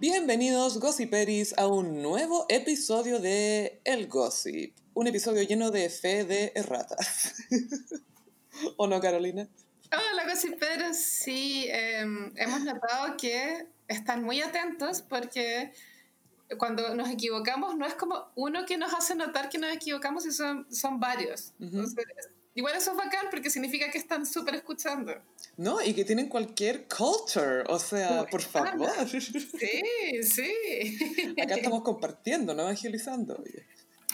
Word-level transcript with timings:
Bienvenidos, 0.00 0.80
Gossiperis, 0.80 1.52
a 1.58 1.66
un 1.66 2.00
nuevo 2.00 2.46
episodio 2.48 3.18
de 3.18 3.82
El 3.84 4.08
Gossip. 4.08 4.74
Un 4.94 5.08
episodio 5.08 5.42
lleno 5.42 5.70
de 5.70 5.90
fe 5.90 6.24
de 6.24 6.52
erratas. 6.54 7.34
¿O 8.78 8.86
no, 8.86 8.98
Carolina? 8.98 9.46
Hola, 9.92 10.26
Gossiperos. 10.26 10.96
Sí, 10.96 11.66
em, 11.68 12.32
hemos 12.36 12.62
notado 12.62 13.14
que 13.18 13.66
están 13.88 14.24
muy 14.24 14.40
atentos 14.40 15.02
porque 15.02 15.70
cuando 16.56 16.94
nos 16.94 17.10
equivocamos 17.10 17.76
no 17.76 17.84
es 17.84 17.92
como 17.92 18.32
uno 18.36 18.64
que 18.64 18.78
nos 18.78 18.94
hace 18.94 19.14
notar 19.14 19.50
que 19.50 19.58
nos 19.58 19.70
equivocamos 19.70 20.24
y 20.24 20.32
son, 20.32 20.66
son 20.72 20.98
varios. 20.98 21.52
Entonces, 21.60 22.06
igual 22.54 22.76
eso 22.76 22.90
es 22.92 22.96
bacán 22.96 23.26
porque 23.30 23.50
significa 23.50 23.90
que 23.90 23.98
están 23.98 24.26
súper 24.26 24.54
escuchando. 24.54 25.14
No, 25.56 25.82
y 25.82 25.94
que 25.94 26.04
tienen 26.04 26.28
cualquier 26.28 26.86
culture, 26.88 27.64
o 27.66 27.78
sea, 27.78 28.26
por 28.26 28.42
favor. 28.42 28.90
Sí, 29.08 30.22
sí. 30.22 31.32
Acá 31.42 31.56
estamos 31.56 31.82
compartiendo, 31.82 32.54
no 32.54 32.62
evangelizando. 32.62 33.36
oye. 33.36 33.66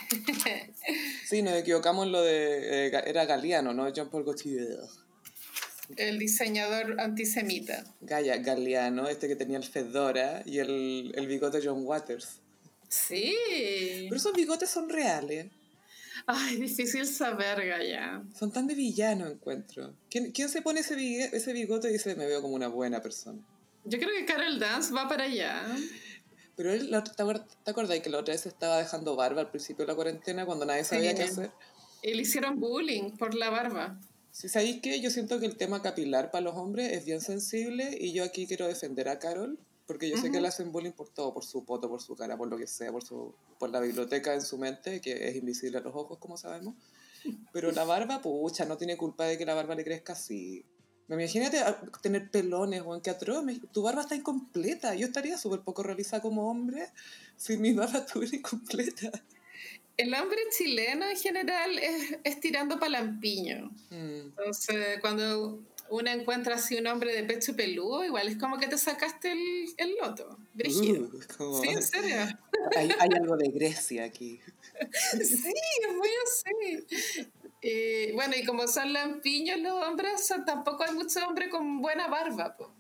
Sí, 1.29 1.43
nos 1.43 1.55
equivocamos 1.55 2.07
en 2.07 2.13
lo 2.13 2.23
de... 2.23 2.87
eh, 2.87 3.03
era 3.07 3.25
Galeano, 3.25 3.75
¿no? 3.75 3.89
Jean-Paul 3.89 4.25
Gaultier. 4.25 4.79
El 5.97 6.19
diseñador 6.19 7.01
antisemita. 7.01 7.85
Gaya, 8.01 8.37
Galeano, 8.39 9.09
este 9.09 9.29
que 9.29 9.37
tenía 9.37 9.57
el 9.57 9.65
fedora 9.65 10.43
y 10.45 10.59
el, 10.59 11.13
el 11.17 11.27
bigote 11.27 11.61
John 11.63 11.85
Waters. 11.85 12.41
Sí. 12.89 13.35
Pero 14.05 14.17
esos 14.17 14.33
bigotes 14.33 14.71
son 14.71 14.89
reales. 14.89 15.47
Ay, 16.27 16.57
difícil 16.57 17.07
saber, 17.07 17.65
Gaya. 17.67 18.23
Son 18.37 18.51
tan 18.51 18.67
de 18.67 18.75
villano, 18.75 19.27
encuentro. 19.29 19.95
¿Quién, 20.11 20.33
quién 20.33 20.49
se 20.49 20.61
pone 20.61 20.81
ese, 20.81 20.97
bigue- 20.97 21.31
ese 21.33 21.53
bigote 21.53 21.89
y 21.89 21.93
dice, 21.93 22.17
me 22.17 22.27
veo 22.27 22.43
como 22.43 22.55
una 22.57 22.67
buena 22.69 23.01
persona? 23.01 23.39
Yo 23.85 23.99
creo 23.99 24.11
que 24.11 24.25
Carol 24.25 24.59
Dance 24.59 24.93
va 24.93 25.09
para 25.09 25.25
allá. 25.25 25.65
Pero 26.57 26.73
él, 26.73 26.89
¿te 26.91 27.23
acuer- 27.23 27.45
te 27.65 27.71
acordás 27.71 28.01
que 28.01 28.11
la 28.11 28.19
otra 28.19 28.33
vez 28.35 28.45
estaba 28.47 28.79
dejando 28.79 29.15
barba 29.15 29.41
al 29.43 29.51
principio 29.51 29.85
de 29.85 29.93
la 29.93 29.95
cuarentena 29.95 30.45
cuando 30.47 30.65
nadie 30.67 30.83
sabía 30.85 31.11
Sí. 31.11 31.17
qué 31.17 31.23
hacer? 31.23 31.51
Y 32.03 32.15
le 32.15 32.23
hicieron 32.23 32.59
bullying 32.59 33.13
por 33.17 33.35
la 33.35 33.51
barba. 33.51 34.01
Si 34.33 34.49
sabéis 34.49 34.81
que 34.83 35.01
yo 35.01 35.11
siento 35.11 35.39
que 35.39 35.47
el 35.47 35.57
tema 35.57 35.81
capilar 35.81 36.31
para 36.31 36.43
los 36.45 36.57
hombres 36.57 36.93
es 36.93 37.05
bien 37.05 37.21
sensible 37.21 37.97
y 37.99 38.13
yo 38.13 38.25
aquí 38.25 38.47
quiero 38.47 38.67
defender 38.67 39.09
a 39.09 39.19
Carol 39.19 39.59
porque 39.87 40.11
yo 40.11 40.17
sé 40.17 40.31
que 40.33 40.41
le 40.41 40.49
hacen 40.49 40.73
bullying 40.73 40.93
por 40.93 41.09
todo, 41.09 41.33
por 41.33 41.45
su 41.45 41.65
poto, 41.65 41.89
por 41.89 42.03
su 42.03 42.17
cara, 42.17 42.37
por 42.37 42.49
lo 42.49 42.57
que 42.59 42.67
sea, 42.67 42.91
por 42.93 43.05
su 43.05 43.35
por 43.59 43.71
la 43.71 43.81
biblioteca 43.81 44.35
en 44.35 44.43
su 44.43 44.59
mente, 44.59 45.01
que 45.01 45.29
es 45.29 45.37
invisible 45.37 45.79
a 45.79 45.81
los 45.81 45.95
ojos, 45.95 46.19
como 46.19 46.37
sabemos. 46.37 46.75
Pero 47.53 47.73
la 47.73 47.85
barba, 47.85 48.21
pucha, 48.21 48.65
no 48.67 48.77
tiene 48.77 48.97
culpa 48.97 49.25
de 49.25 49.39
que 49.39 49.47
la 49.47 49.55
barba 49.55 49.75
le 49.75 49.85
crezca 49.85 50.13
así. 50.13 50.65
Imagínate 51.09 51.59
a- 51.61 51.81
tener 52.03 52.31
pelones, 52.31 52.83
o 52.85 53.01
que 53.01 53.11
atroz. 53.11 53.45
Tu 53.73 53.83
barba 53.83 54.03
está 54.03 54.15
incompleta. 54.17 54.95
Yo 54.95 55.07
estaría 55.07 55.39
súper 55.39 55.61
poco 55.61 55.83
realizada 55.83 56.21
como 56.21 56.51
hombre 56.51 56.89
si 57.37 57.57
mi 57.57 57.73
barba 57.73 57.99
estuviera 58.07 58.37
incompleta. 58.37 59.11
El 59.97 60.13
hombre 60.15 60.39
chileno 60.57 61.09
en 61.09 61.17
general 61.17 61.79
es, 61.79 62.19
es 62.23 62.41
tirando 62.41 62.79
palampiño. 62.79 63.71
Mm. 63.91 64.21
Entonces, 64.29 65.01
cuando 65.01 65.63
uno 65.91 66.11
encuentra 66.11 66.57
así 66.57 66.77
un 66.77 66.87
hombre 66.87 67.13
de 67.15 67.23
pecho 67.25 67.55
peludo, 67.57 68.05
igual 68.05 68.29
es 68.29 68.37
como 68.37 68.59
que 68.59 68.67
te 68.69 68.79
sacaste 68.79 69.33
el, 69.33 69.75
el 69.77 69.97
loto. 70.01 70.39
Brígido. 70.55 71.05
Uh, 71.05 71.21
como- 71.37 71.61
Sí, 71.63 71.69
en 71.69 71.83
serio. 71.83 72.17
hay, 72.77 72.89
hay 72.99 73.09
algo 73.17 73.37
de 73.37 73.49
Grecia 73.49 74.05
aquí. 74.05 74.41
Sí, 75.23 75.53
es 75.89 75.95
muy 75.97 76.09
así. 76.25 76.87
Y, 77.63 78.13
bueno, 78.13 78.35
y 78.37 78.45
como 78.45 78.69
son 78.69 78.93
lampiños 78.93 79.59
los 79.61 79.83
hombres, 79.87 80.31
tampoco 80.45 80.83
hay 80.85 80.93
mucho 80.95 81.27
hombre 81.27 81.49
con 81.49 81.81
buena 81.81 82.09
barba. 82.09 82.57
po. 82.57 82.71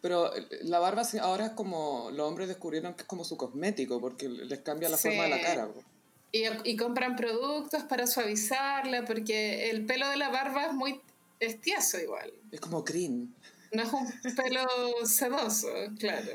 Pero 0.00 0.34
eh, 0.36 0.46
la 0.62 0.78
barba 0.78 1.02
ahora 1.20 1.46
es 1.46 1.52
como, 1.52 2.10
los 2.12 2.28
hombres 2.28 2.46
descubrieron 2.48 2.94
que 2.94 3.02
es 3.02 3.08
como 3.08 3.24
su 3.24 3.36
cosmético, 3.36 4.00
porque 4.00 4.28
les 4.28 4.60
cambia 4.60 4.88
la 4.88 4.96
Sí. 4.96 5.08
forma 5.08 5.24
de 5.24 5.30
la 5.30 5.40
cara. 5.40 5.66
po. 5.66 5.82
Y, 6.30 6.44
y 6.64 6.76
compran 6.76 7.16
productos 7.16 7.82
para 7.84 8.06
suavizarla, 8.06 9.04
porque 9.04 9.70
el 9.70 9.84
pelo 9.86 10.08
de 10.10 10.16
la 10.18 10.28
barba 10.28 10.66
es 10.66 10.72
muy 10.74 11.00
es 11.40 11.60
tieso 11.60 11.98
igual. 11.98 12.32
Es 12.50 12.60
como 12.60 12.82
green. 12.82 13.34
No 13.72 13.82
es 13.82 13.92
un 13.92 14.34
pelo 14.34 14.66
sedoso, 15.04 15.68
claro. 15.98 16.32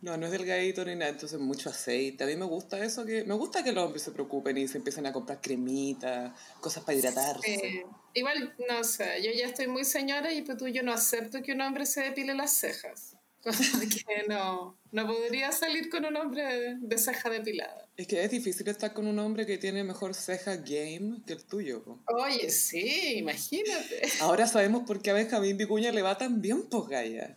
No, 0.00 0.16
no 0.16 0.26
es 0.26 0.32
delgadito 0.32 0.84
ni 0.84 0.96
nada, 0.96 1.12
entonces 1.12 1.38
mucho 1.38 1.70
aceite. 1.70 2.24
A 2.24 2.26
mí 2.26 2.34
me 2.34 2.44
gusta 2.44 2.84
eso, 2.84 3.04
que 3.06 3.22
me 3.24 3.34
gusta 3.34 3.62
que 3.62 3.72
los 3.72 3.84
hombres 3.84 4.02
se 4.02 4.10
preocupen 4.10 4.58
y 4.58 4.66
se 4.66 4.78
empiecen 4.78 5.06
a 5.06 5.12
comprar 5.12 5.40
cremitas, 5.40 6.32
cosas 6.60 6.82
para 6.82 6.98
hidratarse. 6.98 7.84
Igual, 8.14 8.54
no 8.68 8.82
sé, 8.82 9.22
yo 9.22 9.30
ya 9.30 9.46
estoy 9.46 9.68
muy 9.68 9.84
señora 9.84 10.32
y 10.32 10.42
pues 10.42 10.58
tú 10.58 10.66
yo 10.66 10.82
no 10.82 10.92
acepto 10.92 11.40
que 11.40 11.52
un 11.52 11.60
hombre 11.60 11.86
se 11.86 12.00
depile 12.00 12.34
las 12.34 12.52
cejas. 12.52 13.16
Porque 13.78 14.24
no, 14.28 14.76
no 14.92 15.06
podría 15.06 15.50
salir 15.52 15.90
con 15.90 16.04
un 16.04 16.16
hombre 16.16 16.42
de, 16.44 16.76
de 16.78 16.98
ceja 16.98 17.28
depilada. 17.28 17.88
Es 17.96 18.06
que 18.06 18.22
es 18.24 18.30
difícil 18.30 18.68
estar 18.68 18.92
con 18.92 19.06
un 19.06 19.18
hombre 19.18 19.46
que 19.46 19.58
tiene 19.58 19.82
mejor 19.84 20.14
ceja 20.14 20.56
game 20.56 21.22
que 21.26 21.32
el 21.34 21.44
tuyo. 21.44 21.82
po. 21.82 21.98
Oye, 22.06 22.50
sí, 22.50 23.14
imagínate. 23.16 24.02
Ahora 24.20 24.46
sabemos 24.46 24.84
por 24.86 25.02
qué 25.02 25.10
a 25.10 25.14
Benjamín 25.14 25.56
Vicuña 25.56 25.90
le 25.92 26.02
va 26.02 26.16
tan 26.16 26.40
bien, 26.40 26.62
pues 26.70 26.86
Gaia. 26.88 27.36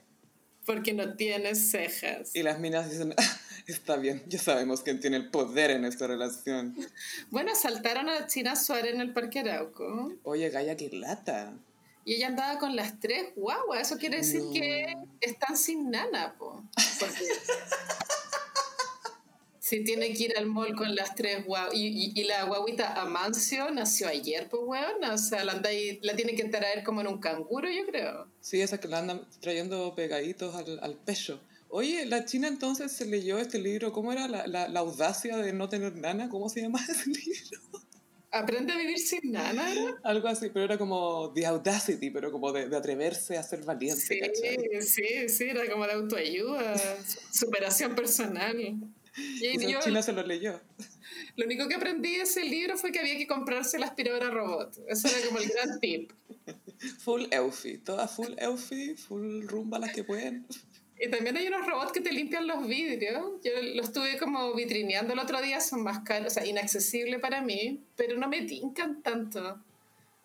Porque 0.66 0.94
no 0.94 1.16
tienes 1.16 1.70
cejas. 1.70 2.36
Y 2.36 2.42
las 2.42 2.60
minas 2.60 2.90
dicen, 2.90 3.14
"Ah, 3.18 3.38
está 3.68 3.98
bien, 3.98 4.24
ya 4.28 4.40
sabemos 4.40 4.82
quién 4.82 5.00
tiene 5.00 5.18
el 5.18 5.30
poder 5.30 5.72
en 5.72 5.86
esta 5.86 6.08
relación. 6.08 6.76
Bueno, 7.30 7.52
asaltaron 7.52 8.10
a 8.10 8.28
China 8.28 8.56
Suárez 8.56 8.94
en 8.94 9.02
el 9.02 9.14
Parque 9.14 9.40
Arauco 9.40 10.14
Oye, 10.24 10.50
Gaia, 10.50 10.76
qué 10.76 10.90
lata. 10.92 11.54
Y 12.06 12.14
ella 12.14 12.28
andaba 12.28 12.60
con 12.60 12.76
las 12.76 13.00
tres 13.00 13.34
guaguas. 13.36 13.82
Eso 13.82 13.98
quiere 14.00 14.18
decir 14.18 14.42
No. 14.44 14.52
que 14.54 14.96
están 15.22 15.58
sin 15.58 15.90
nana, 15.92 16.36
po. 16.38 16.64
Porque 17.00 17.20
si 19.60 19.84
tiene 19.84 20.14
que 20.14 20.24
ir 20.26 20.38
al 20.38 20.46
mall 20.46 20.76
con 20.76 20.94
las 20.96 21.16
tres 21.16 21.44
guaguas. 21.46 21.74
Y, 21.76 21.88
y- 21.88 22.12
y 22.16 22.24
la 22.26 22.44
guaguita 22.44 23.02
Amancio 23.02 23.72
nació 23.72 24.08
ayer, 24.08 24.48
pues, 24.50 24.62
weón. 24.66 25.04
O 25.04 25.18
sea, 25.18 25.44
la, 25.44 25.54
anda 25.54 25.70
ahí- 25.72 26.00
la 26.04 26.16
tiene 26.16 26.36
que 26.36 26.44
traer 26.46 26.84
como 26.84 27.02
en 27.02 27.08
un 27.08 27.20
canguro, 27.20 27.68
yo 27.70 27.84
creo. 27.88 28.28
Sí, 28.42 28.62
esas 28.62 28.80
que 28.80 28.88
la 28.88 29.00
andan 29.00 29.28
trayendo 29.42 29.96
pegaditos 29.96 30.54
al, 30.56 30.80
al 30.84 30.94
pecho. 30.96 31.40
Oye, 31.70 32.06
la 32.06 32.26
China 32.26 32.48
entonces 32.48 32.92
se 32.92 33.06
leyó 33.06 33.40
este 33.40 33.58
libro, 33.58 33.92
¿cómo 33.92 34.14
era? 34.14 34.28
La, 34.28 34.46
la, 34.46 34.68
la 34.70 34.80
audacia 34.82 35.36
de 35.38 35.52
no 35.52 35.68
tener 35.68 35.96
nana, 35.96 36.30
¿cómo 36.30 36.48
se 36.48 36.62
llama 36.62 36.80
ese 36.88 37.10
libro? 37.10 37.60
Aprende 38.38 38.74
a 38.74 38.78
vivir 38.78 39.00
sin 39.00 39.32
nana, 39.32 39.74
¿no? 39.74 39.96
Algo 40.04 40.28
así, 40.28 40.50
pero 40.54 40.66
era 40.66 40.78
como 40.78 41.32
The 41.34 41.46
Audacity, 41.46 42.10
pero 42.10 42.32
como 42.32 42.52
de, 42.52 42.68
de 42.68 42.76
atreverse 42.76 43.38
a 43.38 43.44
ser 43.44 43.64
valiente, 43.64 44.02
Sí, 44.02 44.20
¿cachai? 44.20 44.82
sí, 44.82 45.30
sí, 45.30 45.44
era 45.46 45.70
como 45.72 45.86
de 45.88 45.94
autoayuda, 45.94 46.76
superación 47.32 47.96
personal. 47.96 48.60
Y 48.60 48.78
Y 49.18 49.72
yo, 49.72 49.80
China 49.80 50.02
se 50.02 50.12
lo 50.12 50.24
leyó. 50.24 50.60
lo 51.38 51.46
único 51.46 51.68
que 51.70 51.76
aprendí 51.76 52.18
de 52.18 52.24
ese 52.24 52.44
libro 52.44 52.78
fue 52.78 52.92
que 52.92 53.00
había 53.00 53.16
que 53.18 53.26
comprarse 53.28 53.80
la 53.80 53.86
aspiradora 53.86 54.30
robot. 54.30 54.78
Eso 54.90 55.08
era 55.08 55.26
como 55.28 55.40
el 55.40 55.48
gran 55.48 55.80
tip. 55.80 56.12
Full 57.00 57.28
Eufy, 57.32 57.78
todas 57.78 58.12
full 58.14 58.34
Eufy, 58.38 58.96
full 58.96 59.44
rumba 59.48 59.80
las 59.80 59.94
que 59.94 60.04
pueden. 60.04 60.46
Y 61.00 61.10
también 61.10 61.36
hay 61.36 61.48
unos 61.48 61.68
robots 61.68 61.92
que 61.92 62.00
te 62.02 62.12
limpian 62.14 62.48
los 62.48 62.66
vidrios. 62.68 63.24
Yo 63.44 63.52
los 63.76 63.88
estuve 63.88 64.18
como 64.18 64.54
vitrineando 64.54 65.14
el 65.14 65.20
otro 65.20 65.42
día, 65.42 65.60
son 65.60 65.84
más 65.84 66.00
caros, 66.00 66.28
o 66.28 66.30
sea, 66.30 66.46
inaccesibles 66.46 67.20
para 67.20 67.42
mí, 67.42 67.84
pero 67.96 68.18
no 68.18 68.28
me 68.30 68.44
tincan 68.44 69.02
tanto. 69.04 69.40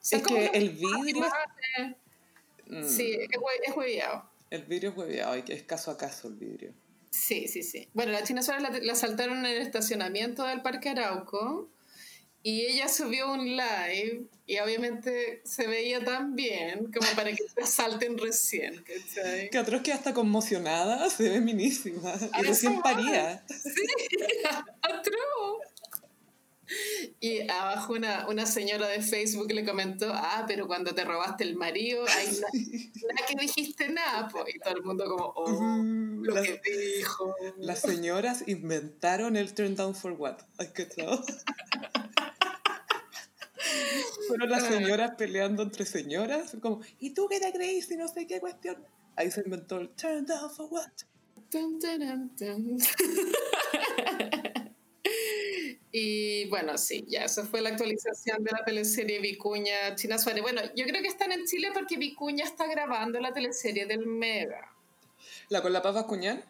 Son 0.01 0.21
Es 0.21 0.27
que 0.27 0.47
el 0.55 0.71
vidrio... 0.71 1.25
Mm, 2.67 2.85
Sí, 2.85 3.11
es 3.13 3.29
hue- 3.29 3.61
es 3.67 3.77
hueveado. 3.77 4.31
El 4.51 4.63
vidrio 4.65 4.95
es 5.09 5.39
y 5.39 5.43
que 5.43 5.55
es 5.55 5.63
caso 5.65 5.91
a 5.91 5.99
caso 5.99 6.29
el 6.29 6.35
vidrio. 6.35 6.73
Sí, 7.11 7.49
sí, 7.49 7.63
sí. 7.65 7.89
Bueno, 7.95 8.13
la 8.13 8.23
China 8.23 8.43
Suárez 8.43 8.63
la, 8.63 8.79
la 8.79 8.95
saltaron 8.95 9.39
en 9.39 9.47
el 9.47 9.63
estacionamiento 9.63 10.45
del 10.45 10.63
Parque 10.63 10.91
Arauco 10.91 11.69
y 12.43 12.63
ella 12.67 12.89
subió 12.89 13.33
un 13.33 13.45
live 13.57 14.23
y 14.47 14.59
obviamente 14.59 15.43
se 15.45 15.67
veía 15.67 16.03
tan 16.05 16.35
bien 16.35 16.91
como 16.93 17.07
para 17.15 17.31
que 17.33 17.45
te 17.55 17.67
salten 17.67 18.17
recién, 18.19 18.83
¿cachai? 18.83 19.51
Que 19.51 19.59
atroz 19.59 19.83
que 19.83 19.93
hasta 19.93 20.15
conmocionada 20.15 21.09
se 21.11 21.29
ve 21.29 21.41
minísima. 21.41 22.13
A 22.33 22.41
Y 22.41 22.45
recién 22.45 22.81
paría. 22.81 23.45
¡Atroz! 24.83 25.59
Y 27.19 27.41
abajo 27.51 27.95
una, 27.95 28.29
una 28.29 28.47
señora 28.47 28.87
de 28.87 29.03
Facebook 29.03 29.51
le 29.53 29.65
comentó, 29.65 30.13
ah, 30.15 30.45
pero 30.47 30.69
cuando 30.69 30.95
te 30.95 31.05
robaste 31.05 31.43
el 31.43 31.57
marido, 31.57 32.05
ahí 32.09 32.29
na- 32.41 33.13
nada 33.13 33.27
que 33.27 33.35
dijiste 33.41 33.89
nada, 33.89 34.29
po. 34.29 34.45
y 34.47 34.57
todo 34.61 34.77
el 34.77 34.83
mundo 34.85 35.05
como, 35.07 35.25
oh, 35.35 35.51
Uh, 35.51 36.23
lo 36.23 36.35
las, 36.35 36.47
que 36.47 36.61
dijo. 36.97 37.35
las 37.59 37.81
señoras 37.81 38.45
inventaron 38.47 39.37
el 39.37 39.53
turn 39.53 39.75
down 39.75 39.97
for 39.97 40.13
what. 40.13 40.39
¿Has 40.59 40.69
cachado? 40.73 41.25
Fueron 44.31 44.51
las 44.51 44.67
señoras 44.67 45.13
peleando 45.17 45.63
entre 45.63 45.85
señoras, 45.85 46.57
como, 46.61 46.81
¿y 46.99 47.11
tú 47.11 47.27
qué 47.29 47.41
te 47.41 47.53
creíste? 47.53 47.95
Y 47.95 47.97
no 47.97 48.09
sé 48.09 48.27
qué 48.27 48.41
cuestión. 48.41 48.77
Ahí 49.17 49.31
se 49.31 49.43
inventó 49.43 49.79
el 49.79 49.91
turn 49.91 50.25
down 50.25 50.51
for 50.51 50.69
what. 50.71 50.91
Y 55.93 56.47
bueno, 56.47 56.79
sí, 56.79 57.05
ya, 57.09 57.25
eso 57.25 57.45
fue 57.45 57.61
la 57.61 57.71
actualización 57.71 58.45
de 58.45 58.53
la 58.53 58.65
teleserie 58.65 59.21
Vicuña 59.21 59.97
China 59.97 60.19
Suárez. 60.19 60.41
Bueno, 60.41 60.61
yo 60.77 60.87
creo 60.87 61.03
que 61.03 61.09
están 61.09 61.33
en 61.33 61.47
Chile 61.47 61.71
porque 61.75 61.97
Vicuña 61.97 62.45
está 62.45 62.69
grabando 62.69 63.19
la 63.19 63.33
teleserie 63.33 63.87
del 63.87 64.07
Mega. 64.07 64.73
¿La 65.49 65.63
con 65.63 65.73
la 65.73 65.83
paz 65.83 65.97
Bascuñán? 65.97 66.45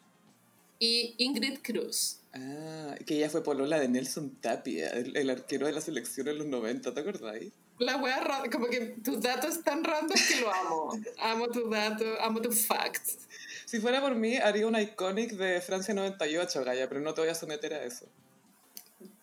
y 0.80 1.14
Ingrid 1.18 1.58
Cruz. 1.62 2.20
Ah, 2.32 2.96
que 3.06 3.16
ella 3.16 3.28
fue 3.28 3.44
polola 3.44 3.78
de 3.78 3.88
Nelson 3.88 4.40
Tapia, 4.40 4.88
el, 4.90 5.16
el 5.16 5.30
arquero 5.30 5.66
de 5.66 5.72
la 5.72 5.80
selección 5.80 6.26
en 6.28 6.38
los 6.38 6.46
90, 6.46 6.92
¿te 6.92 7.00
acordáis? 7.00 7.52
La 7.80 7.96
wea, 7.96 8.42
como 8.52 8.66
que 8.66 8.94
tus 9.02 9.20
datos 9.22 9.56
están 9.56 9.82
random 9.82 10.18
que 10.28 10.40
lo 10.42 10.52
amo. 10.52 10.92
Amo 11.18 11.48
tu 11.48 11.68
dato, 11.70 12.04
amo 12.20 12.40
tus 12.42 12.66
facts. 12.66 13.16
Si 13.64 13.80
fuera 13.80 14.02
por 14.02 14.14
mí, 14.14 14.36
haría 14.36 14.66
una 14.66 14.82
iconic 14.82 15.32
de 15.32 15.62
Francia 15.62 15.94
98, 15.94 16.62
Gaya, 16.62 16.88
pero 16.90 17.00
no 17.00 17.14
te 17.14 17.22
voy 17.22 17.30
a 17.30 17.34
someter 17.34 17.72
a 17.72 17.82
eso. 17.82 18.04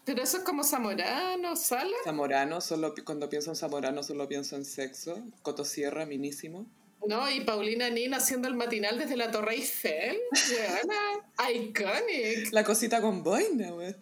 Pero 0.06 0.24
eso 0.24 0.38
es 0.38 0.44
como 0.44 0.64
Zamorano, 0.64 1.56
Sala. 1.56 1.96
Zamorano, 2.04 2.60
solo, 2.60 2.96
cuando 3.06 3.30
pienso 3.30 3.52
en 3.52 3.56
Zamorano 3.56 4.02
solo 4.02 4.28
pienso 4.28 4.56
en 4.56 4.66
sexo. 4.66 5.22
Cotosierra, 5.44 6.08
minísimo. 6.08 6.66
No, 7.06 7.30
y 7.30 7.42
Paulina 7.42 7.92
Nin 7.92 8.16
haciendo 8.16 8.48
el 8.48 8.56
matinal 8.56 8.98
desde 8.98 9.18
la 9.18 9.30
Torre 9.30 9.54
Eiffel. 9.54 10.18
Weona, 10.52 11.54
iconic. 11.54 12.52
La 12.52 12.64
cosita 12.64 13.02
con 13.02 13.22
boina, 13.22 13.70
güey. 13.70 13.94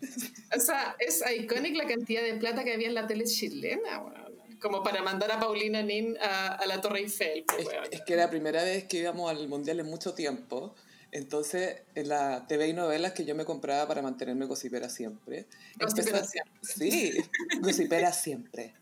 O 0.55 0.59
sea, 0.61 0.95
es 0.99 1.21
iconic 1.37 1.75
la 1.75 1.87
cantidad 1.87 2.23
de 2.23 2.35
plata 2.35 2.63
que 2.63 2.73
había 2.73 2.87
en 2.87 2.93
la 2.93 3.05
tele 3.05 3.25
chilena, 3.25 3.99
weona. 3.99 4.24
Como 4.61 4.83
para 4.83 5.01
mandar 5.01 5.31
a 5.31 5.39
Paulina 5.39 5.81
Nin 5.81 6.17
a, 6.21 6.53
a 6.55 6.65
la 6.65 6.81
Torre 6.81 6.99
Eiffel, 6.99 7.43
pues, 7.47 7.59
Es, 7.61 7.67
weona. 7.67 7.87
es 7.91 8.01
que 8.01 8.13
era 8.13 8.23
la 8.23 8.29
primera 8.29 8.63
vez 8.63 8.85
que 8.85 8.97
íbamos 8.97 9.29
al 9.29 9.47
mundial 9.47 9.79
en 9.79 9.85
mucho 9.87 10.13
tiempo. 10.13 10.75
Entonces, 11.11 11.83
en 11.95 12.09
la 12.09 12.45
TV 12.47 12.67
y 12.67 12.73
novelas 12.73 13.13
que 13.13 13.23
yo 13.23 13.35
me 13.35 13.45
compraba 13.45 13.87
para 13.87 14.01
mantenerme 14.01 14.45
gossipera 14.47 14.89
siempre. 14.89 15.45
Gossipera 15.79 16.17
empezó- 16.19 16.39
Sí, 16.61 17.13
gossipera 17.61 18.11
siempre. 18.11 18.73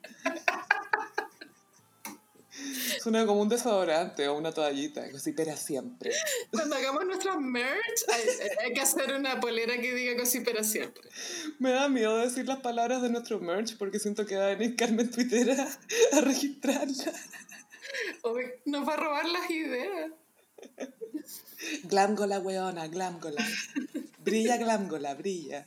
Suena 3.01 3.25
como 3.25 3.42
un 3.42 3.50
desodorante 3.50 4.27
o 4.27 4.38
una 4.38 4.51
toallita. 4.51 5.07
Gossipera 5.10 5.56
siempre. 5.57 6.12
Cuando 6.51 6.75
hagamos 6.75 7.06
nuestra 7.06 7.38
merch, 7.38 8.06
hay, 8.12 8.65
hay 8.65 8.74
que 8.74 8.81
hacer 8.81 9.13
una 9.13 9.39
polera 9.39 9.80
que 9.80 9.94
diga 9.94 10.15
cosipera 10.18 10.63
siempre. 10.63 11.10
Me 11.60 11.71
da 11.71 11.89
miedo 11.89 12.18
decir 12.18 12.48
las 12.48 12.60
palabras 12.60 13.01
de 13.01 13.10
nuestro 13.10 13.39
merch 13.39 13.77
porque 13.77 14.00
siento 14.00 14.25
que 14.25 14.36
va 14.36 14.45
a 14.45 14.56
venir 14.56 14.75
Carmen 14.75 15.10
Twittera 15.10 15.68
a 16.13 16.21
registrarla. 16.21 17.13
O 18.24 18.36
nos 18.66 18.88
va 18.88 18.94
a 18.94 18.98
robar 18.98 19.25
las 19.25 19.50
ideas. 19.50 20.12
Glamgola, 21.83 22.39
weona, 22.39 22.88
glamgola. 22.88 23.45
Brilla, 24.19 24.57
glamgola, 24.57 25.13
brilla. 25.16 25.66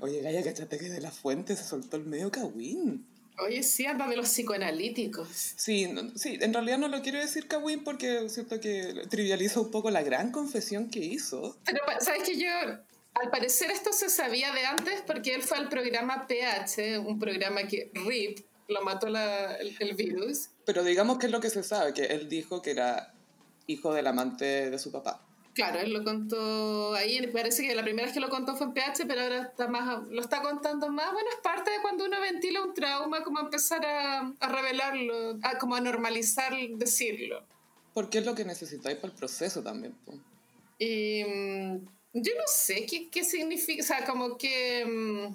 Oye, 0.00 0.20
Gaya, 0.22 0.42
¿cachate 0.44 0.78
que 0.78 0.88
de 0.88 1.00
la 1.00 1.10
fuente 1.10 1.56
se 1.56 1.64
soltó 1.64 1.96
el 1.96 2.04
medio 2.04 2.30
Kawin? 2.30 3.04
Oye, 3.40 3.62
sí, 3.62 3.86
anda 3.86 4.06
de 4.08 4.16
los 4.16 4.28
psicoanalíticos. 4.28 5.28
Sí, 5.56 5.86
no- 5.86 6.10
sí, 6.16 6.38
en 6.40 6.52
realidad 6.52 6.78
no 6.78 6.88
lo 6.88 7.02
quiero 7.02 7.18
decir 7.18 7.46
Kawin 7.46 7.84
porque 7.84 8.28
siento 8.28 8.58
que 8.60 9.02
trivializa 9.08 9.60
un 9.60 9.70
poco 9.70 9.90
la 9.90 10.02
gran 10.02 10.32
confesión 10.32 10.90
que 10.90 10.98
hizo. 11.00 11.56
Pero, 11.64 11.80
¿sabes 12.00 12.24
que 12.24 12.36
yo, 12.38 12.48
al 12.50 13.30
parecer 13.30 13.70
esto 13.70 13.92
se 13.92 14.08
sabía 14.10 14.52
de 14.52 14.64
antes 14.66 15.02
porque 15.06 15.34
él 15.34 15.42
fue 15.42 15.56
al 15.58 15.68
programa 15.68 16.26
PH, 16.26 16.98
un 16.98 17.18
programa 17.18 17.66
que 17.68 17.90
RIP, 17.94 18.44
lo 18.68 18.82
mató 18.82 19.08
la- 19.08 19.54
el, 19.56 19.74
el 19.78 19.94
virus. 19.94 20.50
Pero 20.66 20.82
digamos 20.84 21.18
que 21.18 21.26
es 21.26 21.32
lo 21.32 21.40
que 21.40 21.48
se 21.50 21.62
sabe, 21.62 21.94
que 21.94 22.04
él 22.06 22.28
dijo 22.28 22.60
que 22.60 22.72
era 22.72 23.14
hijo 23.66 23.94
del 23.94 24.06
amante 24.08 24.70
de 24.70 24.78
su 24.78 24.90
papá. 24.92 25.24
Claro, 25.58 25.80
él 25.80 25.92
lo 25.92 26.04
contó 26.04 26.94
ahí, 26.94 27.26
parece 27.32 27.66
que 27.66 27.74
la 27.74 27.82
primera 27.82 28.06
vez 28.06 28.14
que 28.14 28.20
lo 28.20 28.28
contó 28.28 28.54
fue 28.54 28.68
en 28.68 28.74
PH, 28.74 29.06
pero 29.08 29.22
ahora 29.22 29.42
está 29.42 29.66
más, 29.66 30.06
lo 30.08 30.20
está 30.20 30.40
contando 30.40 30.88
más. 30.88 31.12
Bueno, 31.12 31.28
es 31.34 31.40
parte 31.42 31.72
de 31.72 31.82
cuando 31.82 32.04
uno 32.04 32.20
ventila 32.20 32.62
un 32.62 32.74
trauma, 32.74 33.24
como 33.24 33.40
empezar 33.40 33.84
a, 33.84 34.32
a 34.38 34.48
revelarlo, 34.48 35.40
a, 35.42 35.58
como 35.58 35.74
a 35.74 35.80
normalizar 35.80 36.52
decirlo. 36.76 37.44
Porque 37.92 38.18
es 38.18 38.26
lo 38.26 38.36
que 38.36 38.44
necesitáis 38.44 38.98
para 38.98 39.12
el 39.12 39.18
proceso 39.18 39.60
también. 39.60 39.96
Y 40.78 41.24
mm, 41.24 41.88
yo 42.12 42.32
no 42.36 42.44
sé 42.46 42.86
qué, 42.86 43.10
qué 43.10 43.24
significa, 43.24 43.82
o 43.82 43.86
sea, 43.86 44.04
como 44.06 44.38
que 44.38 44.86
mm, 44.86 45.34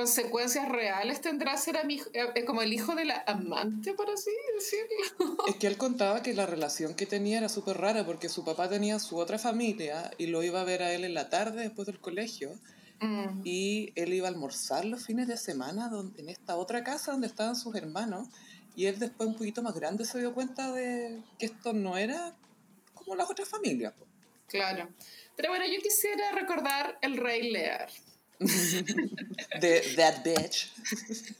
consecuencias 0.00 0.68
reales 0.68 1.20
tendrá 1.20 1.56
ser 1.56 1.76
a 1.76 1.84
mi, 1.84 2.00
eh, 2.12 2.44
como 2.44 2.62
el 2.62 2.72
hijo 2.72 2.94
de 2.94 3.04
la 3.04 3.24
amante, 3.26 3.94
por 3.94 4.08
así 4.10 4.30
decirlo. 4.54 5.36
Es 5.46 5.56
que 5.56 5.66
él 5.66 5.76
contaba 5.76 6.22
que 6.22 6.34
la 6.34 6.46
relación 6.46 6.94
que 6.94 7.06
tenía 7.06 7.38
era 7.38 7.48
súper 7.48 7.78
rara 7.78 8.04
porque 8.04 8.28
su 8.28 8.44
papá 8.44 8.68
tenía 8.68 8.98
su 8.98 9.16
otra 9.16 9.38
familia 9.38 10.10
y 10.18 10.26
lo 10.26 10.42
iba 10.42 10.60
a 10.60 10.64
ver 10.64 10.82
a 10.82 10.92
él 10.92 11.04
en 11.04 11.14
la 11.14 11.28
tarde 11.28 11.62
después 11.62 11.86
del 11.86 12.00
colegio 12.00 12.58
Mm. 13.00 13.42
y 13.44 13.92
él 13.94 14.12
iba 14.12 14.26
a 14.26 14.30
almorzar 14.30 14.84
los 14.84 15.06
fines 15.06 15.28
de 15.28 15.36
semana 15.36 15.88
donde, 15.88 16.20
en 16.20 16.28
esta 16.28 16.56
otra 16.56 16.82
casa 16.82 17.12
donde 17.12 17.28
estaban 17.28 17.54
sus 17.54 17.74
hermanos 17.76 18.28
y 18.74 18.86
él 18.86 18.98
después 18.98 19.28
un 19.28 19.36
poquito 19.36 19.62
más 19.62 19.74
grande 19.74 20.04
se 20.04 20.18
dio 20.18 20.34
cuenta 20.34 20.72
de 20.72 21.22
que 21.38 21.46
esto 21.46 21.72
no 21.72 21.96
era 21.96 22.34
como 22.94 23.14
las 23.14 23.30
otras 23.30 23.48
familias. 23.48 23.94
Claro. 24.48 24.88
Pero 25.36 25.50
bueno, 25.50 25.64
yo 25.66 25.80
quisiera 25.80 26.32
recordar 26.32 26.98
el 27.02 27.16
Rey 27.16 27.50
Lear. 27.52 27.88
De 29.60 29.80
That 29.96 30.22
Bitch. 30.24 30.70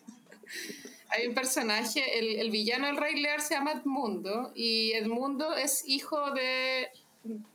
Hay 1.10 1.26
un 1.26 1.34
personaje, 1.34 2.18
el, 2.18 2.38
el 2.38 2.50
villano 2.50 2.86
del 2.86 2.98
Rey 2.98 3.20
Lear 3.20 3.40
se 3.40 3.54
llama 3.54 3.72
Edmundo 3.72 4.52
y 4.54 4.92
Edmundo 4.92 5.56
es 5.56 5.82
hijo 5.86 6.32
de, 6.32 6.88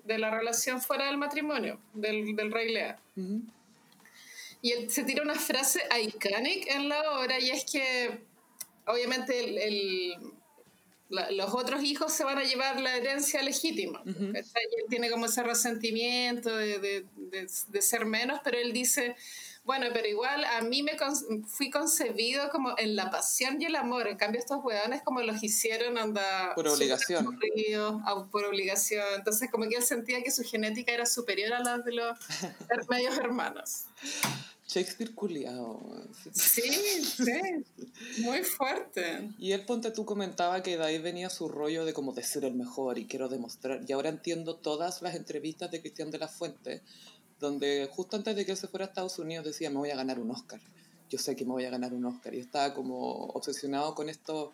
de 0.05 0.17
la 0.17 0.31
relación 0.31 0.81
fuera 0.81 1.05
del 1.05 1.17
matrimonio 1.17 1.79
del, 1.93 2.35
del 2.35 2.51
Rey 2.51 2.73
Lear. 2.73 2.99
Ujú. 3.15 3.41
Y 4.63 4.71
él 4.71 4.89
se 4.89 5.03
tira 5.03 5.21
una 5.21 5.35
frase 5.35 5.81
iconic 6.01 6.67
en 6.67 6.89
la 6.89 7.19
obra 7.19 7.39
y 7.39 7.51
es 7.51 7.65
que 7.65 8.21
obviamente 8.87 9.39
el- 9.43 9.57
el- 9.59 10.17
la- 11.09 11.29
los 11.31 11.53
otros 11.53 11.83
hijos 11.83 12.11
se 12.13 12.23
van 12.23 12.37
a 12.39 12.43
llevar 12.43 12.79
la 12.79 12.95
herencia 12.95 13.41
legítima. 13.43 14.01
¿cachai? 14.03 14.63
Y 14.71 14.79
él 14.81 14.85
tiene 14.89 15.09
como 15.11 15.25
ese 15.27 15.43
resentimiento 15.43 16.55
de, 16.55 16.79
de- 16.79 17.05
de- 17.15 17.47
de 17.67 17.81
ser 17.81 18.05
menos, 18.05 18.39
pero 18.43 18.57
él 18.57 18.73
dice, 18.73 19.15
bueno, 19.63 19.85
pero 19.93 20.07
igual 20.07 20.43
a 20.43 20.61
mí 20.61 20.81
me 20.83 20.97
con- 20.97 21.45
fui 21.47 21.69
concebido 21.69 22.49
como 22.49 22.73
en 22.77 22.95
la 22.95 23.09
pasión 23.11 23.61
y 23.61 23.65
el 23.65 23.75
amor. 23.75 24.07
En 24.07 24.17
cambio 24.17 24.39
estos 24.39 24.59
hueones 24.63 25.01
como 25.03 25.21
los 25.21 25.41
hicieron 25.43 25.97
anda 25.97 26.53
Por 26.55 26.67
obligación. 26.67 27.27
a- 28.05 28.25
por 28.31 28.45
obligación. 28.45 29.05
Entonces 29.15 29.49
como 29.51 29.69
que 29.69 29.75
él 29.77 29.83
sentía 29.83 30.21
que 30.23 30.31
su 30.31 30.43
genética 30.43 30.91
era 30.93 31.05
superior 31.05 31.53
a 31.53 31.59
la 31.59 31.77
de 31.77 31.93
los 31.93 32.17
medios 32.89 33.17
hermanos. 33.17 33.85
Shakespeare 34.73 35.13
culiao. 35.13 35.79
Sí, 36.33 36.61
sí, 37.03 38.23
muy 38.23 38.43
fuerte. 38.43 39.29
Y 39.37 39.51
él, 39.51 39.65
ponte 39.65 39.91
tú, 39.91 40.03
comentaba 40.03 40.63
que 40.63 40.77
de 40.77 40.83
ahí 40.83 40.97
venía 40.97 41.29
su 41.29 41.47
rollo 41.47 41.85
de 41.85 41.93
como 41.93 42.11
de 42.13 42.23
ser 42.23 42.43
el 42.45 42.55
mejor 42.55 42.97
y 42.97 43.05
quiero 43.05 43.29
demostrar. 43.29 43.81
Y 43.87 43.91
ahora 43.91 44.09
entiendo 44.09 44.55
todas 44.55 45.03
las 45.03 45.13
entrevistas 45.13 45.69
de 45.69 45.79
Cristian 45.79 46.09
de 46.09 46.17
la 46.17 46.27
Fuente, 46.27 46.81
donde 47.39 47.87
justo 47.91 48.17
antes 48.17 48.35
de 48.35 48.45
que 48.45 48.51
él 48.53 48.57
se 48.57 48.67
fuera 48.67 48.85
a 48.85 48.87
Estados 48.87 49.19
Unidos 49.19 49.45
decía, 49.45 49.69
me 49.69 49.77
voy 49.77 49.91
a 49.91 49.95
ganar 49.95 50.19
un 50.19 50.31
Oscar. 50.31 50.59
Yo 51.07 51.19
sé 51.19 51.35
que 51.35 51.45
me 51.45 51.51
voy 51.51 51.65
a 51.65 51.69
ganar 51.69 51.93
un 51.93 52.05
Oscar. 52.05 52.33
Y 52.33 52.39
estaba 52.39 52.73
como 52.73 53.27
obsesionado 53.27 53.93
con 53.93 54.09
esto, 54.09 54.53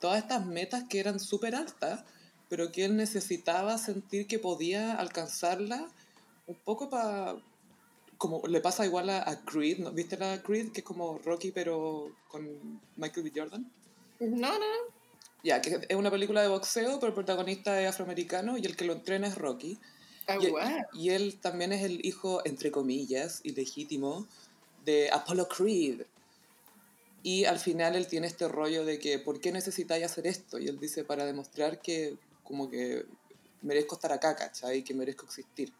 todas 0.00 0.18
estas 0.18 0.44
metas 0.44 0.84
que 0.88 0.98
eran 0.98 1.20
súper 1.20 1.54
altas, 1.54 2.02
pero 2.48 2.72
que 2.72 2.84
él 2.84 2.96
necesitaba 2.96 3.78
sentir 3.78 4.26
que 4.26 4.40
podía 4.40 4.94
alcanzarlas 4.94 5.84
un 6.48 6.56
poco 6.56 6.90
para... 6.90 7.36
Como 8.18 8.42
le 8.46 8.60
pasa 8.60 8.86
igual 8.86 9.10
a, 9.10 9.28
a 9.28 9.44
Creed, 9.44 9.78
¿no? 9.78 9.92
¿viste 9.92 10.16
la 10.16 10.42
Creed? 10.42 10.72
Que 10.72 10.80
es 10.80 10.86
como 10.86 11.18
Rocky 11.18 11.52
pero 11.52 12.10
con 12.28 12.80
Michael 12.96 13.24
B. 13.24 13.32
Jordan. 13.34 13.70
No, 14.20 14.52
no, 14.52 14.58
no. 14.58 14.96
Ya, 15.42 15.60
que 15.60 15.78
es 15.88 15.96
una 15.96 16.10
película 16.10 16.42
de 16.42 16.48
boxeo, 16.48 16.98
pero 16.98 17.08
el 17.08 17.14
protagonista 17.14 17.80
es 17.80 17.88
afroamericano 17.88 18.58
y 18.58 18.64
el 18.64 18.76
que 18.76 18.84
lo 18.84 18.94
entrena 18.94 19.28
es 19.28 19.36
Rocky. 19.36 19.78
Ah, 20.26 20.38
Y, 20.94 21.04
y 21.04 21.10
él 21.10 21.38
también 21.40 21.72
es 21.72 21.84
el 21.84 22.04
hijo, 22.04 22.40
entre 22.44 22.72
comillas, 22.72 23.40
ilegítimo 23.44 24.26
de 24.84 25.10
Apollo 25.10 25.46
Creed. 25.48 26.02
Y 27.22 27.44
al 27.44 27.58
final 27.58 27.96
él 27.96 28.06
tiene 28.06 28.26
este 28.26 28.48
rollo 28.48 28.84
de 28.84 28.98
que, 28.98 29.18
¿por 29.18 29.40
qué 29.40 29.52
necesitáis 29.52 30.04
hacer 30.04 30.26
esto? 30.26 30.58
Y 30.58 30.68
él 30.68 30.78
dice, 30.78 31.04
para 31.04 31.24
demostrar 31.24 31.80
que 31.80 32.16
como 32.42 32.70
que 32.70 33.04
merezco 33.62 33.96
estar 33.96 34.12
acá, 34.12 34.34
¿cachai? 34.36 34.82
Que 34.82 34.94
merezco 34.94 35.26
existir. 35.26 35.72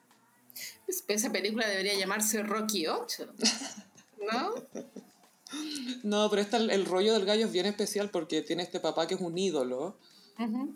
Pues, 0.85 1.05
Esa 1.09 1.31
película 1.31 1.69
debería 1.69 1.95
llamarse 1.95 2.43
Rocky 2.43 2.87
8. 2.87 3.27
¿No? 4.33 4.55
No, 6.03 6.29
pero 6.29 6.43
el, 6.43 6.85
rollo 6.87 7.13
del 7.13 7.25
gallo 7.25 7.47
es 7.47 7.53
bien 7.53 7.67
especial 7.67 8.11
porque 8.11 8.43
tiene 8.43 8.65
este 8.65 8.81
papá 8.81 9.07
que 9.07 9.15
es 9.15 9.21
un 9.21 9.39
ídolo 9.39 9.97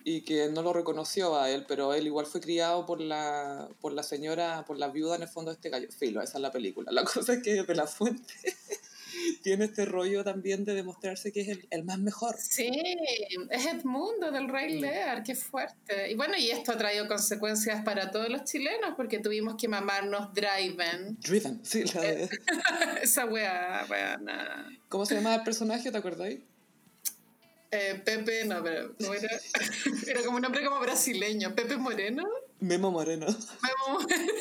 y 0.04 0.22
que 0.22 0.48
no 0.48 0.62
lo 0.62 0.72
reconoció 0.72 1.36
a 1.36 1.50
él, 1.50 1.64
pero 1.66 1.92
él 1.92 2.06
igual 2.06 2.24
fue 2.24 2.40
criado 2.40 2.86
por 2.86 3.00
la, 3.00 3.68
por 3.80 3.92
la 3.92 4.04
señora, 4.04 4.64
por 4.64 4.78
la 4.78 4.88
viuda 4.88 5.16
en 5.16 5.22
el 5.22 5.28
fondo 5.28 5.50
de 5.50 5.56
este 5.56 5.70
gallo. 5.70 5.88
Filo, 5.90 6.22
esa 6.22 6.38
es 6.38 6.42
la 6.42 6.52
película. 6.52 6.92
La 6.92 7.04
cosa 7.12 7.34
es 7.34 7.42
que 7.42 7.62
de 7.62 7.74
la 7.74 7.86
fuente 7.86 8.32
tiene 9.42 9.64
este 9.66 9.84
rollo 9.84 10.24
también 10.24 10.64
de 10.64 10.74
demostrarse 10.74 11.32
que 11.32 11.40
es 11.40 11.48
el, 11.48 11.66
el 11.70 11.84
más 11.84 11.98
mejor. 11.98 12.36
Sí, 12.38 12.70
es 13.50 13.66
Edmundo 13.66 14.30
del 14.30 14.48
Rey 14.48 14.78
Mm. 14.78 14.80
Lear, 14.82 15.22
qué 15.22 15.34
fuerte. 15.34 16.10
Y 16.10 16.14
bueno, 16.14 16.36
y 16.36 16.50
esto 16.50 16.72
ha 16.72 16.76
traído 16.78 17.08
consecuencias 17.08 17.82
para 17.84 18.10
todos 18.10 18.28
los 18.28 18.44
chilenos 18.44 18.94
porque 18.96 19.18
tuvimos 19.18 19.56
que 19.56 19.68
mamarnos 19.68 20.32
Driven. 20.34 21.18
Driven, 21.20 21.60
sí, 21.64 21.84
la 21.94 22.00
de- 22.02 22.28
Esa 23.02 23.24
weá, 23.26 23.84
weá, 23.90 24.16
nada. 24.18 24.68
¿Cómo 24.88 25.06
se 25.06 25.14
llama 25.14 25.34
el 25.34 25.42
personaje? 25.42 25.90
¿Te 25.90 25.98
acordáis? 25.98 26.40
Eh, 27.72 28.02
Pepe, 28.04 28.44
no, 28.46 28.62
pero 28.64 28.94
no 28.98 29.14
era, 29.14 29.28
era 30.08 30.22
como 30.24 30.36
un 30.36 30.42
nombre 30.42 30.64
como 30.64 30.80
brasileño. 30.80 31.54
Pepe 31.54 31.76
Moreno. 31.76 32.24
Memo 32.60 32.90
Moreno. 32.90 33.26
Memo 33.26 34.00
Moreno. 34.00 34.32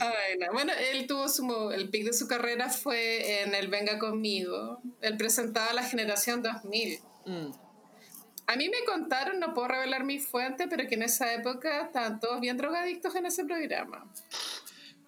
Ay, 0.00 0.38
no. 0.38 0.52
Bueno, 0.52 0.72
él 0.92 1.06
tuvo 1.06 1.28
su, 1.28 1.70
el 1.70 1.88
pic 1.90 2.04
de 2.04 2.12
su 2.12 2.26
carrera 2.28 2.68
fue 2.70 3.42
en 3.42 3.54
el 3.54 3.68
Venga 3.68 3.98
Conmigo. 3.98 4.80
Él 5.00 5.16
presentaba 5.16 5.72
la 5.72 5.82
generación 5.82 6.42
2000. 6.42 7.00
Mm. 7.26 7.50
A 8.48 8.56
mí 8.56 8.68
me 8.68 8.84
contaron, 8.84 9.40
no 9.40 9.54
puedo 9.54 9.68
revelar 9.68 10.04
mi 10.04 10.20
fuente, 10.20 10.68
pero 10.68 10.86
que 10.88 10.94
en 10.94 11.02
esa 11.02 11.34
época 11.34 11.86
estaban 11.86 12.20
todos 12.20 12.40
bien 12.40 12.56
drogadictos 12.56 13.14
en 13.16 13.26
ese 13.26 13.44
programa. 13.44 14.08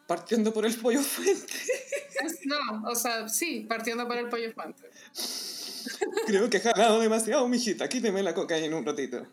Partiendo 0.09 0.53
por 0.53 0.67
el 0.67 0.75
pollo 0.75 1.03
fuente. 1.03 1.53
No, 2.47 2.91
o 2.91 2.97
sea, 2.97 3.29
sí, 3.29 3.65
partiendo 3.69 4.09
por 4.09 4.17
el 4.17 4.29
pollo 4.29 4.53
fuente. 4.53 4.83
Creo 6.27 6.51
que 6.51 6.57
he 6.57 6.61
jalado 6.61 7.01
demasiado, 7.01 7.47
mijita. 7.47 7.89
Quíteme 7.89 8.23
la 8.23 8.35
cocaína 8.35 8.77
un 8.77 8.85
ratito. 8.85 9.25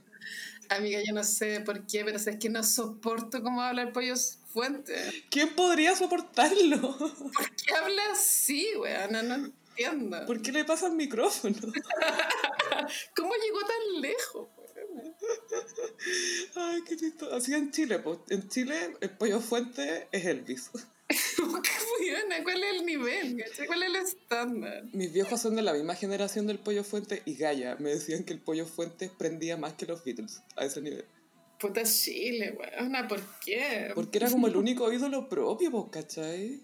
Amiga, 0.70 1.00
yo 1.06 1.14
no 1.14 1.24
sé 1.24 1.62
por 1.62 1.86
qué, 1.88 2.04
pero 2.04 2.18
es 2.18 2.38
que 2.38 2.50
no 2.50 2.64
soporto 2.64 3.42
cómo 3.42 3.62
habla 3.62 3.84
el 3.84 3.92
pollo 3.92 4.16
fuente. 4.56 4.96
¿Quién 5.30 5.54
podría 5.54 5.96
soportarlo? 5.98 6.98
¿Por 6.98 7.56
qué 7.56 7.76
habla 7.76 8.04
así, 8.14 8.66
weón? 8.78 9.12
No, 9.12 9.22
no 9.22 9.36
entiendo. 9.36 10.26
¿Por 10.26 10.42
qué 10.42 10.54
le 10.54 10.64
pasa 10.64 10.88
el 10.88 10.94
micrófono? 10.94 11.56
¿Cómo 13.16 13.34
llegó 13.34 13.60
tan 13.60 14.02
lejos? 14.02 14.48
Ay, 16.56 16.82
qué 16.88 16.96
listo. 16.96 17.34
Así 17.36 17.54
en 17.54 17.70
Chile, 17.72 18.00
pues. 18.00 18.20
En 18.30 18.48
Chile, 18.48 18.96
el 19.02 19.10
pollo 19.10 19.42
fuente 19.42 20.08
es 20.14 20.26
Elvis. 20.26 20.72
¿cuál 22.44 22.64
es 22.64 22.80
el 22.80 22.86
nivel? 22.86 23.44
¿Cuál 23.68 23.84
es 23.84 23.90
el 23.90 23.96
estándar? 23.98 24.84
Mis 24.94 25.12
viejos 25.12 25.42
son 25.42 25.56
de 25.58 25.64
la 25.64 25.74
misma 25.74 25.96
generación 25.96 26.48
del 26.48 26.60
pollo 26.60 26.86
fuente 26.86 27.22
y 27.26 27.36
Gaia. 27.36 27.76
Me 27.76 27.90
decían 27.90 28.24
que 28.24 28.32
el 28.32 28.40
pollo 28.40 28.66
fuente 28.66 29.12
prendía 29.18 29.58
más 29.58 29.74
que 29.74 29.86
los 29.86 30.04
Beatles 30.06 30.42
a 30.56 30.64
ese 30.64 30.82
nivel. 30.82 31.06
Puta 31.60 31.84
Chile, 31.84 32.58
weona, 32.58 33.08
¿por 33.08 33.22
qué? 33.40 33.92
Porque 33.96 34.18
era 34.18 34.30
como 34.30 34.48
el 34.48 34.58
único 34.58 34.92
ídolo 34.92 35.30
propio, 35.30 35.72
pues, 35.72 35.86
¿cachai? 35.92 36.62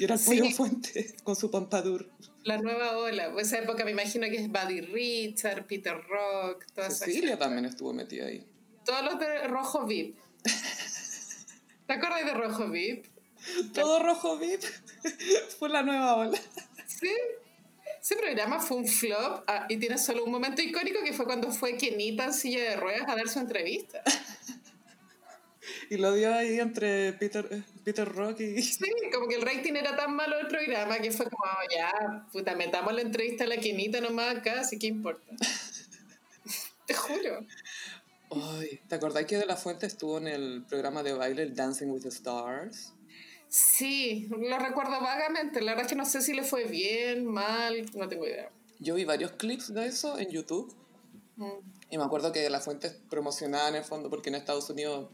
Y 0.00 0.04
era 0.04 0.14
el 0.14 0.20
pollo 0.20 0.50
fuente 0.50 1.14
con 1.24 1.36
su 1.36 1.50
pampadur. 1.50 2.10
La 2.44 2.58
nueva 2.58 2.98
ola, 2.98 3.32
pues 3.32 3.48
esa 3.48 3.58
época 3.58 3.84
me 3.84 3.92
imagino 3.92 4.26
que 4.26 4.36
es 4.36 4.48
Buddy 4.48 4.80
Richard, 4.80 5.66
Peter 5.66 5.96
Rock, 6.08 6.66
toda 6.74 6.90
Cecilia 6.90 7.38
también 7.38 7.64
estuvo 7.64 7.92
metida 7.92 8.26
ahí. 8.26 8.44
Todos 8.84 9.04
los 9.04 9.18
de 9.18 9.48
Rojo 9.48 9.86
VIP. 9.86 10.18
¿Te 11.86 11.92
acuerdas 11.92 12.24
de 12.24 12.34
Rojo 12.34 12.68
VIP? 12.68 13.06
Todo 13.72 14.02
Rojo 14.02 14.38
VIP 14.38 14.62
fue 15.58 15.68
la 15.68 15.82
nueva 15.82 16.16
ola. 16.16 16.38
Sí. 16.86 17.12
Ese 18.04 18.16
programa 18.16 18.60
fue 18.60 18.76
un 18.76 18.86
flop 18.86 19.44
ah, 19.46 19.64
y 19.66 19.78
tiene 19.78 19.96
solo 19.96 20.24
un 20.24 20.30
momento 20.30 20.60
icónico 20.60 21.02
que 21.02 21.14
fue 21.14 21.24
cuando 21.24 21.50
fue 21.50 21.78
Kenita 21.78 22.26
en 22.26 22.34
silla 22.34 22.62
de 22.62 22.76
ruedas 22.76 23.08
a 23.08 23.16
dar 23.16 23.26
su 23.30 23.38
entrevista. 23.38 24.02
y 25.90 25.96
lo 25.96 26.12
dio 26.12 26.34
ahí 26.34 26.60
entre 26.60 27.14
Peter, 27.14 27.64
Peter 27.82 28.06
Rock 28.06 28.40
y... 28.40 28.62
Sí, 28.62 28.84
como 29.10 29.26
que 29.26 29.36
el 29.36 29.40
rating 29.40 29.72
era 29.72 29.96
tan 29.96 30.14
malo 30.14 30.36
del 30.36 30.48
programa 30.48 30.98
que 30.98 31.12
fue 31.12 31.24
como, 31.30 31.44
oh, 31.44 31.74
ya, 31.74 32.26
puta, 32.30 32.54
metamos 32.54 32.92
la 32.92 33.00
entrevista 33.00 33.44
a 33.44 33.46
la 33.46 33.56
Kenita 33.56 34.02
nomás 34.02 34.36
acá, 34.36 34.60
así 34.60 34.78
que 34.78 34.86
importa. 34.86 35.24
Te 36.86 36.92
juro. 36.92 37.46
Ay, 38.30 38.80
¿Te 38.86 38.96
acordás 38.96 39.24
que 39.24 39.38
De 39.38 39.46
La 39.46 39.56
Fuente 39.56 39.86
estuvo 39.86 40.18
en 40.18 40.26
el 40.26 40.62
programa 40.68 41.02
de 41.02 41.14
baile 41.14 41.44
el 41.44 41.56
Dancing 41.56 41.86
with 41.86 42.02
the 42.02 42.08
Stars? 42.08 42.92
Sí, 43.54 44.28
lo 44.36 44.58
recuerdo 44.58 45.00
vagamente. 45.00 45.62
La 45.62 45.72
verdad 45.72 45.84
es 45.84 45.90
que 45.92 45.94
no 45.94 46.04
sé 46.04 46.22
si 46.22 46.34
le 46.34 46.42
fue 46.42 46.64
bien, 46.64 47.24
mal, 47.24 47.88
no 47.94 48.08
tengo 48.08 48.26
idea. 48.26 48.50
Yo 48.80 48.96
vi 48.96 49.04
varios 49.04 49.30
clips 49.30 49.72
de 49.72 49.86
eso 49.86 50.18
en 50.18 50.28
YouTube. 50.28 50.74
Mm. 51.36 51.60
Y 51.88 51.96
me 51.96 52.02
acuerdo 52.02 52.32
que 52.32 52.50
la 52.50 52.58
fuente 52.58 52.90
promocionada 53.08 53.68
en 53.68 53.76
el 53.76 53.84
fondo 53.84 54.10
porque 54.10 54.30
en 54.30 54.34
Estados 54.34 54.68
Unidos 54.70 55.08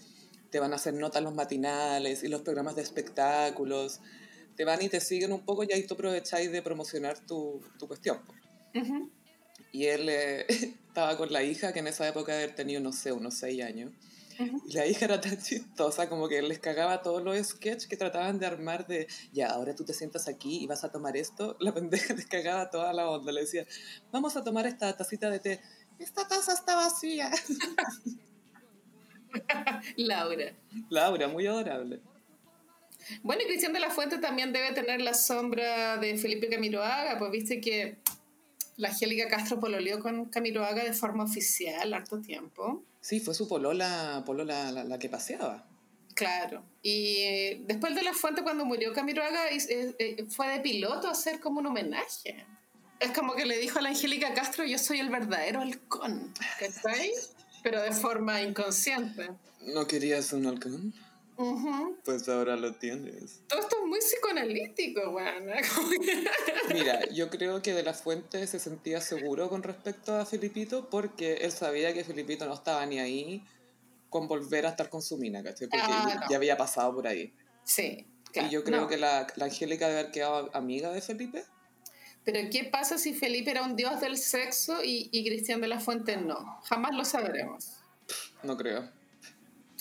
te 0.49 0.59
van 0.59 0.73
a 0.73 0.77
hacer 0.77 0.95
notas 0.95 1.23
los 1.23 1.35
matinales 1.35 2.23
y 2.23 2.29
los 2.29 2.41
programas 2.41 2.77
de 2.77 2.83
espectáculos. 2.83 4.01
Te 4.57 4.65
van 4.65 4.81
y 4.81 4.89
te 4.89 5.03
siguen 5.03 5.35
un 5.35 5.45
poco 5.45 5.65
y 5.65 5.73
ahí 5.75 5.87
tú 5.87 5.93
aprovecháis 5.93 6.51
de 6.51 6.63
promocionar 6.63 7.19
tu, 7.19 7.61
tu 7.79 7.87
cuestión. 7.89 8.21
Y 9.71 9.85
él 9.85 10.09
eh, 10.09 10.47
estaba 10.89 11.19
con 11.19 11.31
la 11.31 11.43
hija 11.43 11.75
que 11.75 11.81
en 11.81 11.89
esa 11.89 12.09
época 12.09 12.33
había 12.33 12.55
tenido, 12.55 12.81
no 12.81 12.95
sé, 12.95 13.13
unos 13.13 13.35
seis 13.35 13.63
años. 13.63 13.93
Y 14.67 14.73
la 14.73 14.87
hija 14.87 15.05
era 15.05 15.21
tan 15.21 15.39
chistosa 15.39 16.09
como 16.09 16.29
que 16.29 16.41
les 16.41 16.59
cagaba 16.59 17.03
todos 17.03 17.23
los 17.23 17.37
sketches 17.47 17.87
que 17.87 17.97
trataban 17.97 18.39
de 18.39 18.47
armar 18.47 18.87
de, 18.87 19.07
ya, 19.33 19.49
ahora 19.49 19.75
tú 19.75 19.85
te 19.85 19.93
sientas 19.93 20.29
aquí 20.29 20.63
y 20.63 20.67
vas 20.67 20.85
a 20.85 20.91
tomar 20.91 21.17
esto. 21.17 21.57
La 21.61 21.73
pendeja 21.73 22.15
les 22.15 22.27
cagaba 22.27 22.71
toda 22.71 22.93
la 22.93 23.09
onda. 23.09 23.33
Le 23.33 23.43
decía, 23.43 23.67
vamos 24.11 24.37
a 24.37 24.45
tomar 24.45 24.67
esta 24.67 24.97
tacita 24.97 25.29
de 25.31 25.39
té. 25.41 25.61
Esta 25.99 26.27
taza 26.27 26.55
está 26.55 26.77
vacía. 26.77 27.31
Laura. 29.97 30.53
Laura, 30.89 31.29
muy 31.29 31.47
adorable. 31.47 32.01
Bueno, 33.23 33.43
y 33.43 33.47
Cristian 33.47 33.73
de 33.73 33.81
la 33.81 33.91
Fuente 33.91 34.19
también 34.19 34.53
debe 34.53 34.73
tener 34.73 35.01
la 35.01 35.15
sombra 35.15 35.97
de 35.99 36.17
Felipe 36.17 36.49
Camiroaga, 36.49 37.19
pues 37.19 37.31
viste 37.31 37.61
que 37.61 37.99
la 38.77 38.89
Angélica 38.89 39.29
Castro 39.29 39.61
pololeó 39.61 40.01
con 40.01 40.27
Camiroaga 40.27 40.85
de 40.85 40.93
forma 40.93 41.25
oficial 41.25 41.93
harto 41.93 42.21
tiempo. 42.21 42.83
Sí, 43.01 43.21
fue 43.21 43.35
su 43.35 43.49
polola, 43.49 44.23
polola 44.27 44.71
la, 44.73 44.99
que 44.99 45.09
paseaba. 45.09 45.67
Claro. 46.15 46.63
Y 46.83 47.17
eh, 47.19 47.63
después 47.67 47.95
de 47.95 48.03
La 48.03 48.13
Fuente, 48.13 48.43
cuando 48.43 48.65
murió 48.65 48.93
Camiroaga, 48.93 49.49
eh, 49.51 50.27
fue 50.29 50.49
de 50.49 50.61
piloto 50.61 51.09
a 51.09 51.13
hacer 51.13 51.41
como 51.41 51.61
un 51.61 51.67
homenaje. 51.67 52.47
Es 52.99 53.13
como 53.13 53.35
que 53.35 53.47
le 53.47 53.59
dijo 53.59 53.79
a 53.79 53.83
la 53.83 53.89
Angélica 53.89 54.35
Castro, 54.35 54.65
yo 54.65 54.77
soy 54.77 55.01
el 55.01 55.09
verdadero 55.09 55.63
halcón, 55.63 56.35
¿cachai? 56.59 57.11
Pero 57.63 57.81
de 57.81 57.93
forma 57.93 58.43
inconsciente. 58.43 59.31
¿No 59.63 59.87
querías 59.87 60.33
un 60.35 60.47
halcón? 60.47 60.93
Pues 62.05 62.29
ahora 62.29 62.57
lo 62.57 62.75
tienes. 62.75 63.43
Todo 63.49 63.61
esto 63.61 63.77
es 63.83 63.89
muy 63.89 63.99
psicoanalítico, 63.99 65.11
weón. 65.11 65.47
Mira, 66.75 67.09
yo 67.11 67.31
creo 67.31 67.63
que 67.63 67.73
de 67.73 67.83
la 67.83 67.95
fuente 67.95 68.47
se 68.47 68.59
sentía 68.59 69.01
seguro 69.01 69.49
con 69.49 69.63
respecto 69.63 70.17
a 70.17 70.27
Filipito 70.27 70.91
porque 70.91 71.35
él 71.37 71.53
sabía 71.53 71.95
que 71.95 72.05
Filipito 72.05 72.47
no 72.47 72.55
estaba 72.55 72.85
ni 72.85 72.99
ahí 72.99 73.43
con 74.11 74.29
volver 74.29 74.67
a 74.67 74.71
estar 74.71 74.91
con 74.91 75.01
su 75.01 75.17
mina, 75.17 75.43
¿cachai? 75.43 75.69
Porque 75.69 75.87
ah, 75.89 76.27
ya 76.29 76.37
había 76.37 76.57
pasado 76.57 76.95
por 76.95 77.07
ahí. 77.07 77.33
Sí. 77.65 78.07
Claro. 78.33 78.49
Y 78.49 78.51
yo 78.51 78.63
creo 78.63 78.87
que 78.87 78.97
la, 78.97 79.27
la 79.37 79.47
Angélica 79.47 79.89
debe 79.89 80.01
haber 80.01 80.13
quedado 80.13 80.51
amiga 80.55 80.93
de 80.93 81.01
Felipe. 81.01 81.45
Pero 82.25 82.51
¿qué 82.51 82.65
pasa 82.65 82.99
si 82.99 83.15
Felipe 83.15 83.51
era 83.51 83.63
un 83.63 83.77
dios 83.77 84.01
del 84.01 84.19
sexo 84.19 84.85
y, 84.85 85.09
y 85.11 85.25
Cristian 85.25 85.61
de 85.61 85.69
la 85.69 85.81
Fuente 85.81 86.17
no? 86.19 86.61
Jamás 86.65 86.95
lo 86.95 87.05
sabremos. 87.05 87.79
No 88.43 88.57
creo. 88.57 89.00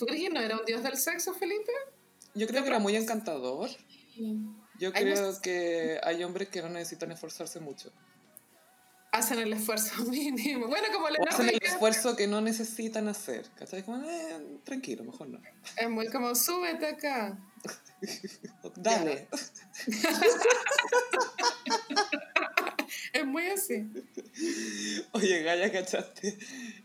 ¿Tú 0.00 0.06
crees 0.06 0.22
que 0.22 0.30
no 0.30 0.40
era 0.40 0.56
un 0.56 0.64
dios 0.64 0.82
del 0.82 0.96
sexo, 0.96 1.34
Felipe? 1.34 1.72
Yo 2.34 2.46
creo 2.46 2.62
que 2.62 2.70
era 2.70 2.78
muy 2.78 2.96
encantador. 2.96 3.68
Yo 4.78 4.94
creo 4.94 5.38
que 5.42 6.00
hay 6.02 6.24
hombres 6.24 6.48
que 6.48 6.62
no 6.62 6.70
necesitan 6.70 7.12
esforzarse 7.12 7.60
mucho. 7.60 7.92
Hacen 9.12 9.40
el 9.40 9.52
esfuerzo 9.52 10.02
mínimo. 10.06 10.68
Bueno, 10.68 10.86
como 10.90 11.10
Leonardo 11.10 11.34
Hacen 11.34 11.50
el 11.50 11.60
esfuerzo 11.62 12.16
que 12.16 12.26
no 12.26 12.40
necesitan 12.40 13.08
hacer. 13.08 13.44
¿Cachai? 13.58 13.82
Como, 13.82 14.02
eh, 14.08 14.60
tranquilo, 14.64 15.04
mejor 15.04 15.28
no. 15.28 15.38
Es 15.76 15.90
muy 15.90 16.08
como, 16.08 16.34
súbete 16.34 16.86
acá. 16.86 17.38
Dale. 18.76 19.28
es 23.12 23.26
muy 23.26 23.48
así. 23.48 23.86
Oye, 25.12 25.42
Gaya, 25.42 25.70
¿cachaste? 25.70 26.38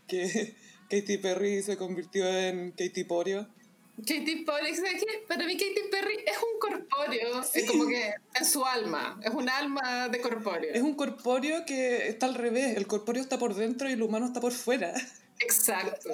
Que 0.06 0.54
Katy 0.88 1.18
Perry 1.18 1.62
se 1.62 1.76
convirtió 1.76 2.26
en 2.26 2.70
Katy 2.72 3.04
Porio. 3.04 3.48
Katy 3.96 4.44
Perry, 4.44 4.74
¿sabes 4.74 5.04
qué? 5.04 5.24
Para 5.26 5.46
mí 5.46 5.56
Katy 5.56 5.88
Perry 5.90 6.18
es 6.26 6.36
un 6.36 6.58
corpóreo, 6.60 7.42
es 7.54 7.64
como 7.64 7.86
que 7.86 8.12
es 8.38 8.48
su 8.48 8.64
alma, 8.64 9.18
es 9.22 9.32
un 9.32 9.48
alma 9.48 10.08
de 10.08 10.20
corpóreo. 10.20 10.74
Es 10.74 10.82
un 10.82 10.94
corpóreo 10.94 11.64
que 11.64 12.08
está 12.08 12.26
al 12.26 12.34
revés, 12.34 12.76
el 12.76 12.86
corpóreo 12.86 13.22
está 13.22 13.38
por 13.38 13.54
dentro 13.54 13.88
y 13.88 13.92
el 13.92 14.02
humano 14.02 14.26
está 14.26 14.40
por 14.40 14.52
fuera. 14.52 14.92
Exacto. 15.38 16.10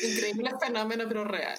Increíble 0.00 0.50
fenómeno, 0.60 1.04
pero 1.08 1.24
real. 1.24 1.58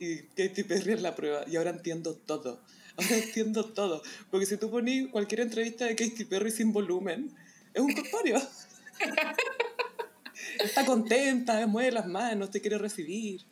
Y 0.00 0.22
Katy 0.22 0.64
Perry 0.64 0.94
es 0.94 1.02
la 1.02 1.14
prueba, 1.14 1.44
y 1.46 1.54
ahora 1.54 1.70
entiendo 1.70 2.16
todo. 2.16 2.60
Ahora 2.96 3.16
entiendo 3.16 3.72
todo. 3.72 4.02
Porque 4.30 4.46
si 4.46 4.56
tú 4.56 4.68
pones 4.68 5.08
cualquier 5.08 5.40
entrevista 5.40 5.84
de 5.84 5.94
Katy 5.94 6.24
Perry 6.24 6.50
sin 6.50 6.72
volumen, 6.72 7.32
es 7.72 7.80
un 7.80 7.94
corpóreo. 7.94 8.42
Está 10.58 10.84
contenta, 10.84 11.66
mueve 11.66 11.92
las 11.92 12.06
manos, 12.06 12.50
te 12.50 12.60
quiere 12.60 12.78
recibir. 12.78 13.42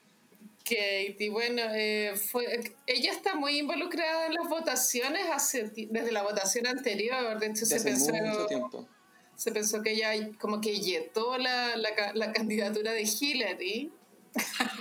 Katie, 0.65 1.31
bueno, 1.31 1.63
eh, 1.73 2.15
fue, 2.17 2.75
ella 2.87 3.13
está 3.13 3.35
muy 3.35 3.59
involucrada 3.59 4.27
en 4.27 4.35
las 4.35 4.49
votaciones 4.49 5.23
hace, 5.33 5.71
desde 5.91 6.13
la 6.13 6.23
votación 6.23 6.67
anterior. 6.67 7.39
De 7.39 7.47
hecho, 7.47 7.67
se 7.67 7.81
pensó, 7.81 8.13
mucho 8.13 8.47
tiempo. 8.47 8.89
se 9.35 9.51
pensó 9.51 9.83
que 9.83 9.93
ella 9.93 10.13
como 10.39 10.61
que 10.61 10.79
yetó 10.81 11.37
la, 11.37 11.77
la, 11.77 11.91
la 12.15 12.33
candidatura 12.33 12.93
de 12.93 13.03
Hillary. 13.03 13.91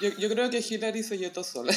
Yo, 0.02 0.10
yo, 0.18 0.30
creo 0.30 0.50
que 0.50 0.60
Hillary 0.60 1.04
se 1.04 1.18
yetó 1.18 1.44
sola. 1.44 1.74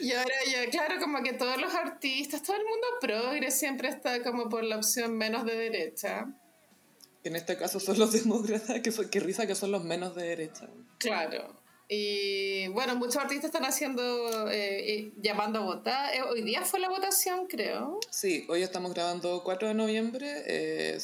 Y 0.00 0.12
ahora 0.12 0.34
ya, 0.50 0.68
claro, 0.70 1.00
como 1.00 1.22
que 1.22 1.32
todos 1.32 1.60
los 1.60 1.74
artistas, 1.74 2.42
todo 2.42 2.56
el 2.56 2.64
mundo 2.64 2.86
progre 3.00 3.50
siempre 3.50 3.88
está 3.88 4.22
como 4.22 4.48
por 4.48 4.64
la 4.64 4.76
opción 4.76 5.16
menos 5.16 5.44
de 5.44 5.56
derecha. 5.56 6.26
En 7.26 7.36
este 7.36 7.56
caso 7.56 7.80
son 7.80 7.98
los 7.98 8.12
demócratas, 8.24 8.80
que, 8.80 8.92
son, 8.92 9.08
que 9.08 9.20
risa 9.20 9.46
que 9.46 9.54
son 9.54 9.72
los 9.72 9.84
menos 9.84 10.14
de 10.14 10.24
derecha. 10.24 10.68
Claro. 10.98 11.54
Y 11.88 12.66
bueno, 12.68 12.96
muchos 12.96 13.16
artistas 13.16 13.46
están 13.46 13.64
haciendo, 13.64 14.50
eh, 14.50 14.92
eh, 14.92 15.12
llamando 15.20 15.60
a 15.60 15.62
votar. 15.62 16.14
Eh, 16.14 16.22
hoy 16.22 16.42
día 16.42 16.62
fue 16.62 16.80
la 16.80 16.88
votación, 16.88 17.46
creo. 17.46 18.00
Sí, 18.10 18.44
hoy 18.48 18.62
estamos 18.62 18.92
grabando 18.92 19.42
4 19.44 19.68
de 19.68 19.74
noviembre. 19.74 20.98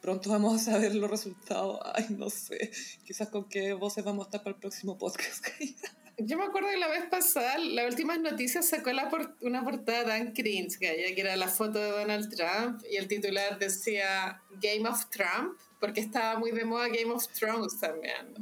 pronto 0.00 0.30
vamos 0.30 0.60
a 0.60 0.72
saber 0.72 0.94
los 0.94 1.10
resultados. 1.10 1.80
Ay, 1.94 2.06
no 2.10 2.28
sé. 2.28 2.72
Quizás 3.04 3.28
con 3.28 3.48
qué 3.48 3.72
voces 3.72 4.04
vamos 4.04 4.26
a 4.26 4.28
estar 4.28 4.42
para 4.42 4.54
el 4.54 4.60
próximo 4.60 4.98
podcast. 4.98 5.46
Yo 6.18 6.38
me 6.38 6.44
acuerdo 6.44 6.68
que 6.68 6.76
la 6.76 6.88
vez 6.88 7.06
pasada, 7.10 7.58
la 7.58 7.86
última 7.86 8.16
noticia 8.16 8.62
sacó 8.62 8.92
la 8.92 9.10
una 9.40 9.64
portada 9.64 10.04
tan 10.04 10.32
cringe, 10.32 10.78
que 10.78 11.14
era 11.16 11.36
la 11.36 11.48
foto 11.48 11.78
de 11.78 11.90
Donald 11.90 12.34
Trump 12.34 12.82
y 12.90 12.96
el 12.96 13.08
titular 13.08 13.58
decía 13.58 14.40
Game 14.60 14.88
of 14.88 15.06
Trump, 15.10 15.58
porque 15.80 16.00
estaba 16.00 16.38
muy 16.38 16.52
de 16.52 16.64
moda 16.64 16.88
Game 16.88 17.12
of 17.12 17.26
Thrones 17.28 17.80
también. 17.80 18.34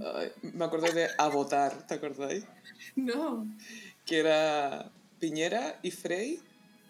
me 0.43 0.64
acordé 0.64 0.93
de 0.93 1.09
Avotar, 1.17 1.87
¿te 1.87 1.95
acordáis? 1.95 2.45
No. 2.95 3.47
Que 4.05 4.19
era 4.19 4.91
Piñera 5.19 5.79
y 5.83 5.93
Frey, 5.93 6.41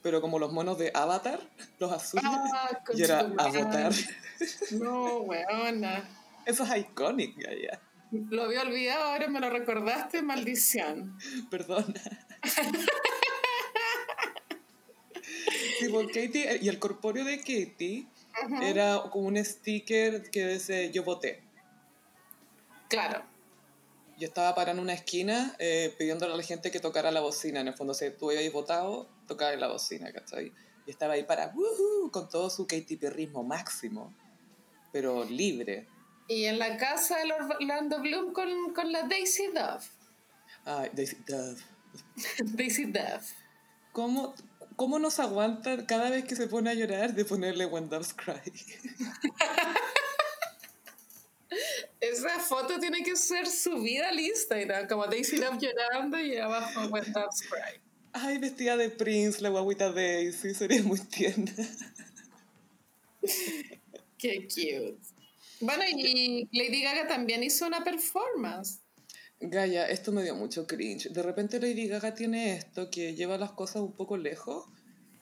pero 0.02 0.20
como 0.20 0.38
los 0.40 0.52
monos 0.52 0.78
de 0.78 0.90
Avatar, 0.94 1.38
los 1.78 1.92
azules, 1.92 2.24
ah, 2.26 2.70
y 2.94 3.02
era 3.02 3.20
Avotar. 3.38 3.92
No, 4.72 5.18
weona. 5.20 6.08
Eso 6.44 6.64
es 6.64 6.76
icónico, 6.76 7.40
ya. 7.40 7.80
Lo 8.12 8.44
había 8.44 8.62
olvidado, 8.62 9.04
ahora 9.04 9.26
me 9.28 9.40
lo 9.40 9.48
recordaste, 9.48 10.20
maldición. 10.22 11.18
Perdona. 11.50 12.00
sí, 15.78 15.90
Katie, 16.08 16.58
y 16.60 16.68
el 16.68 16.78
corpóreo 16.78 17.24
de 17.24 17.38
Katie 17.38 18.06
era 18.62 19.02
como 19.10 19.28
un 19.28 19.42
sticker 19.42 20.30
que 20.30 20.46
dice 20.46 20.90
yo 20.90 21.04
voté. 21.04 21.42
Claro. 22.88 23.22
Yo 24.18 24.28
estaba 24.28 24.54
parando 24.54 24.82
en 24.82 24.84
una 24.84 24.92
esquina 24.92 25.56
eh, 25.58 25.94
pidiéndole 25.98 26.34
a 26.34 26.36
la 26.36 26.42
gente 26.42 26.70
que 26.70 26.80
tocara 26.80 27.10
la 27.10 27.20
bocina. 27.20 27.60
En 27.60 27.68
el 27.68 27.74
fondo, 27.74 27.94
si 27.94 28.10
tú 28.10 28.30
habías 28.30 28.52
votado, 28.52 29.08
tocaba 29.26 29.56
la 29.56 29.68
bocina, 29.68 30.12
¿cachai? 30.12 30.52
Y 30.86 30.90
estaba 30.90 31.14
ahí 31.14 31.24
para, 31.24 31.54
con 32.10 32.28
todo 32.28 32.50
su 32.50 32.66
Katy 32.66 32.96
Perrismo 32.96 33.42
máximo, 33.42 34.14
pero 34.92 35.24
libre. 35.24 35.88
Y 36.32 36.46
en 36.46 36.58
la 36.58 36.78
casa 36.78 37.18
de 37.18 37.30
Orlando 37.30 38.00
Bloom 38.00 38.32
con, 38.32 38.72
con 38.72 38.90
la 38.90 39.02
Daisy 39.02 39.48
Dove. 39.48 39.84
Ay, 40.64 40.88
Daisy 40.94 41.18
Dove. 41.28 41.60
Daisy 42.56 42.86
Dove. 42.86 43.20
¿Cómo, 43.92 44.34
¿Cómo 44.76 44.98
nos 44.98 45.18
aguanta 45.20 45.84
cada 45.84 46.08
vez 46.08 46.24
que 46.24 46.34
se 46.34 46.46
pone 46.46 46.70
a 46.70 46.74
llorar 46.74 47.12
de 47.12 47.26
ponerle 47.26 47.66
When 47.66 47.90
Doves 47.90 48.14
Cry? 48.14 48.40
Esa 52.00 52.40
foto 52.40 52.80
tiene 52.80 53.02
que 53.02 53.14
ser 53.14 53.46
subida 53.46 54.08
al 54.08 54.18
Instagram, 54.18 54.88
como 54.88 55.06
Daisy 55.06 55.36
Dove 55.36 55.58
llorando 55.58 56.18
y 56.18 56.38
abajo 56.38 56.86
When 56.86 57.12
Doves 57.12 57.42
Cry. 57.42 57.78
Ay, 58.14 58.38
vestida 58.38 58.78
de 58.78 58.88
Prince, 58.88 59.42
la 59.42 59.50
guaguita 59.50 59.92
Daisy, 59.92 60.54
sería 60.54 60.82
muy 60.82 60.98
tierna. 60.98 61.52
Qué 64.16 64.48
cute. 64.48 65.11
Bueno, 65.62 65.84
y 65.88 66.48
Lady 66.50 66.82
Gaga 66.82 67.06
también 67.06 67.44
hizo 67.44 67.68
una 67.68 67.84
performance. 67.84 68.80
Gaia, 69.38 69.88
esto 69.88 70.10
me 70.10 70.24
dio 70.24 70.34
mucho 70.34 70.66
cringe. 70.66 71.08
De 71.10 71.22
repente 71.22 71.60
Lady 71.60 71.86
Gaga 71.86 72.14
tiene 72.14 72.56
esto 72.56 72.90
que 72.90 73.14
lleva 73.14 73.38
las 73.38 73.52
cosas 73.52 73.76
un 73.82 73.92
poco 73.92 74.16
lejos. 74.16 74.66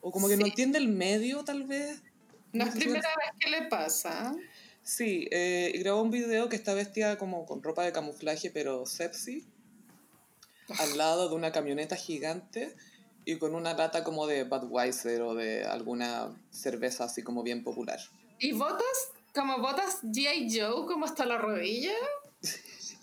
O 0.01 0.11
como 0.11 0.29
que 0.29 0.39
no 0.39 0.47
entiende 0.47 0.79
el 0.79 0.89
medio, 0.89 1.45
tal 1.45 1.65
vez. 1.65 2.03
No, 2.55 2.65
es 2.65 2.75
primera 2.75 3.09
vez 3.09 3.33
que 3.39 3.51
le 3.51 3.69
pasa. 3.69 4.35
Sí, 4.83 5.29
eh, 5.31 5.75
grabó 5.79 6.01
un 6.01 6.11
video 6.11 6.49
que 6.49 6.57
está 6.57 6.73
vestida 6.73 7.19
como 7.19 7.45
con 7.45 7.63
ropa 7.63 7.85
de 7.85 7.93
camuflaje, 7.93 8.51
pero 8.51 8.87
sexy. 8.87 9.47
al 10.79 10.97
lado 10.97 11.29
de 11.29 11.35
una 11.35 11.53
camioneta 11.53 11.97
gigante 11.97 12.75
y 13.27 13.37
con 13.37 13.55
una 13.55 13.75
lata 13.75 14.05
como 14.05 14.27
de 14.27 14.45
Budweiser 14.45 15.21
o 15.21 15.35
de 15.35 15.67
alguna 15.67 16.35
cerveza 16.51 17.05
así 17.05 17.23
como 17.23 17.43
bien 17.43 17.63
popular. 17.63 18.01
¿Y 18.39 18.53
botas? 18.53 19.13
Como 19.35 19.59
botas 19.59 20.03
G.I. 20.03 20.59
Joe, 20.59 20.87
como 20.87 21.05
hasta 21.05 21.25
la 21.25 21.39
rodilla, 21.39 21.93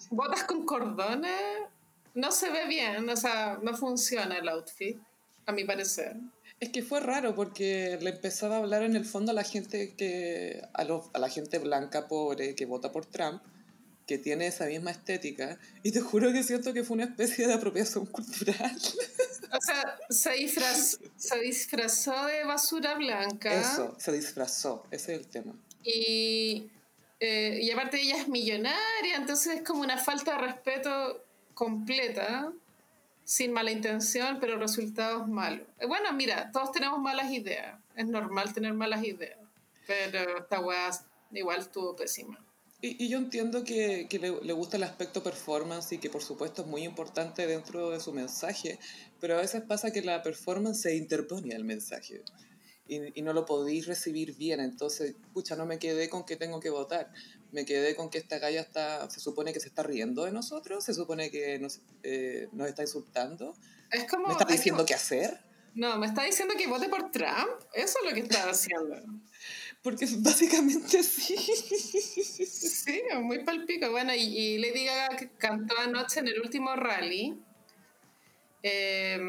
botas 0.09 0.43
con 0.43 0.65
cordones, 0.65 1.31
no 2.13 2.31
se 2.31 2.49
ve 2.49 2.67
bien, 2.67 3.09
o 3.09 3.15
sea, 3.15 3.59
no 3.61 3.75
funciona 3.75 4.37
el 4.37 4.49
outfit, 4.49 4.97
a 5.45 5.51
mi 5.51 5.63
parecer. 5.63 6.17
Es 6.59 6.69
que 6.69 6.81
fue 6.81 6.99
raro 6.99 7.35
porque 7.35 7.99
le 8.01 8.09
empezaba 8.09 8.55
a 8.55 8.59
hablar 8.59 8.81
en 8.83 8.95
el 8.95 9.05
fondo 9.05 9.31
a 9.31 9.35
la 9.35 9.43
gente 9.43 9.93
que 9.95 10.61
a, 10.73 10.81
a 10.81 11.19
la 11.19 11.29
gente 11.29 11.59
blanca 11.59 12.07
pobre 12.07 12.55
que 12.55 12.65
vota 12.65 12.91
por 12.91 13.05
Trump, 13.05 13.43
que 14.07 14.17
tiene 14.17 14.47
esa 14.47 14.65
misma 14.65 14.91
estética, 14.91 15.59
y 15.83 15.91
te 15.91 16.01
juro 16.01 16.31
que 16.31 16.41
siento 16.41 16.73
que 16.73 16.83
fue 16.83 16.95
una 16.95 17.03
especie 17.03 17.45
de 17.45 17.53
apropiación 17.53 18.05
cultural. 18.05 18.75
O 19.49 19.61
sea, 19.61 19.97
se 20.09 20.33
disfrazó, 20.33 20.97
se 21.15 21.39
disfrazó 21.39 22.25
de 22.25 22.43
basura 22.43 22.95
blanca. 22.95 23.53
Eso, 23.53 23.95
se 23.97 24.11
disfrazó, 24.11 24.85
ese 24.91 25.13
es 25.13 25.21
el 25.21 25.27
tema. 25.27 25.55
Y, 25.87 26.69
eh, 27.21 27.59
y 27.61 27.71
aparte 27.71 28.01
ella 28.01 28.17
es 28.17 28.27
millonaria, 28.27 29.15
entonces 29.15 29.55
es 29.55 29.63
como 29.63 29.81
una 29.81 29.97
falta 29.97 30.33
de 30.33 30.47
respeto 30.47 31.23
completa, 31.53 32.51
sin 33.23 33.53
mala 33.53 33.71
intención, 33.71 34.37
pero 34.41 34.57
resultados 34.57 35.29
malos. 35.29 35.65
Eh, 35.79 35.85
bueno, 35.85 36.11
mira, 36.11 36.51
todos 36.51 36.73
tenemos 36.73 36.99
malas 36.99 37.31
ideas, 37.31 37.79
es 37.95 38.05
normal 38.05 38.53
tener 38.53 38.73
malas 38.73 39.01
ideas, 39.05 39.39
pero 39.87 40.39
esta 40.39 40.59
weá 40.59 40.91
igual 41.31 41.59
estuvo 41.59 41.95
pésima. 41.95 42.37
Y, 42.81 43.05
y, 43.05 43.07
yo 43.07 43.17
entiendo 43.17 43.63
que, 43.63 44.07
que 44.09 44.19
le, 44.19 44.39
le, 44.41 44.53
gusta 44.53 44.75
el 44.75 44.83
aspecto 44.83 45.23
performance 45.23 45.93
y 45.93 45.97
que 45.97 46.11
por 46.11 46.21
supuesto 46.21 46.63
es 46.63 46.67
muy 46.67 46.83
importante 46.83 47.47
dentro 47.47 47.91
de 47.91 47.99
su 48.01 48.11
mensaje, 48.11 48.77
pero 49.21 49.35
a 49.35 49.41
veces 49.41 49.63
pasa 49.63 49.91
que 49.91 50.01
la 50.01 50.21
performance 50.21 50.81
se 50.81 50.95
interpone 50.95 51.55
al 51.55 51.63
mensaje 51.63 52.21
y, 52.87 53.19
y, 53.19 53.21
no 53.21 53.33
lo 53.33 53.45
podéis 53.45 53.85
recibir 53.87 54.35
bien. 54.35 54.59
Entonces, 54.59 55.15
pucha, 55.33 55.55
no 55.55 55.65
me 55.65 55.79
quedé 55.79 56.09
con 56.09 56.25
que 56.25 56.35
tengo 56.35 56.59
que 56.59 56.69
votar. 56.69 57.11
Me 57.51 57.65
quedé 57.65 57.95
con 57.95 58.09
que 58.09 58.17
esta 58.17 58.39
galla 58.39 58.61
está, 58.61 59.09
se 59.09 59.19
supone 59.19 59.53
que 59.53 59.59
se 59.59 59.67
está 59.67 59.83
riendo 59.83 60.25
de 60.25 60.31
nosotros, 60.31 60.83
se 60.83 60.93
supone 60.93 61.31
que 61.31 61.59
nos, 61.59 61.79
eh, 62.03 62.49
nos 62.51 62.67
está 62.67 62.81
insultando. 62.81 63.55
Es 63.91 64.09
como, 64.09 64.27
¿Me 64.27 64.33
está 64.33 64.45
diciendo 64.45 64.85
qué 64.85 64.93
hacer? 64.93 65.39
No, 65.73 65.97
me 65.97 66.07
está 66.07 66.23
diciendo 66.23 66.55
que 66.57 66.67
vote 66.67 66.89
por 66.89 67.11
Trump. 67.11 67.61
Eso 67.73 67.99
es 67.99 68.09
lo 68.09 68.13
que 68.13 68.21
está 68.21 68.49
haciendo. 68.49 68.95
Porque 69.83 70.07
básicamente 70.17 71.03
sí. 71.03 71.37
Sí, 71.37 73.01
muy 73.21 73.43
palpico. 73.43 73.91
Bueno, 73.91 74.13
y, 74.13 74.21
y 74.21 74.57
Lady 74.57 74.85
Gaga 74.85 75.17
cantó 75.37 75.77
anoche 75.77 76.19
en 76.19 76.27
el 76.27 76.41
último 76.41 76.75
rally. 76.75 77.39
Eh, 78.63 79.19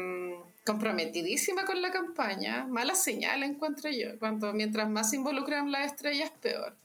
comprometidísima 0.65 1.65
con 1.65 1.81
la 1.81 1.91
campaña, 1.91 2.65
mala 2.65 2.95
señal 2.95 3.43
encuentro 3.43 3.89
yo, 3.89 4.19
cuanto 4.19 4.53
mientras 4.53 4.89
más 4.89 5.09
se 5.09 5.15
involucran 5.15 5.71
las 5.71 5.91
estrellas 5.91 6.31
peor. 6.41 6.75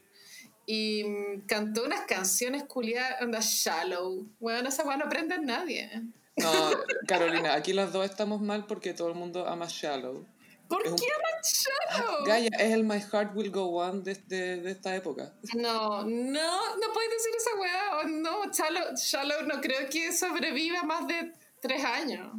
Y 0.67 1.05
mm, 1.05 1.47
cantó 1.47 1.85
unas 1.85 2.03
canciones 2.03 2.65
culiadas, 2.65 3.21
onda 3.21 3.41
shallow. 3.43 4.27
Bueno, 4.41 4.69
esa 4.69 4.85
weá 4.85 4.97
no 4.97 5.05
aprende 5.05 5.39
nadie. 5.39 5.91
No, 6.37 6.53
Carolina, 7.07 7.55
aquí 7.55 7.73
las 7.73 7.93
dos 7.93 8.05
estamos 8.05 8.41
mal 8.41 8.67
porque 8.67 8.95
todo 8.95 9.09
el 9.09 9.15
mundo 9.15 9.47
ama 9.47 9.67
shallow. 9.69 10.27
¿Por 10.69 10.83
qué 10.83 10.89
ama 10.89 11.43
shallow? 11.43 12.25
Gaia, 12.25 12.49
es 12.59 12.73
el 12.73 12.85
My 12.85 12.99
Heart 13.01 13.37
Will 13.37 13.51
Go 13.51 13.77
On 13.77 14.03
de, 14.03 14.15
de, 14.15 14.71
esta 14.71 14.97
época. 14.97 15.35
No, 15.55 16.05
no, 16.05 16.77
no 16.77 16.93
puedes 16.95 17.11
decir 17.11 17.33
esa 17.37 17.61
weá. 17.61 18.05
no, 18.09 18.51
shallow, 18.51 18.97
shallow 18.97 19.43
no 19.43 19.61
creo 19.61 19.89
que 19.91 20.13
sobreviva 20.13 20.83
más 20.85 21.07
de 21.07 21.33
tres 21.65 21.83
años. 21.83 22.31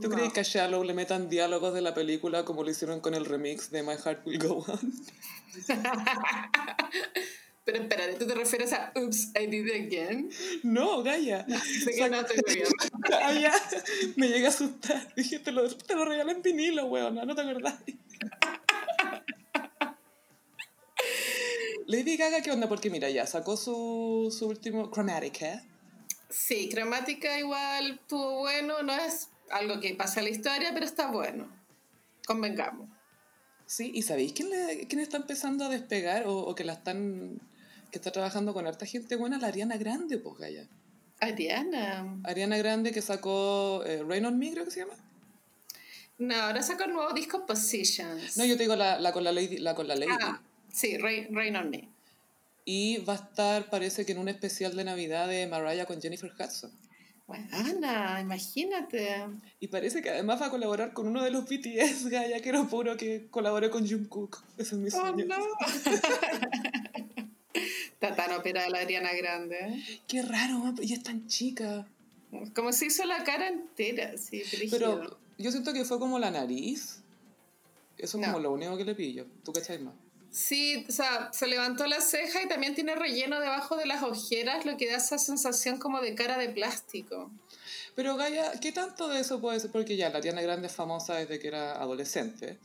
¿Tú 0.00 0.10
crees 0.10 0.32
que 0.34 0.40
a 0.40 0.42
Shallow 0.42 0.84
le 0.84 0.92
metan 0.92 1.30
diálogos 1.30 1.72
de 1.72 1.80
la 1.80 1.94
película 1.94 2.44
como 2.44 2.62
lo 2.62 2.70
hicieron 2.70 3.00
con 3.00 3.14
el 3.14 3.24
remix 3.24 3.70
de 3.70 3.82
My 3.82 3.96
Heart 3.96 4.26
Will 4.26 4.38
Go 4.38 4.66
On? 4.68 4.92
Pero 7.64 7.78
espérate, 7.78 8.12
¿tú 8.14 8.26
te 8.26 8.34
refieres 8.34 8.74
a 8.74 8.92
Oops, 8.94 9.30
I 9.34 9.46
Did 9.46 9.66
It 9.66 9.86
Again? 9.86 10.30
No, 10.62 11.02
Gaia. 11.02 11.46
sé 11.84 11.92
que 11.92 12.10
no 12.10 12.20
estoy 12.20 12.36
Gaia, 13.10 13.52
me 14.16 14.28
llega 14.28 14.48
a 14.48 14.50
asustar. 14.50 15.14
Dije, 15.16 15.38
te 15.38 15.52
lo, 15.52 15.74
te 15.74 15.94
lo 15.94 16.04
regalé 16.04 16.32
en 16.32 16.42
vinilo, 16.42 16.84
weón, 16.84 17.14
no 17.14 17.34
te 17.34 17.40
acordás. 17.40 17.76
Lady 21.86 22.18
Gaga, 22.18 22.42
¿qué 22.42 22.50
onda? 22.50 22.68
Porque 22.68 22.90
mira, 22.90 23.08
ya 23.08 23.26
sacó 23.26 23.56
su, 23.56 24.34
su 24.36 24.46
último 24.46 24.90
Chromatica. 24.90 25.62
Sí, 26.28 26.68
cromática 26.68 27.38
igual 27.38 27.92
estuvo 27.92 28.40
bueno, 28.40 28.82
no 28.82 28.92
es 28.94 29.28
algo 29.50 29.80
que 29.80 29.94
pasa 29.94 30.20
a 30.20 30.22
la 30.22 30.30
historia, 30.30 30.70
pero 30.74 30.84
está 30.84 31.10
bueno. 31.10 31.48
Convengamos. 32.26 32.88
Sí, 33.66 33.90
¿y 33.94 34.02
sabéis 34.02 34.32
quién, 34.32 34.48
quién 34.88 35.00
está 35.00 35.16
empezando 35.16 35.64
a 35.64 35.68
despegar 35.68 36.24
o, 36.26 36.54
que 36.54 36.64
la 36.64 36.74
están 36.74 37.40
que 37.90 37.98
está 37.98 38.10
trabajando 38.10 38.54
con 38.54 38.66
harta 38.66 38.86
gente 38.86 39.16
buena? 39.16 39.38
La 39.38 39.48
Ariana 39.48 39.76
Grande, 39.76 40.18
pues, 40.18 40.38
Gaya. 40.38 40.68
Ariana. 41.20 42.20
Ariana 42.24 42.56
Grande 42.58 42.92
que 42.92 43.02
sacó 43.02 43.82
eh, 43.84 44.02
Rain 44.06 44.26
on 44.26 44.38
Me, 44.38 44.52
creo 44.52 44.64
que 44.64 44.70
se 44.70 44.80
llama. 44.80 44.94
No, 46.18 46.34
ahora 46.34 46.62
sacó 46.62 46.84
el 46.84 46.92
nuevo 46.92 47.12
disco 47.12 47.44
Positions. 47.44 48.36
No, 48.36 48.44
yo 48.44 48.56
te 48.56 48.62
digo 48.62 48.76
la, 48.76 48.98
la 48.98 49.12
con 49.12 49.24
la 49.24 49.32
Lady. 49.32 49.58
La 49.58 49.74
con 49.74 49.86
la 49.86 49.96
lady. 49.96 50.12
Ah, 50.20 50.40
sí, 50.72 50.96
Rain, 50.98 51.34
Rain 51.34 51.56
on 51.56 51.70
Me. 51.70 51.95
Y 52.68 52.98
va 52.98 53.12
a 53.12 53.16
estar, 53.16 53.70
parece 53.70 54.04
que 54.04 54.10
en 54.12 54.18
un 54.18 54.28
especial 54.28 54.74
de 54.76 54.82
Navidad 54.84 55.28
de 55.28 55.46
Mariah 55.46 55.86
con 55.86 56.02
Jennifer 56.02 56.30
Hudson. 56.38 56.72
Bueno, 57.28 57.46
Ana, 57.52 58.20
imagínate. 58.20 59.16
Y 59.60 59.68
parece 59.68 60.02
que 60.02 60.10
además 60.10 60.42
va 60.42 60.46
a 60.46 60.50
colaborar 60.50 60.92
con 60.92 61.06
uno 61.08 61.22
de 61.22 61.30
los 61.30 61.44
BTS, 61.44 62.06
Gaya, 62.10 62.40
que 62.40 62.48
era 62.48 62.64
puro 62.64 62.96
que 62.96 63.28
colaboré 63.30 63.70
con 63.70 63.88
Jungkook. 63.88 64.42
Ese 64.58 64.74
es 64.74 64.80
mi 64.80 64.88
Oh, 64.88 65.00
sueño. 65.00 65.24
no. 65.26 65.36
Está 67.92 68.14
tan 68.14 68.32
operada 68.32 68.68
la 68.68 68.80
Ariana 68.80 69.12
Grande. 69.14 69.82
Qué 70.06 70.22
raro, 70.22 70.74
y 70.82 70.92
es 70.92 71.02
tan 71.02 71.26
chica. 71.26 71.86
Como 72.54 72.72
se 72.72 72.86
hizo 72.86 73.04
la 73.06 73.24
cara 73.24 73.48
entera, 73.48 74.18
sí. 74.18 74.42
Pero 74.70 75.18
yo 75.38 75.50
siento 75.50 75.72
que 75.72 75.84
fue 75.84 75.98
como 75.98 76.18
la 76.18 76.30
nariz. 76.30 77.00
Eso 77.96 78.18
es 78.18 78.26
No. 78.26 78.32
como 78.32 78.40
lo 78.42 78.52
único 78.52 78.76
que 78.76 78.84
le 78.84 78.94
pillo. 78.94 79.26
¿Tú 79.44 79.52
cachai 79.52 79.78
más? 79.78 79.94
Sí, 80.36 80.84
o 80.86 80.92
sea, 80.92 81.30
se 81.32 81.46
levantó 81.46 81.86
la 81.86 82.02
ceja 82.02 82.42
y 82.42 82.46
también 82.46 82.74
tiene 82.74 82.94
relleno 82.94 83.40
debajo 83.40 83.74
de 83.74 83.86
las 83.86 84.02
ojeras, 84.02 84.66
lo 84.66 84.76
que 84.76 84.86
da 84.86 84.98
esa 84.98 85.16
sensación 85.16 85.78
como 85.78 86.02
de 86.02 86.14
cara 86.14 86.36
de 86.36 86.50
plástico. 86.50 87.30
Pero 87.94 88.16
Gaia, 88.16 88.52
¿qué 88.60 88.70
tanto 88.70 89.08
de 89.08 89.20
eso 89.20 89.40
puede 89.40 89.58
ser? 89.60 89.70
Porque 89.70 89.96
ya 89.96 90.10
la 90.10 90.18
Ariana 90.18 90.42
Grande 90.42 90.66
es 90.66 90.74
famosa 90.74 91.14
desde 91.14 91.38
que 91.38 91.48
era 91.48 91.80
adolescente. 91.80 92.58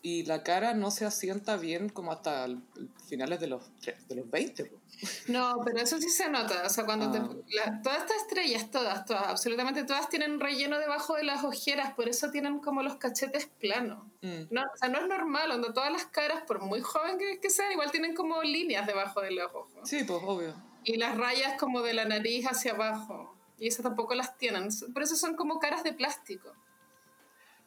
Y 0.00 0.24
la 0.26 0.44
cara 0.44 0.74
no 0.74 0.92
se 0.92 1.04
asienta 1.04 1.56
bien 1.56 1.88
como 1.88 2.12
hasta 2.12 2.44
el- 2.44 2.62
el 2.76 2.88
finales 3.08 3.40
de 3.40 3.48
los, 3.48 3.62
de 4.08 4.14
los 4.14 4.30
20. 4.30 4.64
po. 4.66 4.78
No, 5.26 5.56
pero 5.64 5.78
eso 5.80 5.98
sí 5.98 6.08
se 6.08 6.30
nota. 6.30 6.62
O 6.64 6.68
sea, 6.70 6.84
cuando 6.84 7.10
te- 7.10 7.18
Ah. 7.18 7.28
la- 7.66 7.82
todas 7.82 7.98
estas 8.02 8.16
estrellas, 8.18 8.70
todas, 8.70 9.04
todas, 9.04 9.26
absolutamente 9.26 9.82
todas 9.84 10.08
tienen 10.08 10.38
relleno 10.38 10.78
debajo 10.78 11.14
de 11.16 11.24
las 11.24 11.42
ojeras, 11.42 11.94
por 11.94 12.08
eso 12.08 12.30
tienen 12.30 12.60
como 12.60 12.82
los 12.84 12.96
cachetes 12.96 13.46
planos. 13.58 14.04
Mm. 14.22 14.42
No, 14.50 14.62
o 14.62 14.76
sea, 14.76 14.88
no 14.88 14.98
es 15.00 15.08
normal, 15.08 15.48
donde 15.50 15.72
todas 15.72 15.90
las 15.92 16.06
caras, 16.06 16.42
por 16.46 16.60
muy 16.62 16.80
joven 16.80 17.18
que, 17.18 17.40
que 17.40 17.50
sean, 17.50 17.72
igual 17.72 17.90
tienen 17.90 18.14
como 18.14 18.40
líneas 18.42 18.86
debajo 18.86 19.20
de 19.20 19.32
los 19.32 19.52
ojos. 19.52 19.88
Sí, 19.88 20.04
pues 20.04 20.20
obvio. 20.24 20.54
Y 20.84 20.96
las 20.96 21.16
rayas 21.16 21.58
como 21.58 21.82
de 21.82 21.92
la 21.94 22.04
nariz 22.04 22.46
hacia 22.46 22.72
abajo. 22.72 23.34
Y 23.58 23.66
esas 23.66 23.82
tampoco 23.82 24.14
las 24.14 24.38
tienen. 24.38 24.68
Por 24.94 25.02
eso 25.02 25.16
son 25.16 25.34
como 25.34 25.58
caras 25.58 25.82
de 25.82 25.92
plástico. 25.92 26.52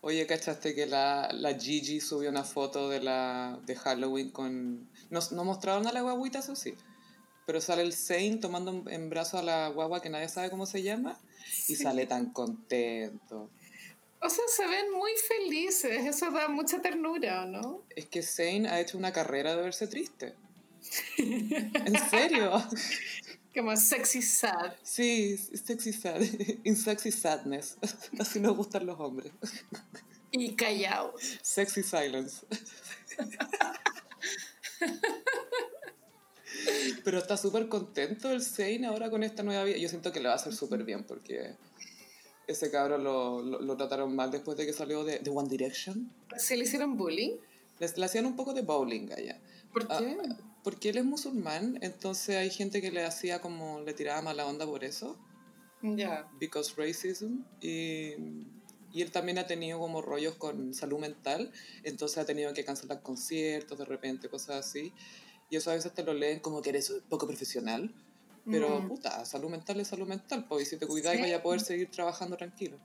Oye, 0.03 0.25
¿cachaste 0.25 0.73
que 0.73 0.87
la, 0.87 1.29
la 1.31 1.53
Gigi 1.53 2.01
subió 2.01 2.29
una 2.31 2.43
foto 2.43 2.89
de 2.89 3.01
la 3.01 3.59
de 3.65 3.75
Halloween 3.75 4.31
con... 4.31 4.89
No, 5.11 5.19
no 5.31 5.43
mostraron 5.43 5.85
a 5.87 5.91
la 5.91 6.01
guaguita, 6.01 6.39
eso 6.39 6.55
sí. 6.55 6.73
Pero 7.45 7.61
sale 7.61 7.83
el 7.83 7.93
Zane 7.93 8.37
tomando 8.37 8.83
en- 8.89 9.09
brazo 9.11 9.37
a 9.37 9.43
la 9.43 9.67
guagua 9.69 10.01
que 10.01 10.09
nadie 10.09 10.27
sabe 10.27 10.49
cómo 10.49 10.65
se 10.65 10.81
llama. 10.81 11.19
Y 11.67 11.75
Sí. 11.75 11.83
sale 11.83 12.07
tan 12.07 12.31
contento. 12.31 13.49
O 14.21 14.29
sea, 14.29 14.43
se 14.55 14.67
ven 14.67 14.91
muy 14.91 15.11
felices. 15.27 16.05
Eso 16.05 16.31
da 16.31 16.47
mucha 16.47 16.81
ternura, 16.81 17.45
¿no? 17.45 17.83
Es 17.95 18.05
que 18.07 18.23
Zane 18.23 18.69
ha 18.69 18.79
hecho 18.79 18.97
una 18.97 19.11
carrera 19.11 19.55
de 19.55 19.61
verse 19.63 19.87
triste. 19.87 20.33
¿En 21.17 22.09
serio? 22.09 22.51
Como 23.55 23.75
sexy 23.75 24.21
sad. 24.21 24.73
Sí, 24.81 25.37
sexy 25.37 25.91
sad. 25.93 26.21
In 26.63 26.75
sexy 26.75 27.11
sadness. 27.11 27.77
Así 28.19 28.39
nos 28.39 28.55
gustan 28.55 28.85
los 28.85 28.99
hombres. 28.99 29.31
Y 30.31 30.55
callado. 30.55 31.13
Sexy 31.41 31.83
silence. 31.83 32.45
Pero 37.03 37.17
está 37.19 37.37
súper 37.37 37.67
contento 37.67 38.31
el 38.31 38.41
Zane 38.41 38.85
ahora 38.85 39.09
con 39.09 39.23
esta 39.23 39.43
nueva 39.43 39.63
vida. 39.63 39.77
Yo 39.77 39.89
siento 39.89 40.11
que 40.11 40.19
le 40.19 40.27
va 40.27 40.33
a 40.33 40.37
hacer 40.37 40.53
súper 40.53 40.83
bien 40.83 41.03
porque 41.03 41.55
ese 42.47 42.69
cabrón 42.69 43.03
lo, 43.03 43.41
lo, 43.41 43.61
lo 43.61 43.77
trataron 43.77 44.15
mal 44.15 44.31
después 44.31 44.57
de 44.57 44.65
que 44.65 44.73
salió 44.73 45.03
de, 45.03 45.19
de 45.19 45.29
One 45.31 45.49
Direction. 45.49 46.11
¿Se 46.37 46.55
le 46.55 46.63
hicieron 46.65 46.97
bullying? 46.97 47.37
Les, 47.79 47.97
le 47.97 48.05
hacían 48.05 48.25
un 48.25 48.35
poco 48.35 48.53
de 48.53 48.61
bowling 48.61 49.11
allá. 49.11 49.39
¿Por 49.73 49.87
Ah, 49.89 49.97
qué? 49.99 50.17
Porque 50.63 50.89
él 50.89 50.97
es 50.97 51.05
musulmán, 51.05 51.77
entonces 51.81 52.35
hay 52.37 52.49
gente 52.49 52.81
que 52.81 52.91
le 52.91 53.03
hacía 53.03 53.41
como, 53.41 53.81
le 53.81 53.93
tiraba 53.93 54.21
mala 54.21 54.45
onda 54.47 54.65
por 54.65 54.83
eso. 54.83 55.17
Ya. 55.83 56.29
because 56.39 56.75
racism 56.77 57.39
y, 57.59 58.11
y 58.93 59.01
él 59.01 59.11
también 59.11 59.39
ha 59.39 59.47
tenido 59.47 59.79
como 59.79 59.99
rollos 60.03 60.35
con 60.35 60.75
salud 60.75 60.99
mental 60.99 61.51
entonces 61.83 62.19
ha 62.19 62.25
tenido 62.25 62.53
que 62.53 62.63
cancelar 62.63 63.01
conciertos 63.01 63.79
de 63.79 63.85
repente 63.85 64.29
cosas 64.29 64.63
así 64.63 64.93
y 65.49 65.55
eso 65.55 65.71
a 65.71 65.73
veces 65.73 65.91
te 65.95 66.03
lo 66.03 66.13
leen 66.13 66.39
como 66.39 66.61
que 66.61 66.69
eres 66.69 66.93
poco 67.09 67.25
profesional 67.25 67.91
pero 68.51 68.79
Mm. 68.79 68.87
puta 68.89 69.25
salud 69.25 69.49
mental 69.49 69.79
es 69.79 69.87
salud 69.87 70.07
mental 70.07 70.45
pues 70.47 70.67
y 70.67 70.69
si 70.69 70.77
te 70.77 70.85
cuidas 70.85 71.15
Sí. 71.15 71.21
vaya 71.21 71.37
a 71.37 71.41
poder 71.41 71.61
seguir 71.61 71.89
trabajando 71.89 72.37
tranquilo 72.37 72.77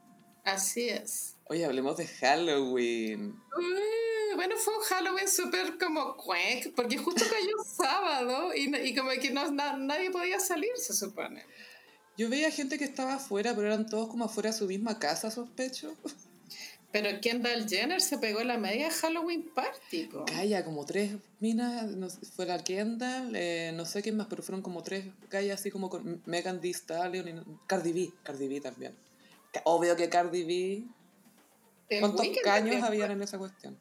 Así 0.43 0.89
es. 0.89 1.35
oye 1.51 1.67
hablemos 1.67 1.99
de 1.99 2.07
Halloween 2.07 3.35
Uh, 3.59 4.16
bueno, 4.37 4.55
fue 4.57 4.77
un 4.77 4.83
Halloween 4.85 5.29
súper 5.29 5.79
como 5.79 6.17
cuec, 6.17 6.73
porque 6.75 6.97
justo 6.99 7.25
cayó 7.29 7.57
sábado 7.65 8.55
y, 8.55 8.75
y 8.77 8.95
como 8.95 9.11
que 9.21 9.31
no, 9.31 9.51
na- 9.51 9.77
nadie 9.77 10.11
podía 10.11 10.39
salir, 10.39 10.71
se 10.77 10.93
supone. 10.95 11.45
yo 12.17 12.29
veía 12.31 12.51
gente 12.51 12.79
que 12.79 12.85
estaba 12.85 13.15
afuera 13.15 13.55
pero 13.55 13.67
eran 13.67 13.87
todos 13.87 14.09
como 14.09 14.25
afuera 14.25 14.51
de 14.51 14.57
su 14.59 14.67
misma 14.67 14.99
casa 14.99 15.31
sospecho 15.31 15.95
Pero 16.93 17.21
Kendall 17.21 17.69
Jenner 17.69 18.01
se 18.01 18.17
pegó 18.17 18.43
la 18.43 18.57
media 18.57 18.91
Halloween 18.91 19.51
party, 19.55 20.05
po. 20.07 20.25
Calla, 20.25 20.65
como 20.65 20.87
tres 20.87 21.13
minas, 21.41 21.85
no 21.91 22.09
sé, 22.09 22.25
fue 22.25 22.47
la 22.47 22.63
Kendall, 22.65 23.35
eh, 23.37 23.73
no 23.75 23.85
sé 23.85 24.01
quién 24.03 24.17
más, 24.17 24.29
pero 24.29 24.43
fueron 24.43 24.63
como 24.63 24.83
tres 24.83 25.05
callas 25.29 25.61
así 25.61 25.71
como 25.71 25.91
con 25.91 26.23
Megan 26.25 26.61
Thee 26.61 26.71
Stallion 26.73 27.29
y 27.29 27.35
Cardi 27.67 27.93
B, 27.93 28.13
Cardi 28.23 28.49
B 28.49 28.61
también. 28.63 28.95
Obvio 29.65 29.95
que 29.97 30.09
Cardi 30.09 30.45
B, 30.45 30.85
¿cuántos 32.01 32.27
caños 32.43 32.83
habían 32.83 33.11
en 33.13 33.23
esa 33.23 33.39
cuestión? 33.39 33.79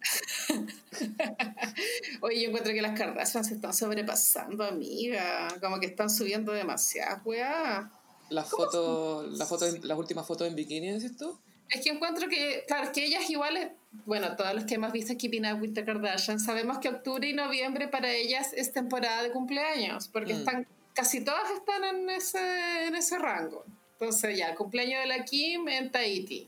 Oye, 2.22 2.41
yo 2.41 2.48
encuentro 2.50 2.74
que 2.74 2.82
las 2.82 2.98
Kardashian 2.98 3.44
se 3.44 3.56
están 3.56 3.74
sobrepasando, 3.74 4.63
amiga. 4.63 5.48
Como 5.62 5.80
que 5.80 5.88
están 5.88 6.10
subiendo 6.10 6.52
demasiadas, 6.52 7.22
weá. 7.26 7.91
Las 8.30 8.50
fotos, 8.50 9.38
las 9.38 9.48
fotos, 9.48 9.84
las 9.84 9.98
últimas 9.98 10.26
fotos 10.26 10.48
en 10.48 10.56
bikini, 10.56 10.91
¿decís 10.91 11.15
tú? 11.18 11.39
Es 11.70 11.82
que 11.82 11.89
encuentro 11.89 12.28
que, 12.30 12.63
claro, 12.68 12.91
que 12.91 13.06
ellas 13.06 13.30
iguales, 13.30 13.70
bueno, 14.06 14.36
todos 14.36 14.54
los 14.54 14.65
que 14.65 14.76
hemos 14.76 14.91
visto 14.91 15.15
Keeping 15.18 15.46
Up 15.46 15.62
with 15.62 15.74
the 15.74 15.84
Kardashian, 15.84 16.39
sabemos 16.39 16.78
que 16.80 16.89
octubre 16.89 17.28
y 17.28 17.34
noviembre 17.34 17.88
para 17.88 18.12
ellas 18.12 18.52
es 18.54 18.72
temporada 18.72 19.24
de 19.24 19.32
cumpleaños, 19.32 20.08
porque 20.08 20.34
Mm. 20.34 20.38
están, 20.38 20.68
casi 20.94 21.24
todas 21.24 21.50
están 21.52 21.84
en 21.84 22.10
ese, 22.10 22.86
en 22.88 22.96
ese 22.96 23.18
rango. 23.18 23.65
Entonces 23.94 24.38
ya, 24.38 24.50
el 24.50 24.56
cumpleaños 24.56 25.02
de 25.02 25.08
la 25.08 25.24
Kim 25.26 25.68
en 25.68 25.91
Tahiti. 25.91 26.48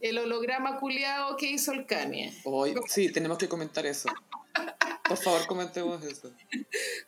El 0.00 0.18
holograma 0.18 0.78
culiao 0.78 1.36
que 1.36 1.46
hizo 1.50 1.72
el 1.72 1.86
Kanye. 1.86 2.32
Hoy, 2.44 2.74
sí, 2.86 3.10
tenemos 3.12 3.38
que 3.38 3.48
comentar 3.48 3.84
eso. 3.86 4.08
Por 5.08 5.18
favor, 5.18 5.46
comentemos 5.46 6.02
eso. 6.04 6.32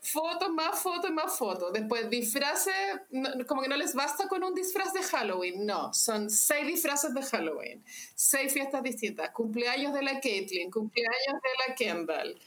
Fotos, 0.00 0.50
más 0.50 0.78
fotos, 0.80 1.10
más 1.10 1.36
fotos. 1.36 1.72
Después 1.72 2.08
disfraces, 2.08 2.74
no- 3.10 3.44
como 3.46 3.62
que 3.62 3.68
no 3.68 3.76
les 3.76 3.94
basta 3.94 4.28
con 4.28 4.44
un 4.44 4.54
disfraz 4.54 4.92
de 4.92 5.02
Halloween, 5.02 5.66
no, 5.66 5.92
son 5.92 6.30
seis 6.30 6.66
disfraces 6.66 7.12
de 7.14 7.22
Halloween, 7.22 7.84
seis 8.14 8.52
fiestas 8.52 8.82
distintas, 8.82 9.30
cumpleaños 9.30 9.92
de 9.94 10.02
la 10.02 10.20
Caitlyn, 10.20 10.70
cumpleaños 10.70 11.42
de 11.42 11.68
la 11.68 11.74
Kendall. 11.74 12.38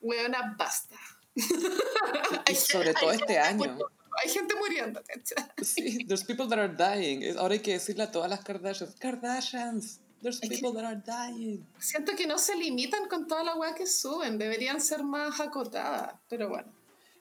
Weona, 0.00 0.54
basta. 0.58 0.94
Y 1.34 2.54
sobre 2.54 2.94
todo 2.94 3.10
este 3.10 3.38
año. 3.38 3.76
Hay 4.22 4.30
gente 4.30 4.54
muriendo, 4.54 5.02
¿cachai? 5.02 5.44
Sí, 5.62 6.04
there's 6.06 6.24
people 6.24 6.48
that 6.48 6.58
are 6.58 6.74
dying. 6.74 7.36
Ahora 7.38 7.54
hay 7.54 7.60
que 7.60 7.72
decirle 7.72 8.04
a 8.04 8.10
todas 8.10 8.30
las 8.30 8.44
Kardashians, 8.44 8.94
Kardashians, 8.96 10.00
there's 10.22 10.40
people 10.40 10.72
that 10.72 10.84
are 10.84 11.02
dying. 11.04 11.66
Siento 11.78 12.14
que 12.16 12.26
no 12.26 12.38
se 12.38 12.56
limitan 12.56 13.08
con 13.08 13.26
toda 13.26 13.44
la 13.44 13.54
weá 13.56 13.74
que 13.74 13.86
suben, 13.86 14.38
deberían 14.38 14.80
ser 14.80 15.02
más 15.02 15.40
acotadas, 15.40 16.14
pero 16.28 16.48
bueno. 16.48 16.72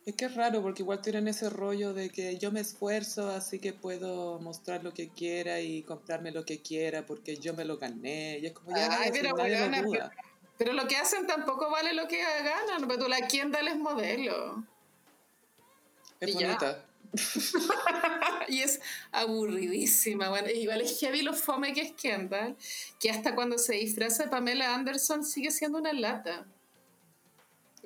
Es 0.06 0.16
que 0.16 0.26
es 0.26 0.36
raro 0.36 0.62
porque 0.62 0.82
igual 0.84 1.02
tienen 1.02 1.30
ese 1.30 1.50
rollo 1.50 1.94
de 1.94 2.10
que 2.10 2.38
yo 2.38 2.52
me 2.52 2.60
esfuerzo 2.60 3.30
así 3.30 3.60
que 3.60 3.72
puedo 3.72 4.38
mostrar 4.40 4.84
lo 4.84 4.94
que 4.94 5.10
quiera 5.10 5.62
y 5.62 5.84
comprarme 5.84 6.32
lo 6.32 6.44
que 6.44 6.62
quiera 6.62 7.06
porque 7.06 7.38
yo 7.38 7.54
me 7.54 7.64
lo 7.64 7.78
gané. 7.78 8.40
Y 8.40 8.48
es 8.48 8.52
como 8.52 8.76
ya 8.76 9.00
Ay, 9.00 9.12
pero 9.14 9.34
weona, 9.34 9.82
duda. 9.82 10.12
Pero 10.58 10.74
lo 10.74 10.88
que 10.88 10.98
hacen 10.98 11.26
tampoco 11.26 11.70
vale 11.70 11.94
lo 11.94 12.08
que 12.08 12.22
ganan, 12.22 12.88
pero 12.88 13.06
tú 13.06 13.10
la 13.10 13.28
Kendall 13.28 13.70
es 13.70 13.78
modelo. 13.78 14.66
Es 16.24 16.30
y 16.36 16.40
ya. 16.40 16.48
bonita. 16.48 16.86
y 18.48 18.60
es 18.62 18.80
aburridísima. 19.12 20.30
Bueno, 20.30 20.50
igual 20.50 20.82
es 20.82 21.00
heavy 21.00 21.22
lo 21.22 21.34
fome 21.34 21.74
que 21.74 21.82
es 21.82 21.92
Kendall, 21.94 22.56
que 23.00 23.10
hasta 23.12 23.36
cuando 23.36 23.58
se 23.58 23.76
disfraza 23.76 24.24
de 24.24 24.30
Pamela 24.30 24.74
Anderson 24.74 25.24
sigue 25.24 25.52
siendo 25.52 25.78
una 25.78 25.94
lata. 25.94 26.46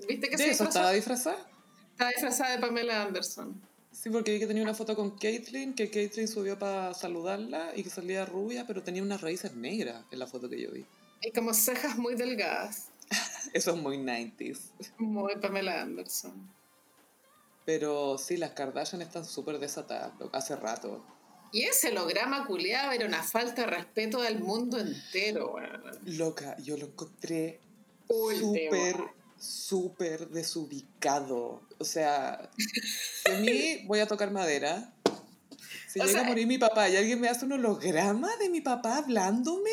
¿Viste 0.07 0.29
que 0.29 0.37
se 0.37 0.43
¿De 0.43 0.49
eso 0.51 0.63
disfraza? 0.63 0.79
estaba 0.79 0.91
disfrazada? 0.91 1.49
Está 1.91 2.09
disfrazada 2.09 2.51
de 2.51 2.59
Pamela 2.59 3.01
Anderson. 3.03 3.61
Sí, 3.91 4.11
porque 4.11 4.31
vi 4.31 4.39
que 4.39 4.45
tenía 4.45 4.61
una 4.61 4.75
foto 4.75 4.95
con 4.95 5.17
Caitlyn, 5.17 5.73
que 5.73 5.89
Caitlyn 5.89 6.27
subió 6.27 6.59
para 6.59 6.93
saludarla 6.93 7.71
y 7.75 7.83
que 7.83 7.89
salía 7.89 8.25
rubia, 8.25 8.67
pero 8.67 8.83
tenía 8.83 9.01
unas 9.01 9.21
raíces 9.21 9.55
negras 9.55 10.05
en 10.11 10.19
la 10.19 10.27
foto 10.27 10.47
que 10.47 10.61
yo 10.61 10.71
vi. 10.71 10.85
Y 11.23 11.31
como 11.31 11.53
cejas 11.53 11.97
muy 11.97 12.13
delgadas. 12.13 12.89
Eso 13.53 13.71
es 13.71 13.77
muy 13.77 13.97
90s. 13.97 14.59
Muy 14.99 15.35
Pamela 15.37 15.81
Anderson. 15.81 16.47
Pero 17.67 18.17
sí, 18.17 18.37
las 18.37 18.51
Kardashian 18.51 19.01
están 19.01 19.25
súper 19.25 19.59
desatadas, 19.59 20.13
hace 20.31 20.55
rato. 20.55 21.05
Y 21.51 21.63
ese 21.63 21.89
holograma 21.89 22.47
culiado 22.47 22.93
era 22.93 23.05
una 23.05 23.21
falta 23.21 23.63
de 23.63 23.67
respeto 23.67 24.21
del 24.21 24.39
mundo 24.39 24.79
entero, 24.79 25.55
Loca, 26.05 26.55
yo 26.59 26.77
lo 26.77 26.85
encontré 26.85 27.59
súper, 28.07 28.95
súper 29.37 30.29
desubicado. 30.29 31.61
O 31.77 31.83
sea, 31.83 32.49
a 33.25 33.31
mí 33.41 33.83
voy 33.85 33.99
a 33.99 34.07
tocar 34.07 34.31
madera, 34.31 34.93
si 35.97 36.07
llega 36.07 36.21
a 36.21 36.23
morir 36.23 36.47
mi 36.47 36.57
papá 36.57 36.89
y 36.89 36.95
alguien 36.95 37.19
me 37.19 37.27
hace 37.27 37.45
un 37.45 37.53
holograma 37.53 38.35
de 38.37 38.49
mi 38.49 38.61
papá 38.61 38.97
hablándome, 38.97 39.71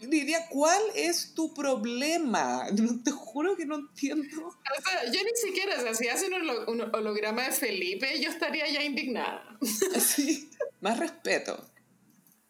diría, 0.00 0.46
¿cuál 0.48 0.82
es 0.94 1.34
tu 1.34 1.52
problema? 1.54 2.66
No, 2.76 3.02
te 3.02 3.10
juro 3.10 3.56
que 3.56 3.66
no 3.66 3.76
entiendo. 3.76 4.46
O 4.46 4.82
sea, 4.82 5.04
yo 5.10 5.20
ni 5.22 5.36
siquiera, 5.36 5.76
o 5.76 5.80
sea, 5.80 5.94
si 5.94 6.08
hacen 6.08 6.32
un 6.34 6.80
holograma 6.94 7.44
de 7.44 7.52
Felipe, 7.52 8.20
yo 8.20 8.30
estaría 8.30 8.68
ya 8.68 8.82
indignada. 8.82 9.58
Sí, 10.00 10.50
más 10.80 10.98
respeto. 10.98 11.70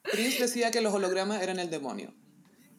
Prince 0.03 0.43
decía 0.43 0.71
que 0.71 0.81
los 0.81 0.95
hologramas 0.95 1.43
eran 1.43 1.59
el 1.59 1.71
demonio. 1.71 2.15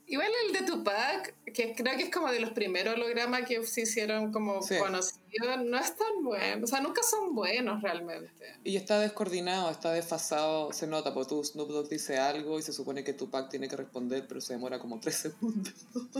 Igual 0.10 0.32
el 0.46 0.54
de 0.54 0.62
Tupac, 0.62 1.36
que 1.54 1.74
creo 1.76 1.98
que 1.98 2.04
es 2.04 2.10
como 2.10 2.32
de 2.32 2.40
los 2.40 2.52
primeros 2.52 2.96
hologramas 2.96 3.46
que 3.46 3.62
se 3.66 3.82
hicieron 3.82 4.32
como 4.32 4.60
conocidos, 4.60 5.20
no 5.66 5.78
es 5.78 5.96
tan 5.96 6.24
bueno. 6.24 6.63
O 6.63 6.68
sea, 6.68 6.82
nunca 6.82 7.02
son 7.04 7.36
buenos 7.36 7.82
realmente. 7.82 8.32
Y 8.63 8.76
está 8.76 9.00
descoordinado, 9.00 9.70
está 9.70 9.92
desfasado, 9.92 10.72
se 10.74 10.88
nota, 10.88 11.13
porque 11.13 11.30
tú 11.30 11.44
Snoop 11.44 11.70
Dogg 11.70 11.90
dice 11.90 12.18
algo 12.18 12.60
y 12.60 12.62
se 12.62 12.74
supone 12.74 13.04
que 13.04 13.13
Tupac 13.13 13.50
tiene 13.50 13.68
que 13.68 13.76
responder, 13.76 14.26
pero 14.28 14.42
se 14.42 14.54
demora 14.54 14.80
como 14.80 15.00
tres 15.00 15.16
segundos. 15.18 15.74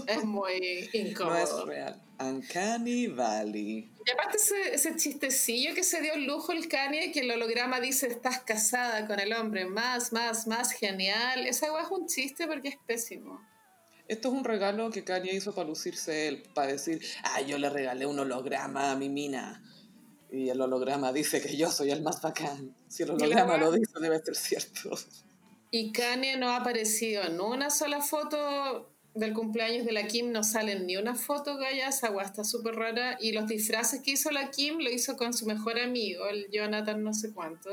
Es 0.08 0.24
muy 0.24 0.90
incómodo. 0.94 1.36
No 1.36 1.44
es 1.44 1.66
real. 1.66 2.02
Uncanny 2.20 3.08
Valley. 3.08 3.90
Y 4.06 4.12
aparte 4.12 4.38
ese, 4.38 4.74
ese 4.74 4.96
chistecillo 4.96 5.74
que 5.76 5.84
se 5.84 6.02
dio 6.02 6.14
el 6.14 6.26
lujo 6.26 6.52
el 6.52 6.68
Kanye, 6.68 7.12
que 7.12 7.22
el 7.22 7.32
holograma 7.32 7.80
dice, 7.80 8.08
estás 8.08 8.40
casada 8.40 9.06
con 9.08 9.20
el 9.20 9.34
hombre 9.34 9.66
más, 9.66 10.14
más, 10.14 10.48
más 10.48 10.72
genial. 10.72 11.46
Esa 11.46 11.68
es 11.68 11.92
un 11.92 12.08
chiste 12.08 12.48
porque 12.48 12.70
es 12.70 12.78
pésimo. 12.86 13.42
Esto 14.08 14.30
es 14.30 14.34
un 14.34 14.44
regalo 14.44 14.90
que 14.90 15.04
Kanye 15.04 15.36
hizo 15.36 15.54
para 15.54 15.68
lucirse 15.68 16.28
él, 16.28 16.44
para 16.54 16.72
decir, 16.72 17.02
ah, 17.24 17.42
yo 17.42 17.58
le 17.58 17.70
regalé 17.70 18.06
un 18.06 18.20
holograma 18.20 18.92
a 18.92 18.96
mi 18.96 19.10
mina. 19.10 19.64
Y 20.32 20.50
el 20.50 20.60
holograma 20.62 21.12
dice 21.14 21.42
que 21.42 21.56
yo 21.56 21.72
soy 21.72 21.92
el 21.92 22.02
más 22.02 22.22
bacán. 22.22 22.76
Si 22.88 23.04
el 23.04 23.12
holograma 23.12 23.58
lo 23.58 23.72
dice, 23.72 23.94
debe 24.00 24.20
ser 24.20 24.36
cierto. 24.36 24.92
Y 25.72 25.92
Kanye 25.92 26.38
no 26.38 26.50
ha 26.50 26.58
aparecido 26.58 27.24
en 27.24 27.42
una 27.42 27.70
sola 27.70 28.02
foto 28.02 28.90
del 29.14 29.34
cumpleaños 29.34 29.86
de 29.86 29.92
la 29.92 30.08
Kim, 30.08 30.32
no 30.32 30.44
salen 30.44 30.86
ni 30.86 30.96
una 30.96 31.16
foto, 31.16 31.58
Gaya, 31.58 31.90
esa 31.90 32.08
agua 32.08 32.24
está 32.24 32.44
súper 32.44 32.76
rara. 32.76 33.18
Y 33.20 33.32
los 33.32 33.48
disfraces 33.48 34.02
que 34.02 34.12
hizo 34.12 34.32
la 34.32 34.52
Kim 34.52 34.78
lo 34.80 34.90
hizo 34.90 35.18
con 35.18 35.34
su 35.34 35.46
mejor 35.46 35.80
amigo, 35.80 36.28
el 36.28 36.50
Jonathan 36.52 37.04
no 37.04 37.14
sé 37.14 37.34
cuánto 37.34 37.72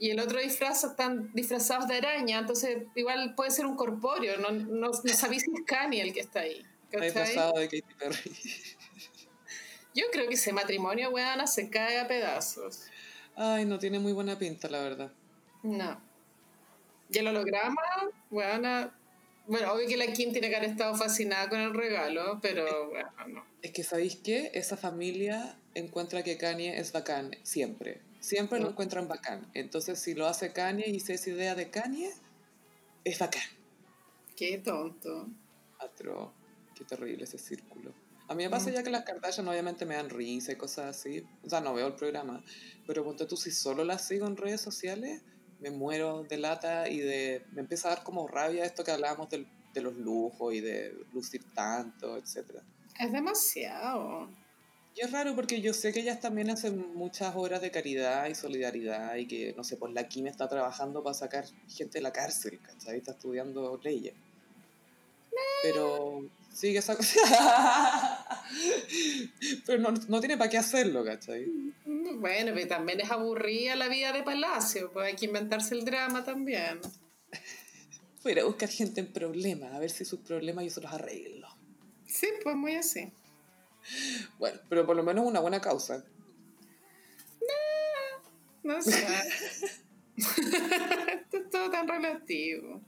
y 0.00 0.10
el 0.10 0.18
otro 0.18 0.40
disfraz 0.40 0.82
están 0.82 1.30
disfrazados 1.34 1.86
de 1.86 1.96
araña, 1.96 2.38
entonces 2.38 2.84
igual 2.94 3.34
puede 3.34 3.50
ser 3.50 3.66
un 3.66 3.76
corpóreo, 3.76 4.38
no, 4.38 4.50
no, 4.50 4.88
no 4.88 4.92
sabéis 5.12 5.42
si 5.42 5.50
es 5.52 5.60
Kanye 5.66 6.00
el 6.00 6.14
que 6.14 6.20
está 6.20 6.40
ahí. 6.40 6.64
disfrazado 6.90 7.52
de 7.58 7.68
Katy 7.68 7.94
Perry. 7.98 8.32
Yo 9.94 10.04
creo 10.10 10.26
que 10.26 10.34
ese 10.34 10.54
matrimonio, 10.54 11.10
weana, 11.10 11.46
se 11.46 11.68
cae 11.68 12.00
a 12.00 12.08
pedazos. 12.08 12.84
Ay, 13.36 13.66
no 13.66 13.78
tiene 13.78 13.98
muy 13.98 14.14
buena 14.14 14.38
pinta, 14.38 14.70
la 14.70 14.80
verdad. 14.80 15.12
No. 15.62 16.00
Y 17.12 17.18
el 17.18 17.26
holograma, 17.26 17.82
weana, 18.30 18.96
bueno, 19.46 19.74
obvio 19.74 19.86
que 19.86 19.98
la 19.98 20.06
Kim 20.06 20.32
tiene 20.32 20.48
que 20.48 20.56
haber 20.56 20.70
estado 20.70 20.94
fascinada 20.94 21.50
con 21.50 21.60
el 21.60 21.74
regalo, 21.74 22.38
pero 22.40 22.88
bueno, 22.88 23.10
no. 23.28 23.44
Es 23.60 23.72
que, 23.72 23.82
¿sabéis 23.82 24.16
qué? 24.16 24.50
Esa 24.54 24.78
familia 24.78 25.58
encuentra 25.74 26.22
que 26.22 26.38
Kanye 26.38 26.78
es 26.78 26.90
bacán, 26.92 27.36
siempre. 27.42 28.00
Siempre 28.20 28.60
lo 28.60 28.68
encuentran 28.68 29.08
bacán. 29.08 29.50
Entonces, 29.54 29.98
si 29.98 30.14
lo 30.14 30.26
hace 30.26 30.52
Kanye 30.52 30.88
y 30.88 31.00
se 31.00 31.14
esa 31.14 31.30
idea 31.30 31.54
de 31.54 31.70
Kanye, 31.70 32.12
es 33.02 33.18
bacán. 33.18 33.42
Qué 34.36 34.58
tonto. 34.58 35.28
Atro. 35.78 36.32
Qué 36.74 36.84
terrible 36.84 37.24
ese 37.24 37.38
círculo. 37.38 37.92
A 38.28 38.34
mí 38.34 38.44
me 38.44 38.50
pasa 38.50 38.70
mm. 38.70 38.74
ya 38.74 38.82
que 38.82 38.90
las 38.90 39.04
Kardashian 39.04 39.48
obviamente 39.48 39.84
me 39.86 39.96
dan 39.96 40.10
risa 40.10 40.52
y 40.52 40.56
cosas 40.56 40.96
así. 40.96 41.26
O 41.42 41.48
sea, 41.48 41.60
no 41.60 41.74
veo 41.74 41.86
el 41.86 41.94
programa. 41.94 42.44
Pero 42.86 43.04
ponte 43.04 43.26
tú, 43.26 43.36
si 43.36 43.50
solo 43.50 43.84
las 43.84 44.06
sigo 44.06 44.26
en 44.26 44.36
redes 44.36 44.60
sociales, 44.60 45.22
me 45.58 45.70
muero 45.70 46.22
de 46.22 46.36
lata 46.36 46.88
y 46.88 47.00
de... 47.00 47.44
Me 47.52 47.62
empieza 47.62 47.88
a 47.88 47.96
dar 47.96 48.04
como 48.04 48.28
rabia 48.28 48.64
esto 48.64 48.84
que 48.84 48.92
hablábamos 48.92 49.30
de, 49.30 49.46
de 49.74 49.80
los 49.80 49.96
lujos 49.96 50.54
y 50.54 50.60
de 50.60 50.94
lucir 51.12 51.42
tanto, 51.54 52.16
etc. 52.16 52.62
Es 52.98 53.12
demasiado. 53.12 54.28
Y 54.94 55.02
es 55.02 55.12
raro 55.12 55.34
porque 55.34 55.60
yo 55.60 55.72
sé 55.72 55.92
que 55.92 56.00
ellas 56.00 56.20
también 56.20 56.50
hacen 56.50 56.94
muchas 56.94 57.34
obras 57.36 57.60
de 57.60 57.70
caridad 57.70 58.28
y 58.28 58.34
solidaridad 58.34 59.14
y 59.16 59.26
que, 59.26 59.54
no 59.56 59.62
sé, 59.62 59.76
pues 59.76 59.92
la 59.92 60.08
Kim 60.08 60.26
está 60.26 60.48
trabajando 60.48 61.02
para 61.02 61.14
sacar 61.14 61.44
gente 61.68 61.98
de 61.98 62.02
la 62.02 62.12
cárcel, 62.12 62.58
¿cachai? 62.60 62.98
Está 62.98 63.12
estudiando 63.12 63.78
leyes. 63.82 64.14
Pero 65.62 66.22
sigue 66.52 66.78
esa 66.78 66.96
cosa. 66.96 67.20
pero 69.66 69.78
no, 69.78 69.94
no 70.08 70.20
tiene 70.20 70.36
para 70.36 70.50
qué 70.50 70.58
hacerlo, 70.58 71.04
¿cachai? 71.04 71.46
Bueno, 71.84 72.52
pero 72.54 72.66
también 72.66 73.00
es 73.00 73.10
aburrida 73.10 73.76
la 73.76 73.88
vida 73.88 74.12
de 74.12 74.22
Palacio, 74.22 74.90
pues 74.92 75.06
hay 75.06 75.16
que 75.16 75.26
inventarse 75.26 75.74
el 75.74 75.84
drama 75.84 76.24
también. 76.24 76.80
Fuera 78.20 78.42
a 78.42 78.44
buscar 78.44 78.68
gente 78.68 79.00
en 79.00 79.12
problemas, 79.12 79.72
a 79.72 79.78
ver 79.78 79.90
si 79.90 80.04
sus 80.04 80.20
problemas 80.20 80.64
yo 80.64 80.70
se 80.70 80.80
los 80.80 80.92
arreglo. 80.92 81.48
Sí, 82.06 82.26
pues 82.42 82.56
muy 82.56 82.74
así. 82.74 83.12
Bueno, 84.38 84.60
pero 84.68 84.86
por 84.86 84.96
lo 84.96 85.02
menos 85.02 85.24
una 85.24 85.40
buena 85.40 85.60
causa. 85.60 86.04
No, 88.64 88.74
no 88.74 88.82
sé. 88.82 89.06
Esto 90.16 91.36
es 91.36 91.50
todo 91.50 91.70
tan 91.70 91.88
relativo. 91.88 92.80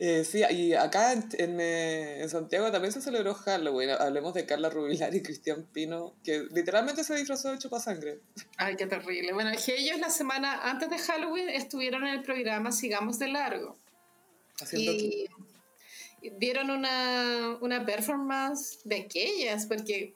Eh, 0.00 0.24
sí, 0.24 0.42
y 0.50 0.74
acá 0.74 1.12
en, 1.12 1.60
eh, 1.60 2.20
en, 2.20 2.28
Santiago 2.28 2.70
también 2.70 2.92
se 2.92 3.00
celebró 3.00 3.34
Halloween. 3.34 3.90
Hablemos 3.90 4.34
de 4.34 4.44
Carla 4.44 4.70
Rubilar 4.70 5.14
y 5.14 5.22
Cristian 5.22 5.64
Pino, 5.72 6.14
que 6.24 6.46
literalmente 6.52 7.04
se 7.04 7.14
disfrazó 7.14 7.52
de 7.52 7.58
chupasangre. 7.58 8.20
Ay, 8.56 8.76
qué 8.76 8.86
terrible. 8.86 9.32
Bueno, 9.32 9.50
ellos 9.50 9.98
la 10.00 10.10
semana 10.10 10.68
antes 10.68 10.90
de 10.90 10.98
Halloween 10.98 11.48
estuvieron 11.48 12.06
en 12.06 12.14
el 12.14 12.22
programa 12.22 12.72
Sigamos 12.72 13.18
de 13.18 13.28
Largo. 13.28 13.76
Haciendo 14.60 14.92
y, 14.92 15.28
dieron 16.38 16.70
una, 16.70 17.56
una 17.60 17.84
performance 17.84 18.80
de 18.84 18.96
aquellas, 18.96 19.66
porque 19.66 20.14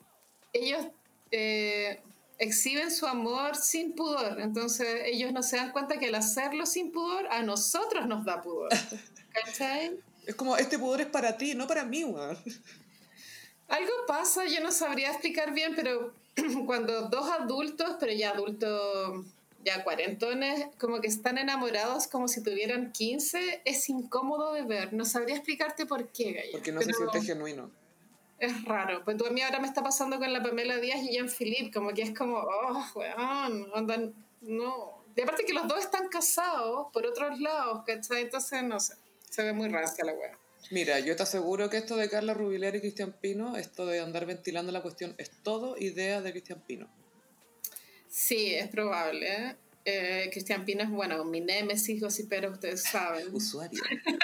ellos 0.52 0.86
eh, 1.30 2.00
exhiben 2.38 2.90
su 2.90 3.06
amor 3.06 3.56
sin 3.56 3.94
pudor, 3.94 4.40
entonces 4.40 5.02
ellos 5.04 5.32
no 5.32 5.42
se 5.42 5.56
dan 5.56 5.72
cuenta 5.72 5.98
que 5.98 6.08
al 6.08 6.14
hacerlo 6.16 6.66
sin 6.66 6.92
pudor, 6.92 7.26
a 7.30 7.42
nosotros 7.42 8.06
nos 8.06 8.24
da 8.24 8.42
pudor. 8.42 8.70
¿Cachai? 9.32 9.98
Es 10.26 10.34
como, 10.34 10.56
este 10.56 10.78
pudor 10.78 11.00
es 11.00 11.06
para 11.06 11.36
ti, 11.36 11.54
no 11.54 11.66
para 11.66 11.84
mí, 11.84 12.02
Algo 13.68 13.92
pasa, 14.06 14.44
yo 14.46 14.60
no 14.60 14.70
sabría 14.70 15.10
explicar 15.10 15.54
bien, 15.54 15.74
pero 15.74 16.12
cuando 16.66 17.08
dos 17.08 17.30
adultos, 17.30 17.96
pero 17.98 18.12
ya 18.12 18.30
adultos 18.30 19.24
ya 19.64 19.84
cuarentones, 19.84 20.66
como 20.78 21.00
que 21.00 21.08
están 21.08 21.38
enamorados 21.38 22.06
como 22.06 22.28
si 22.28 22.42
tuvieran 22.42 22.92
15, 22.92 23.62
es 23.64 23.88
incómodo 23.88 24.52
de 24.52 24.62
ver. 24.62 24.92
No 24.92 25.04
sabría 25.04 25.36
explicarte 25.36 25.86
por 25.86 26.08
qué, 26.08 26.32
Gaya. 26.32 26.48
Porque 26.52 26.72
no 26.72 26.82
se 26.82 26.92
siente 26.92 27.22
genuino. 27.22 27.70
Es 28.38 28.64
raro. 28.64 29.04
Pues 29.04 29.16
tú 29.16 29.26
a 29.26 29.30
mí 29.30 29.40
ahora 29.40 29.60
me 29.60 29.68
está 29.68 29.82
pasando 29.82 30.18
con 30.18 30.32
la 30.32 30.42
Pamela 30.42 30.78
Díaz 30.78 31.00
y 31.02 31.12
Jean 31.12 31.28
Philippe, 31.28 31.70
como 31.72 31.90
que 31.90 32.02
es 32.02 32.16
como, 32.16 32.38
oh, 32.38 32.84
weón, 32.94 33.70
andan, 33.74 34.14
no. 34.40 35.04
Y 35.14 35.20
aparte 35.20 35.44
que 35.44 35.52
los 35.52 35.68
dos 35.68 35.78
están 35.78 36.08
casados 36.08 36.88
por 36.92 37.06
otros 37.06 37.38
lados, 37.38 37.84
¿cachai? 37.86 38.22
Entonces, 38.22 38.62
no 38.64 38.80
sé, 38.80 38.94
se 39.30 39.42
ve 39.42 39.52
muy 39.52 39.68
rasca 39.68 40.04
la 40.04 40.12
weá. 40.14 40.38
Mira, 40.70 41.00
yo 41.00 41.14
te 41.16 41.22
aseguro 41.22 41.68
que 41.68 41.76
esto 41.76 41.96
de 41.96 42.08
Carla 42.08 42.34
Rubilar 42.34 42.74
y 42.74 42.80
Cristian 42.80 43.12
Pino, 43.12 43.56
esto 43.56 43.84
de 43.86 44.00
andar 44.00 44.26
ventilando 44.26 44.72
la 44.72 44.80
cuestión, 44.80 45.14
es 45.18 45.30
todo 45.42 45.76
idea 45.76 46.22
de 46.22 46.30
Cristian 46.32 46.62
Pino. 46.66 46.88
Sí, 48.12 48.54
es 48.54 48.68
probable. 48.68 49.56
Eh, 49.86 50.28
Cristian 50.30 50.66
Pino 50.66 50.82
es, 50.82 50.90
bueno, 50.90 51.24
mi 51.24 51.40
némesis, 51.40 52.04
pero 52.28 52.50
ustedes 52.50 52.82
saben. 52.82 53.34
Usuario. 53.34 53.82
La 54.12 54.20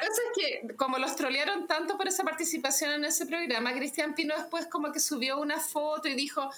cosa 0.00 0.20
es 0.24 0.30
que, 0.34 0.74
como 0.74 0.98
los 0.98 1.14
trolearon 1.14 1.68
tanto 1.68 1.96
por 1.96 2.08
esa 2.08 2.24
participación 2.24 2.90
en 2.90 3.04
ese 3.04 3.24
programa, 3.24 3.72
Cristian 3.72 4.16
Pino 4.16 4.34
después 4.36 4.66
como 4.66 4.90
que 4.90 4.98
subió 4.98 5.40
una 5.40 5.60
foto 5.60 6.08
y 6.08 6.16
dijo, 6.16 6.50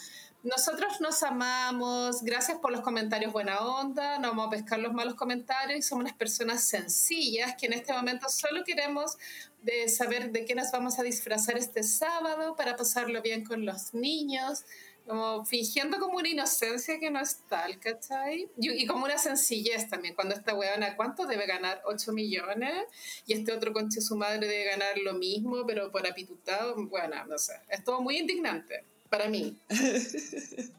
nosotros 0.45 1.03
nos 1.03 1.23
amamos, 1.23 2.23
gracias 2.23 2.57
por 2.59 2.73
los 2.73 2.81
comentarios 2.81 3.31
buena 3.31 3.59
onda, 3.59 4.19
no 4.19 4.29
vamos 4.29 4.47
a 4.47 4.51
pescar 4.51 4.79
los 4.79 4.95
malos 4.95 5.15
comentarios 5.15 5.79
y 5.79 5.83
somos 5.83 6.05
unas 6.05 6.17
personas 6.17 6.63
sencillas 6.63 7.55
que 7.57 7.67
en 7.67 7.75
este 7.75 7.93
momento 7.93 8.31
solo 8.31 8.65
queremos 8.65 9.19
de 9.63 9.91
saber 9.91 10.33
de 10.33 10.47
qué 10.47 10.55
nos 10.55 10.73
vamos 10.73 10.99
a 10.99 11.03
disfrazar 11.03 11.59
este 11.59 11.83
sábado 11.83 12.57
para 12.57 12.77
pasarlo 12.77 13.21
bien 13.21 13.45
con 13.45 13.67
los 13.67 13.93
niños 13.93 14.65
como 15.09 15.45
fingiendo 15.47 15.99
como 15.99 16.19
una 16.19 16.29
inocencia 16.29 17.01
que 17.01 17.11
no 17.11 17.21
es 17.21 17.41
tal, 17.49 17.81
¿cachai? 17.81 18.49
Y, 18.59 18.83
y 18.83 18.87
como 18.87 19.07
una 19.07 19.17
sencillez 19.17 19.89
también, 19.89 20.15
cuando 20.15 20.35
esta 20.35 20.55
weona, 20.55 20.97
¿cuánto 20.97 21.27
debe 21.27 21.47
ganar? 21.47 21.81
8 21.87 22.13
millones, 22.13 22.85
y 23.27 23.33
este 23.33 23.53
otro 23.53 23.73
conche 23.73 24.01
su 24.01 24.17
madre 24.17 24.47
debe 24.47 24.65
ganar 24.65 24.99
lo 24.99 25.15
mismo, 25.15 25.67
pero 25.67 25.91
por 25.91 26.07
apitutado, 26.07 26.77
bueno, 26.87 27.25
no 27.27 27.39
sé, 27.39 27.55
es 27.69 27.83
todo 27.83 28.03
muy 28.03 28.19
indignante, 28.19 28.85
para 29.09 29.29
mí. 29.29 29.57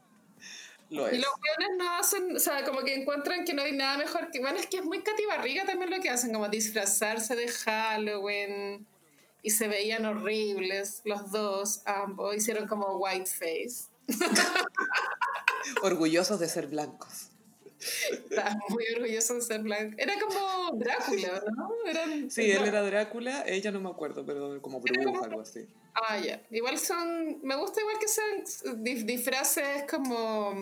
Lo 0.90 1.08
Y 1.12 1.18
es. 1.18 1.18
los 1.18 1.30
weones 1.40 1.78
no 1.78 1.96
hacen, 1.96 2.36
o 2.36 2.40
sea, 2.40 2.64
como 2.64 2.80
que 2.80 2.94
encuentran 2.94 3.44
que 3.44 3.54
no 3.54 3.62
hay 3.62 3.70
nada 3.70 3.96
mejor 3.96 4.28
que. 4.32 4.40
Bueno, 4.40 4.58
es 4.58 4.66
que 4.66 4.78
es 4.78 4.84
muy 4.84 5.02
catibarriga 5.04 5.64
también 5.64 5.88
lo 5.88 6.00
que 6.00 6.10
hacen, 6.10 6.32
como 6.32 6.48
disfrazarse 6.48 7.36
de 7.36 7.46
Halloween. 7.46 8.86
Y 9.40 9.50
se 9.50 9.68
veían 9.68 10.04
horribles, 10.04 11.00
los 11.04 11.30
dos, 11.30 11.82
ambos. 11.86 12.34
Hicieron 12.34 12.66
como 12.66 12.98
whiteface. 12.98 13.89
Orgullosos 15.82 16.40
de 16.40 16.48
ser 16.48 16.66
blancos. 16.66 17.30
Estaba 18.10 18.56
muy 18.68 18.84
orgulloso 18.94 19.34
de 19.34 19.40
ser 19.40 19.62
blanco. 19.62 19.94
Era 19.98 20.14
como 20.20 20.72
Drácula, 20.78 21.42
¿no? 21.56 21.70
Eran, 21.86 22.30
Sí, 22.30 22.50
él 22.50 22.64
era 22.64 22.82
Drácula, 22.82 23.44
ella 23.46 23.70
no 23.70 23.80
me 23.80 23.88
acuerdo, 23.88 24.24
pero 24.26 24.60
como 24.60 24.80
bruja, 24.80 25.24
algo 25.24 25.40
así. 25.40 25.66
Ah, 25.94 26.18
ya. 26.18 26.42
Igual 26.50 26.78
son. 26.78 27.40
Me 27.42 27.56
gusta 27.56 27.80
igual 27.80 27.96
que 27.98 28.08
sean 28.08 29.06
disfraces 29.06 29.84
como. 29.90 30.52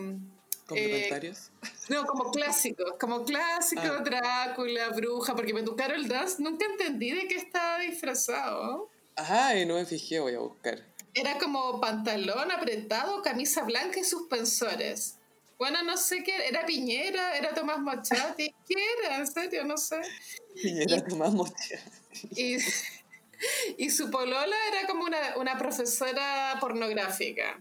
¿Complementarios? 0.66 1.50
No, 1.88 2.04
como 2.04 2.30
clásicos, 2.30 2.92
como 3.00 3.24
clásico 3.24 3.80
Ah. 3.84 4.02
Drácula, 4.04 4.90
bruja, 4.90 5.34
porque 5.34 5.54
me 5.54 5.62
tocaron 5.62 5.98
el 5.98 6.06
dance, 6.08 6.42
nunca 6.42 6.66
entendí 6.66 7.10
de 7.10 7.26
qué 7.26 7.36
estaba 7.36 7.78
disfrazado. 7.78 8.90
Ajá, 9.16 9.56
y 9.56 9.64
no 9.64 9.74
me 9.74 9.86
fijé, 9.86 10.20
voy 10.20 10.34
a 10.34 10.40
buscar. 10.40 10.84
Era 11.14 11.38
como 11.38 11.80
pantalón 11.80 12.50
apretado, 12.50 13.22
camisa 13.22 13.64
blanca 13.64 14.00
y 14.00 14.04
suspensores. 14.04 15.18
Bueno, 15.58 15.82
no 15.82 15.96
sé 15.96 16.22
qué, 16.22 16.46
era 16.46 16.64
Piñera, 16.64 17.36
era 17.36 17.52
Tomás 17.52 17.80
Mochati, 17.80 18.54
¿qué 18.68 18.74
era? 19.02 19.16
En 19.16 19.26
serio, 19.26 19.64
no 19.64 19.76
sé. 19.76 20.00
Piñera 20.54 21.04
Tomás 21.04 21.32
Mocha. 21.32 21.80
Y, 22.36 22.58
y 23.76 23.90
su 23.90 24.10
polola 24.10 24.56
era 24.72 24.86
como 24.86 25.04
una, 25.04 25.36
una 25.36 25.58
profesora 25.58 26.56
pornográfica. 26.60 27.60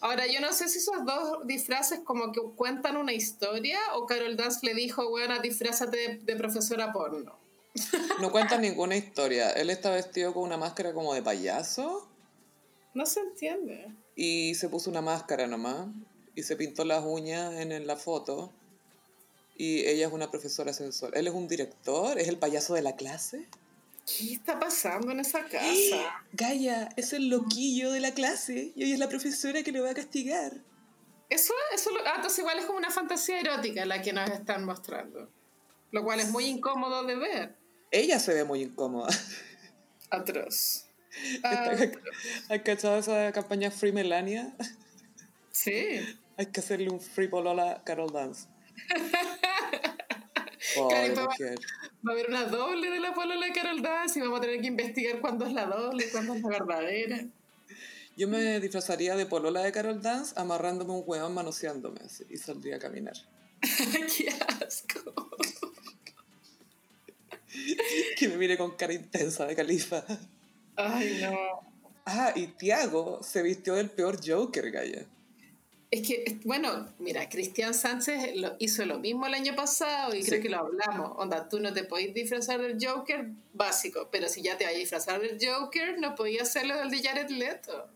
Ahora, 0.00 0.26
yo 0.26 0.40
no 0.40 0.52
sé 0.52 0.68
si 0.68 0.78
esos 0.78 1.04
dos 1.04 1.46
disfraces 1.46 2.00
como 2.00 2.32
que 2.32 2.40
cuentan 2.56 2.96
una 2.96 3.12
historia 3.12 3.78
o 3.94 4.06
Carol 4.06 4.36
Dance 4.36 4.66
le 4.66 4.74
dijo, 4.74 5.08
bueno, 5.10 5.38
disfrázate 5.40 5.96
de, 5.96 6.16
de 6.18 6.36
profesora 6.36 6.92
porno. 6.92 7.38
No 8.20 8.32
cuenta 8.32 8.58
ninguna 8.58 8.96
historia. 8.96 9.50
Él 9.50 9.70
está 9.70 9.90
vestido 9.90 10.34
con 10.34 10.42
una 10.42 10.56
máscara 10.56 10.92
como 10.92 11.14
de 11.14 11.22
payaso 11.22 12.11
No 12.94 13.06
se 13.06 13.20
entiende. 13.20 13.88
y 14.14 14.54
se 14.54 14.68
puso 14.68 14.90
una 14.90 15.00
máscara 15.00 15.46
nomás 15.46 15.88
y 16.34 16.42
se 16.42 16.56
pintó 16.56 16.84
las 16.84 17.04
uñas 17.04 17.54
en, 17.54 17.86
la 17.86 17.96
foto 17.96 18.52
y 19.56 19.80
ella 19.86 20.06
es 20.06 20.12
una 20.12 20.30
profesora 20.30 20.72
sensual. 20.72 21.12
Él 21.14 21.26
es 21.26 21.34
un 21.34 21.46
director, 21.46 22.18
es 22.18 22.28
el 22.28 22.38
payaso 22.38 22.74
de 22.74 22.82
la 22.82 22.96
clase. 22.96 23.46
¿Qué 24.06 24.32
está 24.32 24.58
pasando 24.58 25.12
en 25.12 25.20
esa 25.20 25.44
casa? 25.44 26.24
Gaia, 26.32 26.88
es 26.96 27.12
el 27.12 27.28
loquillo 27.28 27.92
de 27.92 28.00
la 28.00 28.12
clase 28.12 28.72
y 28.74 28.84
hoy 28.84 28.92
es 28.92 28.98
la 28.98 29.08
profesora 29.08 29.62
que 29.62 29.72
lo 29.72 29.82
va 29.82 29.90
a 29.90 29.94
castigar. 29.94 30.54
Eso, 31.28 31.54
eso 31.72 31.90
ah, 32.06 32.14
entonces 32.16 32.40
igual 32.40 32.58
es 32.58 32.64
como 32.64 32.78
una 32.78 32.90
fantasía 32.90 33.40
erótica 33.40 33.86
la 33.86 34.02
que 34.02 34.12
nos 34.12 34.28
están 34.30 34.64
mostrando. 34.64 35.30
Lo 35.90 36.02
cual 36.02 36.20
es 36.20 36.30
muy 36.30 36.46
incómodo 36.46 37.04
de 37.04 37.16
ver. 37.16 37.56
Ella 37.90 38.18
se 38.18 38.34
ve 38.34 38.44
muy 38.44 38.62
incómoda. 38.62 39.14
Atroz. 40.10 40.86
Ah, 41.44 41.76
¿Has 42.48 42.62
cachado 42.62 42.98
esa 42.98 43.32
campaña 43.32 43.70
Free 43.70 43.92
Melania? 43.92 44.54
sí. 45.50 46.00
Hay 46.38 46.46
que 46.46 46.60
hacerle 46.60 46.88
un 46.88 47.00
free 47.00 47.28
polola 47.28 47.72
a 47.72 47.84
Carol 47.84 48.10
Dance. 48.10 48.48
Mujer. 50.76 51.58
Va 52.06 52.10
a 52.10 52.12
haber 52.12 52.28
una 52.28 52.44
doble 52.44 52.90
de 52.90 53.00
la 53.00 53.12
polola 53.12 53.46
de 53.46 53.52
Carol 53.52 53.82
Dance 53.82 54.18
y 54.18 54.22
vamos 54.22 54.38
a 54.38 54.42
tener 54.42 54.60
que 54.60 54.68
investigar 54.68 55.20
cuándo 55.20 55.46
es 55.46 55.52
la 55.52 55.66
doble 55.66 56.06
y 56.06 56.10
cuándo 56.10 56.34
es 56.34 56.42
la 56.42 56.48
verdadera. 56.48 57.26
Yo 58.16 58.28
me 58.28 58.60
disfrazaría 58.60 59.16
de 59.16 59.26
polola 59.26 59.62
de 59.62 59.72
Carol 59.72 60.00
Dance 60.02 60.34
amarrándome 60.36 60.92
un 60.92 61.02
hueón 61.06 61.34
manoseándome 61.34 62.00
así, 62.04 62.24
y 62.30 62.36
saldría 62.36 62.76
a 62.76 62.78
caminar. 62.78 63.14
¡Qué 63.60 64.28
asco! 64.64 65.14
Que 68.16 68.28
me 68.28 68.36
mire 68.36 68.56
con 68.56 68.76
cara 68.76 68.92
intensa 68.94 69.46
de 69.46 69.54
califa. 69.54 70.04
Ay, 70.76 71.18
no. 71.22 71.36
Ah, 72.04 72.32
y 72.34 72.48
Tiago 72.48 73.22
se 73.22 73.42
vistió 73.42 73.74
del 73.74 73.90
peor 73.90 74.18
Joker, 74.26 74.70
Gaya. 74.70 75.06
Es 75.90 76.08
que, 76.08 76.40
bueno, 76.44 76.88
mira, 76.98 77.28
Cristian 77.28 77.74
Sánchez 77.74 78.34
lo, 78.36 78.56
hizo 78.58 78.84
lo 78.86 78.98
mismo 78.98 79.26
el 79.26 79.34
año 79.34 79.54
pasado 79.54 80.14
y 80.14 80.22
Sí. 80.22 80.30
creo 80.30 80.42
que 80.42 80.48
lo 80.48 80.58
hablamos. 80.60 81.12
Onda, 81.16 81.48
tú 81.50 81.60
no 81.60 81.72
te 81.74 81.84
podés 81.84 82.14
disfrazar 82.14 82.62
del 82.62 82.78
Joker 82.82 83.26
básico, 83.52 84.08
pero 84.10 84.26
si 84.28 84.40
ya 84.42 84.56
te 84.56 84.64
vas 84.64 84.72
a 84.72 84.76
disfrazar 84.76 85.20
del 85.20 85.38
Joker, 85.40 85.98
no 85.98 86.14
podías 86.14 86.48
hacerlo 86.48 86.78
del 86.78 86.90
de 86.90 87.02
Jared 87.02 87.28
Leto. 87.28 87.88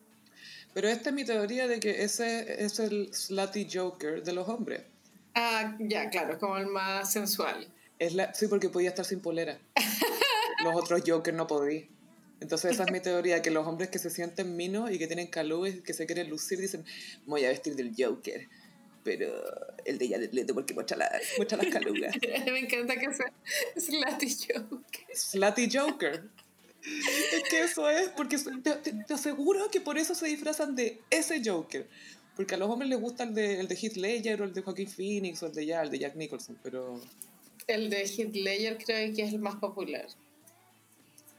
Pero 0.74 0.88
esta 0.88 1.08
es 1.08 1.14
mi 1.14 1.24
teoría 1.24 1.66
de 1.66 1.80
que 1.80 2.02
ese 2.04 2.62
es 2.62 2.78
el 2.80 3.14
slutty 3.14 3.66
Joker 3.72 4.22
de 4.22 4.32
los 4.34 4.46
hombres. 4.46 4.82
Ah, 5.34 5.74
ya, 5.80 6.10
claro, 6.10 6.34
es 6.34 6.38
como 6.38 6.58
el 6.58 6.66
más 6.66 7.10
sensual. 7.10 7.66
Es 7.98 8.12
la, 8.14 8.34
sí, 8.34 8.46
porque 8.46 8.68
podía 8.68 8.90
estar 8.90 9.06
sin 9.06 9.20
polera. 9.20 9.58
Los 10.64 10.76
otros 10.76 11.02
Joker 11.06 11.32
no 11.32 11.46
podí. 11.46 11.88
Entonces 12.40 12.72
esa 12.72 12.84
es 12.84 12.92
mi 12.92 13.00
teoría, 13.00 13.40
que 13.40 13.50
los 13.50 13.66
hombres 13.66 13.88
que 13.88 13.98
se 13.98 14.10
sienten 14.10 14.56
minos 14.56 14.90
y 14.90 14.98
que 14.98 15.06
tienen 15.06 15.26
calor 15.28 15.68
y 15.68 15.80
que 15.80 15.94
se 15.94 16.04
quieren 16.06 16.28
lucir 16.28 16.60
dicen, 16.60 16.84
voy 17.24 17.44
a 17.44 17.48
vestir 17.48 17.74
del 17.76 17.92
Joker. 17.96 18.46
Pero 19.04 19.32
el 19.84 19.98
de 19.98 20.08
Jared 20.08 20.32
Leto 20.32 20.52
porque 20.52 20.74
muestra, 20.74 20.96
la, 20.96 21.10
muestra 21.36 21.56
las 21.58 21.68
calugas. 21.72 22.14
Me 22.46 22.58
encanta 22.58 22.96
que 22.96 23.12
sea 23.14 23.32
Slutty 23.76 24.28
Joker. 24.52 25.06
Slutty 25.14 25.68
Joker. 25.72 26.24
Es 27.32 27.42
que 27.48 27.60
eso 27.62 27.88
es, 27.88 28.08
porque 28.10 28.36
te, 28.38 28.72
te- 28.76 28.92
te 29.04 29.14
aseguro 29.14 29.70
que 29.70 29.80
por 29.80 29.96
eso 29.96 30.14
se 30.14 30.26
disfrazan 30.26 30.74
de 30.76 31.00
ese 31.10 31.40
Joker. 31.44 31.88
Porque 32.36 32.54
a 32.54 32.58
los 32.58 32.68
hombres 32.68 32.90
les 32.90 33.00
gusta 33.00 33.24
el 33.24 33.32
de, 33.34 33.60
el 33.60 33.66
de 33.68 33.76
Heath 33.76 33.96
Ledger 33.96 34.42
o 34.42 34.44
el 34.44 34.52
de 34.52 34.60
Joaquin 34.60 34.88
Phoenix 34.90 35.42
o 35.42 35.46
el 35.46 35.52
de, 35.54 35.66
ya, 35.66 35.82
el 35.82 35.90
de 35.90 35.98
Jack 36.00 36.16
Nicholson, 36.16 36.58
pero... 36.62 37.00
El 37.66 37.88
de 37.90 38.02
Heath 38.06 38.34
Ledger 38.34 38.76
creo 38.84 39.14
que 39.14 39.22
es 39.22 39.32
el 39.32 39.38
más 39.38 39.56
popular. 39.56 40.06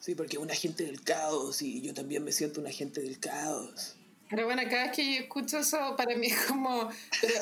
Sí, 0.08 0.16
porque 0.16 0.38
un 0.38 0.50
agente 0.50 0.86
del 0.86 1.02
caos 1.02 1.62
y 1.62 1.82
yo 1.82 1.94
también 1.94 2.24
me 2.24 2.32
siento 2.32 2.62
un 2.62 2.68
agente 2.68 3.02
del 3.02 3.20
caos. 3.20 3.98
Pero 4.30 4.46
bueno, 4.46 4.62
cada 4.70 4.84
vez 4.84 4.96
que 4.96 5.04
yo 5.04 5.24
escucho 5.24 5.58
eso, 5.58 5.98
para 5.98 6.16
mí 6.16 6.28
es 6.28 6.46
como, 6.46 6.90
pero, 7.20 7.34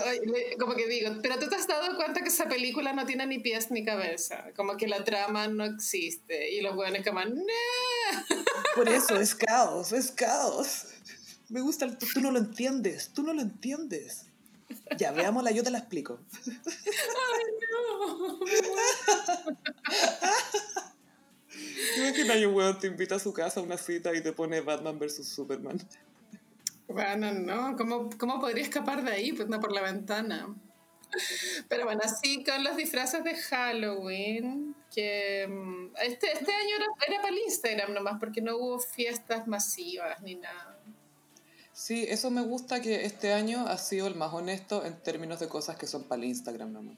como 0.60 0.74
que 0.74 0.88
digo, 0.88 1.12
pero 1.22 1.38
tú 1.38 1.48
te 1.48 1.58
has 1.58 1.68
dado 1.68 1.96
cuenta 1.96 2.22
que 2.22 2.30
esa 2.30 2.48
película 2.48 2.92
no 2.92 3.06
tiene 3.06 3.28
ni 3.28 3.38
pies 3.38 3.70
ni 3.70 3.86
cabeza, 3.86 4.46
como 4.56 4.78
que 4.78 4.88
la 4.88 5.04
trama 5.04 5.48
no 5.48 5.64
existe 5.64 6.54
y 6.54 6.62
los 6.62 6.74
buenos 6.74 7.06
como, 7.06 7.24
no. 7.24 7.44
Por 8.74 8.90
eso 8.90 9.20
es 9.20 9.36
caos, 9.36 9.92
es 9.92 10.10
caos. 10.10 10.86
Me 11.50 11.62
gusta, 11.62 11.86
el, 11.86 12.00
tú, 12.00 12.08
tú 12.12 12.20
no 12.20 12.32
lo 12.32 12.40
entiendes, 12.40 13.12
tú 13.14 13.22
no 13.22 13.32
lo 13.32 13.44
entiendes. 13.44 14.26
Ya, 14.98 15.12
veámosla, 15.12 15.52
yo 15.52 15.62
te 15.62 15.70
la 15.70 15.78
explico. 15.78 16.20
Imagina 21.98 22.34
que 22.34 22.48
un 22.48 22.56
weón 22.56 22.80
te 22.80 22.88
invita 22.88 23.16
a 23.16 23.20
su 23.20 23.34
casa 23.34 23.60
a 23.60 23.64
una 23.64 23.78
cita 23.78 24.14
y 24.14 24.22
te 24.22 24.32
pone 24.34 24.62
Batman 24.62 24.98
versus 25.00 25.28
Superman. 25.28 25.80
Bueno, 26.88 27.34
no, 27.34 27.76
¿cómo, 27.78 28.10
¿cómo 28.18 28.40
podría 28.40 28.64
escapar 28.64 29.04
de 29.04 29.12
ahí? 29.12 29.34
Pues 29.34 29.48
no 29.48 29.60
por 29.60 29.72
la 29.72 29.82
ventana. 29.82 30.56
Pero 31.68 31.86
bueno, 31.86 32.02
así 32.04 32.44
con 32.44 32.64
los 32.64 32.76
disfraces 32.76 33.24
de 33.24 33.36
Halloween, 33.36 34.76
que 34.94 35.48
mm, 35.48 35.96
este, 36.02 36.32
este 36.32 36.52
año 36.52 36.76
era, 36.76 36.86
era 37.08 37.22
para 37.22 37.34
el 37.34 37.42
Instagram 37.46 37.94
nomás, 37.94 38.20
porque 38.20 38.42
no 38.42 38.58
hubo 38.58 38.80
fiestas 38.80 39.48
masivas 39.48 40.22
ni 40.22 40.36
nada. 40.36 40.80
Sí, 41.74 42.06
eso 42.08 42.32
me 42.32 42.42
gusta 42.42 42.82
que 42.82 43.06
este 43.06 43.34
año 43.34 43.68
ha 43.68 43.78
sido 43.78 44.08
el 44.08 44.16
más 44.16 44.34
honesto 44.34 44.86
en 44.86 44.96
términos 45.02 45.40
de 45.40 45.50
cosas 45.50 45.76
que 45.76 45.88
son 45.88 46.04
para 46.04 46.22
el 46.22 46.30
Instagram 46.30 46.72
nomás. 46.72 46.98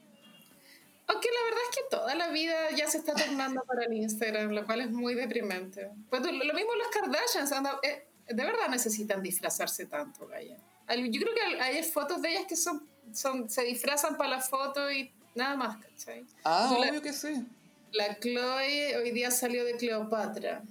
Aunque 1.08 1.28
la 1.34 1.44
verdad 1.44 1.60
es 1.70 1.76
que 1.76 1.82
toda 1.90 2.14
la 2.14 2.28
vida 2.28 2.70
ya 2.76 2.86
se 2.88 2.98
está 2.98 3.14
tornando 3.14 3.62
para 3.64 3.84
el 3.84 3.94
Instagram, 3.94 4.50
lo 4.50 4.64
cual 4.66 4.82
es 4.82 4.90
muy 4.90 5.14
deprimente. 5.14 5.90
Pues 6.10 6.22
lo 6.22 6.32
mismo 6.32 6.74
los 6.76 6.88
Kardashians, 6.92 7.50
anda- 7.52 7.80
eh, 7.82 8.06
de 8.28 8.44
verdad 8.44 8.68
necesitan 8.68 9.22
disfrazarse 9.22 9.86
tanto, 9.86 10.26
Gaya. 10.26 10.56
Yo 10.88 11.20
creo 11.20 11.34
que 11.34 11.60
hay 11.60 11.82
fotos 11.82 12.20
de 12.22 12.30
ellas 12.30 12.44
que 12.46 12.56
son, 12.56 12.86
son 13.12 13.48
se 13.48 13.62
disfrazan 13.64 14.16
para 14.18 14.30
la 14.30 14.40
foto 14.40 14.90
y 14.90 15.10
nada 15.34 15.56
más, 15.56 15.78
¿cachai? 15.78 16.26
Ah, 16.44 16.76
la- 16.78 16.90
obvio 16.90 17.02
que 17.02 17.12
sí. 17.14 17.44
La 17.92 18.18
Chloe 18.18 18.96
hoy 18.98 19.10
día 19.12 19.30
salió 19.30 19.64
de 19.64 19.76
Cleopatra. 19.78 20.62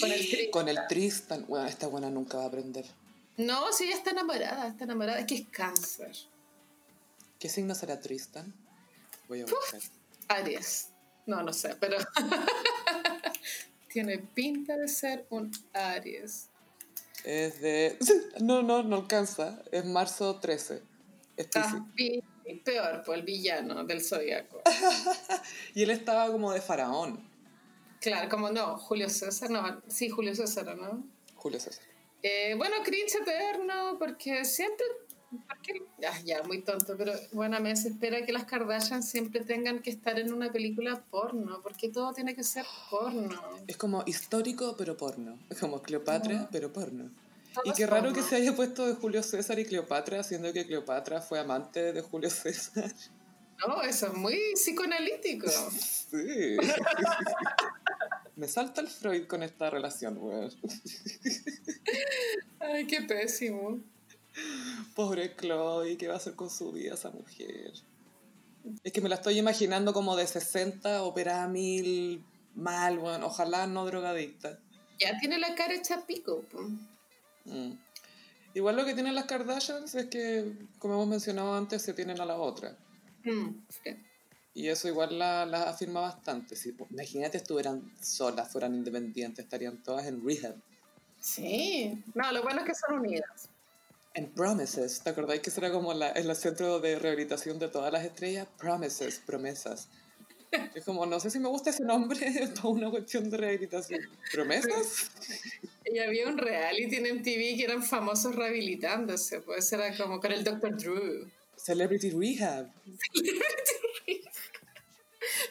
Con 0.00 0.10
el 0.10 0.20
tri- 0.20 0.50
Con 0.50 0.68
el 0.68 0.78
Tristan, 0.88 1.44
bueno, 1.46 1.66
esta 1.68 1.86
buena 1.86 2.10
nunca 2.10 2.38
va 2.38 2.44
a 2.44 2.46
aprender. 2.48 2.86
No, 3.36 3.72
sí, 3.72 3.84
ella 3.84 3.94
está 3.96 4.10
enamorada, 4.10 4.66
está 4.68 4.82
enamorada. 4.84 5.20
Es 5.20 5.26
que 5.26 5.34
es 5.36 5.46
cáncer. 5.48 6.12
¿Qué 7.38 7.48
signo 7.48 7.74
será 7.74 8.00
Tristan? 8.00 8.52
Voy 9.32 9.40
a 9.40 9.44
buscar. 9.46 9.80
Aries. 10.28 10.90
No, 11.24 11.42
no 11.42 11.54
sé, 11.54 11.74
pero 11.80 11.96
tiene 13.88 14.18
pinta 14.18 14.76
de 14.76 14.86
ser 14.88 15.24
un 15.30 15.50
Aries. 15.72 16.50
Es 17.24 17.58
de... 17.62 17.96
No, 18.40 18.62
no, 18.62 18.82
no 18.82 18.96
alcanza. 18.96 19.62
Es 19.72 19.86
marzo 19.86 20.38
13. 20.38 20.82
Es 21.38 21.48
ah, 21.54 21.86
peor, 22.62 23.02
pues 23.06 23.18
el 23.20 23.24
villano 23.24 23.84
del 23.84 24.04
zodiaco. 24.04 24.60
y 25.74 25.82
él 25.84 25.90
estaba 25.92 26.30
como 26.30 26.52
de 26.52 26.60
faraón. 26.60 27.26
Claro, 28.02 28.28
como 28.28 28.50
no, 28.50 28.76
Julio 28.76 29.08
César, 29.08 29.48
no, 29.48 29.80
sí, 29.88 30.10
Julio 30.10 30.34
César, 30.34 30.76
¿no? 30.76 31.06
Julio 31.36 31.58
César. 31.58 31.82
Eh, 32.22 32.52
bueno, 32.54 32.76
cringe 32.84 33.14
eterno, 33.14 33.96
porque 33.98 34.44
siempre 34.44 34.84
ya, 35.98 36.20
ya, 36.24 36.42
muy 36.42 36.62
tonto, 36.62 36.96
pero 36.96 37.12
bueno, 37.32 37.60
me 37.60 37.70
desespera 37.70 38.24
que 38.24 38.32
las 38.32 38.44
Kardashian 38.44 39.02
siempre 39.02 39.44
tengan 39.44 39.80
que 39.80 39.90
estar 39.90 40.18
en 40.18 40.32
una 40.32 40.52
película 40.52 41.04
porno, 41.10 41.60
porque 41.62 41.88
todo 41.88 42.12
tiene 42.12 42.34
que 42.34 42.44
ser 42.44 42.64
porno. 42.90 43.40
Es 43.66 43.76
como 43.76 44.02
histórico, 44.06 44.74
pero 44.76 44.96
porno. 44.96 45.38
Es 45.50 45.58
como 45.58 45.82
Cleopatra, 45.82 46.48
pero 46.50 46.72
porno. 46.72 47.10
y 47.64 47.72
qué 47.72 47.86
raro 47.86 48.12
que 48.12 48.22
se 48.22 48.36
haya 48.36 48.54
puesto 48.54 48.86
de 48.86 48.94
Julio 48.94 49.22
César 49.22 49.58
y 49.58 49.64
Cleopatra, 49.64 50.22
siendo 50.22 50.52
que 50.52 50.66
Cleopatra 50.66 51.20
fue 51.20 51.38
amante 51.38 51.92
de 51.92 52.00
Julio 52.00 52.30
César. 52.30 52.92
No, 53.66 53.80
eso 53.82 54.08
es 54.08 54.14
muy 54.14 54.38
psicoanalítico. 54.54 55.48
Sí. 55.48 56.56
Me 58.34 58.48
salta 58.48 58.80
el 58.80 58.88
Freud 58.88 59.26
con 59.26 59.42
esta 59.42 59.70
relación, 59.70 60.18
weón. 60.18 60.50
Ay, 62.60 62.86
qué 62.86 63.02
pésimo. 63.02 63.80
Pobre 64.94 65.34
Chloe, 65.36 65.96
¿qué 65.96 66.08
va 66.08 66.14
a 66.14 66.16
hacer 66.16 66.34
con 66.34 66.50
su 66.50 66.72
vida 66.72 66.94
esa 66.94 67.10
mujer? 67.10 67.72
Es 68.84 68.92
que 68.92 69.00
me 69.00 69.08
la 69.08 69.16
estoy 69.16 69.38
imaginando 69.38 69.92
como 69.92 70.16
de 70.16 70.26
60, 70.26 71.02
operada 71.02 71.48
mil, 71.48 72.24
mal, 72.54 72.98
bueno, 72.98 73.26
ojalá 73.26 73.66
no 73.66 73.84
drogadicta. 73.86 74.58
Ya 74.98 75.18
tiene 75.18 75.38
la 75.38 75.54
cara 75.54 75.74
hecha 75.74 76.06
pico. 76.06 76.44
Mm. 77.44 77.72
Igual 78.54 78.76
lo 78.76 78.84
que 78.84 78.94
tienen 78.94 79.14
las 79.14 79.24
Kardashians 79.24 79.94
es 79.94 80.06
que, 80.06 80.52
como 80.78 80.94
hemos 80.94 81.08
mencionado 81.08 81.54
antes, 81.56 81.82
se 81.82 81.94
tienen 81.94 82.20
a 82.20 82.26
la 82.26 82.36
otra. 82.36 82.76
Mm, 83.24 83.62
y 84.54 84.68
eso 84.68 84.88
igual 84.88 85.18
la, 85.18 85.46
la 85.46 85.70
afirma 85.70 86.00
bastante. 86.00 86.54
Si, 86.56 86.74
imagínate 86.90 87.38
estuvieran 87.38 87.90
solas, 88.00 88.52
fueran 88.52 88.74
independientes, 88.74 89.44
estarían 89.44 89.82
todas 89.82 90.06
en 90.06 90.24
rehab. 90.24 90.56
Sí, 91.18 92.04
no, 92.14 92.30
lo 92.32 92.42
bueno 92.42 92.60
es 92.60 92.66
que 92.66 92.74
son 92.74 92.98
unidas. 92.98 93.48
En 94.14 94.30
Promises, 94.30 95.00
¿te 95.02 95.10
acordáis 95.10 95.40
que 95.40 95.50
será 95.50 95.72
como 95.72 95.94
la, 95.94 96.10
el 96.10 96.34
centro 96.36 96.80
de 96.80 96.98
rehabilitación 96.98 97.58
de 97.58 97.68
todas 97.68 97.90
las 97.92 98.04
estrellas? 98.04 98.46
Promises, 98.58 99.20
promesas. 99.24 99.88
Es 100.74 100.84
como, 100.84 101.06
no 101.06 101.18
sé 101.18 101.30
si 101.30 101.38
me 101.38 101.48
gusta 101.48 101.70
ese 101.70 101.82
nombre 101.82 102.18
para 102.54 102.68
una 102.68 102.90
cuestión 102.90 103.30
de 103.30 103.36
rehabilitación. 103.38 104.00
¿Promesas? 104.32 105.10
Y 105.84 105.98
había 105.98 106.26
un 106.28 106.38
reality 106.38 106.96
en 106.96 107.16
MTV 107.16 107.56
que 107.56 107.64
eran 107.64 107.82
famosos 107.82 108.34
rehabilitándose, 108.34 109.40
pues 109.40 109.70
era 109.72 109.94
como 109.94 110.20
con 110.20 110.32
el 110.32 110.42
Dr. 110.42 110.76
Drew. 110.78 111.28
Celebrity 111.56 112.10
Rehab. 112.10 112.70
Celebrity 113.12 113.74
Rehab. 114.06 114.32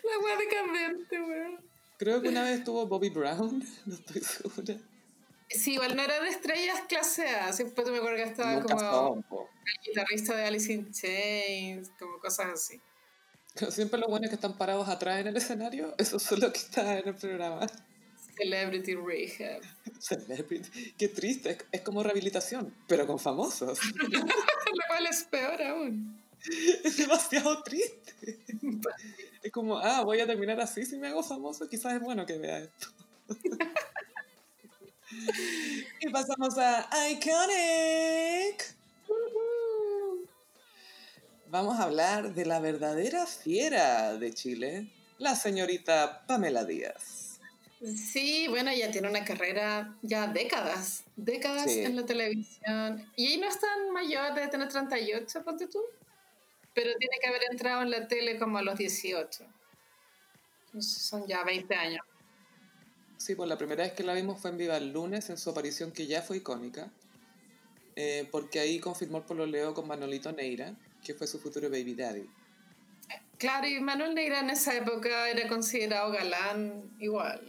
La 0.04 0.20
wea 0.20 0.38
decadente, 0.38 1.22
weón. 1.22 1.60
Creo 1.98 2.22
que 2.22 2.30
una 2.30 2.44
vez 2.44 2.60
estuvo 2.60 2.88
Bobby 2.88 3.10
Brown, 3.10 3.64
no 3.86 3.94
estoy 3.94 4.22
segura. 4.22 4.80
Sí, 5.54 5.74
igual 5.74 5.96
no 5.96 6.04
eran 6.04 6.26
estrellas 6.28 6.82
clase 6.88 7.28
A. 7.28 7.52
Siempre 7.54 7.84
me 7.92 7.98
acuerdo 7.98 8.18
que 8.18 8.24
estaba 8.24 8.62
como 8.62 9.24
el 9.36 9.90
guitarrista 9.90 10.36
de 10.36 10.46
Alice 10.46 10.72
in 10.72 10.92
Chains, 10.92 11.92
como 12.00 12.20
cosas 12.20 12.48
así. 12.54 12.82
Siempre 13.70 14.00
lo 14.00 14.08
bueno 14.08 14.26
es 14.26 14.30
que 14.30 14.36
están 14.36 14.58
parados 14.58 14.88
atrás 14.88 15.20
en 15.20 15.28
el 15.28 15.38
escenario. 15.38 15.94
Eso 15.98 16.18
es 16.18 16.32
lo 16.32 16.52
que 16.52 16.60
está 16.60 17.00
en 17.00 17.08
el 17.10 17.16
programa. 17.16 17.68
Celebrity 18.38 18.96
Rehab. 18.96 19.62
Celebrity. 20.00 20.94
Qué 20.98 21.10
triste. 21.10 21.58
Es 21.72 21.82
como 21.82 22.02
rehabilitación, 22.02 22.74
pero 22.88 23.06
con 23.06 23.20
famosos. 23.20 23.80
lo 24.10 24.84
cual 24.88 25.06
es 25.10 25.24
peor 25.24 25.62
aún. 25.62 26.22
Es 26.84 26.98
demasiado 26.98 27.62
triste. 27.62 28.40
es 29.44 29.52
como, 29.52 29.78
ah, 29.78 30.04
voy 30.04 30.22
a 30.22 30.26
terminar 30.26 30.60
así 30.60 30.86
si 30.86 30.98
me 30.98 31.10
hago 31.10 31.22
famoso. 31.22 31.68
Quizás 31.68 31.94
es 31.94 32.02
bueno 32.02 32.26
que 32.26 32.38
vea 32.38 32.60
esto. 32.60 32.88
Y 36.12 36.14
pasamos 36.14 36.58
a 36.58 37.10
Iconic. 37.10 38.76
Vamos 41.48 41.80
a 41.80 41.84
hablar 41.84 42.34
de 42.34 42.46
la 42.46 42.60
verdadera 42.60 43.26
fiera 43.26 44.18
de 44.18 44.34
Chile, 44.34 44.88
la 45.20 45.36
señorita 45.36 46.26
Pamela 46.28 46.66
Díaz. 46.66 47.40
Sí, 47.96 48.48
bueno, 48.50 48.72
ella 48.72 48.92
tiene 48.92 49.10
una 49.10 49.24
carrera 49.24 49.96
ya 50.02 50.28
décadas, 50.28 51.06
décadas 51.16 51.68
en 51.68 51.96
la 51.96 52.06
televisión. 52.06 53.10
Y 53.16 53.28
ella 53.28 53.46
no 53.46 53.50
es 53.50 53.60
tan 53.60 53.92
mayor, 53.92 54.34
de 54.34 54.48
tener 54.50 54.68
38, 54.68 55.44
ponte 55.44 55.68
tú. 55.68 55.80
Pero 56.74 56.92
tiene 56.98 57.16
que 57.22 57.28
haber 57.28 57.42
entrado 57.52 57.84
en 57.84 57.90
la 57.90 58.08
tele 58.08 58.38
como 58.38 58.58
a 58.58 58.62
los 58.62 58.78
18. 58.78 59.46
son 60.80 61.26
ya 61.26 61.44
20 61.44 61.74
años. 61.74 62.06
Sí, 63.22 63.36
pues 63.36 63.48
la 63.48 63.56
primera 63.56 63.84
vez 63.84 63.94
que 63.94 64.02
la 64.02 64.16
vimos 64.16 64.42
fue 64.42 64.50
en 64.50 64.58
Viva 64.58 64.78
el 64.78 64.92
Lunes, 64.92 65.30
en 65.30 65.38
su 65.38 65.52
aparición 65.52 65.92
que 65.92 66.08
ya 66.08 66.24
fue 66.24 66.38
icónica, 66.38 66.90
eh, 67.96 68.28
porque 68.32 68.60
ahí 68.60 68.80
confirmó 68.80 69.20
el 69.20 69.26
pololeo 69.26 69.76
con 69.76 69.88
Manolito 69.88 70.32
Neira, 70.32 70.74
que 71.04 71.14
fue 71.14 71.28
su 71.28 71.38
futuro 71.40 71.70
baby 71.70 71.94
daddy. 71.94 72.28
Claro, 73.38 73.68
y 73.68 73.80
Manuel 73.80 74.16
Neira 74.16 74.40
en 74.40 74.50
esa 74.50 74.76
época 74.76 75.30
era 75.30 75.48
considerado 75.48 76.12
galán 76.12 76.96
igual. 77.00 77.40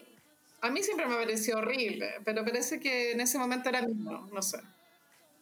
A 0.60 0.70
mí 0.70 0.82
siempre 0.82 1.06
me 1.06 1.14
pareció 1.14 1.56
horrible, 1.56 2.16
pero 2.22 2.44
parece 2.44 2.78
que 2.78 3.12
en 3.12 3.22
ese 3.22 3.38
momento 3.38 3.70
era 3.70 3.80
Mino, 3.80 4.28
no 4.30 4.42
sé. 4.42 4.58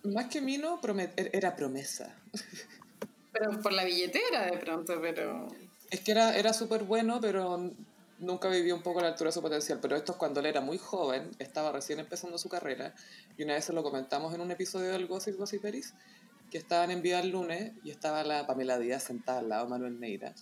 Más 0.04 0.26
que 0.26 0.40
Mino, 0.40 0.80
er, 1.16 1.30
era 1.32 1.56
promesa. 1.56 2.16
Pero 3.32 3.60
por 3.62 3.72
la 3.72 3.84
billetera 3.84 4.46
de 4.46 4.58
pronto, 4.58 5.00
pero... 5.00 5.48
Es 5.90 6.00
que 6.00 6.12
era, 6.12 6.36
era 6.36 6.52
súper 6.52 6.84
bueno, 6.84 7.20
pero 7.20 7.72
nunca 8.20 8.48
vivió 8.48 8.74
un 8.74 8.82
poco 8.82 9.00
a 9.00 9.02
la 9.02 9.08
altura 9.08 9.28
de 9.28 9.32
su 9.32 9.42
potencial, 9.42 9.78
pero 9.80 9.96
esto 9.96 10.12
es 10.12 10.18
cuando 10.18 10.40
él 10.40 10.46
era 10.46 10.60
muy 10.60 10.78
joven, 10.78 11.30
estaba 11.38 11.72
recién 11.72 11.98
empezando 11.98 12.38
su 12.38 12.48
carrera, 12.48 12.94
y 13.36 13.42
una 13.42 13.54
vez 13.54 13.64
se 13.64 13.72
lo 13.72 13.82
comentamos 13.82 14.34
en 14.34 14.40
un 14.40 14.50
episodio 14.50 14.92
del 14.92 15.06
Gossip 15.06 15.36
Gossiperis, 15.36 15.94
que 16.50 16.58
estaban 16.58 16.90
en 16.90 17.02
Vida 17.02 17.20
el 17.20 17.30
lunes 17.30 17.72
y 17.84 17.90
estaba 17.90 18.22
la 18.24 18.46
Pamela 18.46 18.78
Díaz 18.78 19.04
sentada 19.04 19.38
al 19.38 19.48
lado 19.48 19.64
de 19.64 19.70
Manuel 19.70 20.00
Neira. 20.00 20.34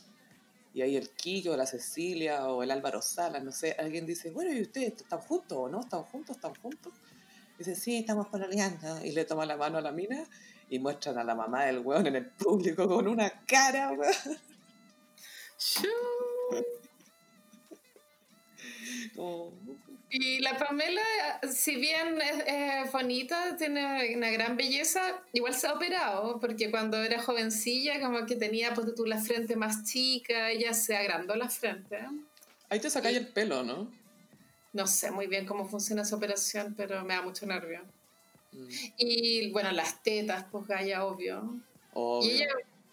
Y 0.75 0.83
ahí 0.83 0.97
el 0.97 1.11
Quillo, 1.11 1.57
la 1.57 1.67
Cecilia 1.67 2.49
o 2.49 2.63
el 2.63 2.71
Álvaro 2.71 3.03
Salas, 3.03 3.43
no 3.43 3.53
sé, 3.53 3.77
alguien 3.79 4.07
dice, 4.07 4.31
bueno, 4.31 4.53
¿y 4.53 4.63
ustedes 4.63 4.95
están 4.97 5.21
juntos 5.21 5.59
o 5.59 5.69
no? 5.69 5.81
¿Están 5.81 6.03
juntos? 6.05 6.37
¿Están 6.37 6.55
juntos? 6.55 6.93
dice, 7.59 7.75
sí, 7.75 7.97
estamos 7.97 8.29
pololeando. 8.29 9.05
Y 9.05 9.13
le 9.13 9.25
toma 9.25 9.45
la 9.45 9.57
mano 9.57 9.79
a 9.79 9.81
la 9.81 9.93
mina 9.93 10.25
y 10.71 10.79
muestran 10.79 11.19
a 11.19 11.25
la 11.25 11.35
mamá 11.35 11.65
del 11.65 11.81
weón 11.81 12.07
en 12.07 12.17
el 12.17 12.27
público 12.27 12.87
con 12.89 13.09
una 13.09 13.31
cara, 13.47 13.91
weón. 13.93 14.39
Y 20.11 20.39
la 20.41 20.57
Pamela, 20.57 21.03
si 21.51 21.77
bien 21.77 22.19
es, 22.47 22.91
bonita, 22.91 23.57
tiene 23.57 24.17
una 24.17 24.31
gran 24.31 24.57
belleza, 24.57 25.23
igual 25.33 25.55
se 25.55 25.67
ha 25.67 25.75
operado, 25.75 26.41
porque 26.41 26.71
cuando 26.71 27.03
era 27.03 27.23
jovencilla, 27.23 28.01
como 28.01 28.25
que 28.25 28.37
tenía, 28.37 28.73
pues 28.73 28.95
tú, 28.95 29.05
la 29.05 29.21
frente 29.21 29.55
más 29.55 29.85
chica, 29.85 30.51
ella 30.51 30.73
se 30.73 30.97
agrandó 30.97 31.37
la 31.37 31.51
frente. 31.51 31.99
Ahí 32.71 32.81
te 32.81 32.89
sacáis 32.89 33.19
el 33.19 33.29
pelo, 33.29 33.63
¿no? 33.63 33.91
No 34.73 34.87
sé 34.87 35.11
muy 35.11 35.27
bien 35.27 35.45
cómo 35.45 35.69
funciona 35.69 36.03
esa 36.03 36.17
operación, 36.17 36.75
pero 36.77 37.05
me 37.05 37.15
da 37.15 37.23
mucho 37.23 37.45
nervio. 37.45 37.83
Mm. 38.53 38.69
Y 38.97 39.51
bueno, 39.51 39.73
las 39.73 40.03
tetas, 40.03 40.47
pues 40.51 40.67
Gaya, 40.67 41.05
obvio. 41.05 41.61
obvio. 41.93 42.31
Y 42.31 42.43
ella 42.43 42.49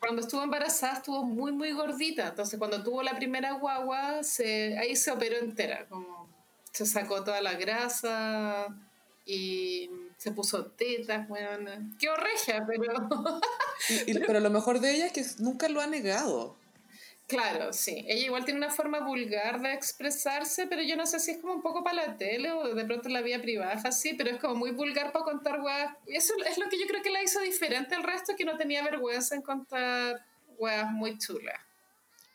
cuando 0.05 0.21
estuvo 0.21 0.43
embarazada 0.43 0.93
estuvo 0.93 1.23
muy, 1.23 1.51
muy 1.51 1.71
gordita. 1.71 2.27
Entonces, 2.27 2.59
cuando 2.59 2.83
tuvo 2.83 3.01
la 3.01 3.15
primera 3.15 3.53
guagua, 3.53 4.23
se, 4.23 4.77
ahí 4.77 4.95
se 4.95 5.11
operó 5.11 5.37
entera. 5.37 5.87
Se 6.71 6.85
sacó 6.85 7.23
toda 7.23 7.41
la 7.41 7.53
grasa 7.55 8.67
y 9.25 9.89
se 10.17 10.31
puso 10.31 10.67
tetas, 10.67 11.27
bueno. 11.27 11.71
Qué 11.99 12.09
horreja, 12.09 12.65
pero... 12.67 13.09
pero 14.27 14.39
lo 14.39 14.49
mejor 14.51 14.79
de 14.79 14.91
ella 14.95 15.07
es 15.07 15.11
que 15.11 15.43
nunca 15.43 15.67
lo 15.69 15.81
ha 15.81 15.87
negado. 15.87 16.55
Claro, 17.27 17.73
sí. 17.73 18.05
Ella 18.07 18.25
igual 18.25 18.45
tiene 18.45 18.59
una 18.59 18.69
forma 18.69 18.99
vulgar 18.99 19.59
de 19.59 19.73
expresarse, 19.73 20.67
pero 20.67 20.83
yo 20.83 20.95
no 20.95 21.07
sé 21.07 21.19
si 21.19 21.31
es 21.31 21.37
como 21.39 21.53
un 21.53 21.61
poco 21.63 21.83
para 21.83 22.05
la 22.05 22.17
tele 22.17 22.51
o 22.51 22.75
de 22.75 22.85
pronto 22.85 23.09
la 23.09 23.21
vida 23.21 23.41
privada, 23.41 23.81
así, 23.83 24.13
pero 24.13 24.29
es 24.29 24.37
como 24.37 24.55
muy 24.55 24.71
vulgar 24.71 25.11
para 25.11 25.25
contar 25.25 25.59
weas. 25.59 25.95
Y 26.05 26.15
eso 26.15 26.33
es 26.47 26.57
lo 26.59 26.69
que 26.69 26.79
yo 26.79 26.85
creo 26.85 27.01
que 27.01 27.09
la 27.09 27.23
hizo 27.23 27.39
diferente 27.39 27.95
al 27.95 28.03
resto, 28.03 28.35
que 28.37 28.45
no 28.45 28.57
tenía 28.57 28.83
vergüenza 28.83 29.33
en 29.33 29.41
contar 29.41 30.23
weas 30.57 30.91
muy 30.91 31.17
chulas. 31.17 31.59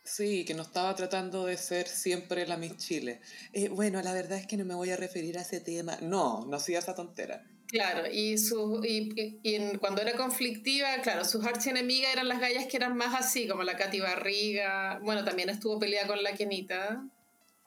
Sí, 0.02 0.44
que 0.44 0.54
no 0.54 0.62
estaba 0.62 0.92
tratando 0.96 1.46
de 1.46 1.56
ser 1.56 1.86
siempre 1.86 2.44
la 2.44 2.56
Miss 2.56 2.76
Chile. 2.78 3.20
Eh, 3.52 3.68
bueno, 3.68 4.02
la 4.02 4.12
verdad 4.12 4.38
es 4.38 4.46
que 4.46 4.56
no 4.56 4.64
me 4.64 4.74
voy 4.74 4.90
a 4.90 4.96
referir 4.96 5.38
a 5.38 5.42
ese 5.42 5.60
tema. 5.60 5.98
No, 6.00 6.46
no 6.46 6.56
hacía 6.56 6.80
esa 6.80 6.96
tontera. 6.96 7.46
Claro, 7.70 8.10
y, 8.10 8.36
su, 8.36 8.82
y, 8.84 9.40
y 9.44 9.76
cuando 9.78 10.02
era 10.02 10.14
conflictiva, 10.14 10.88
claro, 11.02 11.24
sus 11.24 11.46
archienemigas 11.46 12.12
eran 12.12 12.26
las 12.26 12.40
gallas 12.40 12.66
que 12.66 12.76
eran 12.76 12.96
más 12.96 13.14
así, 13.14 13.46
como 13.46 13.62
la 13.62 13.76
Katy 13.76 14.00
Barriga. 14.00 14.98
Bueno, 15.04 15.24
también 15.24 15.50
estuvo 15.50 15.78
peleada 15.78 16.08
con 16.08 16.20
la 16.20 16.32
Kenita, 16.32 17.04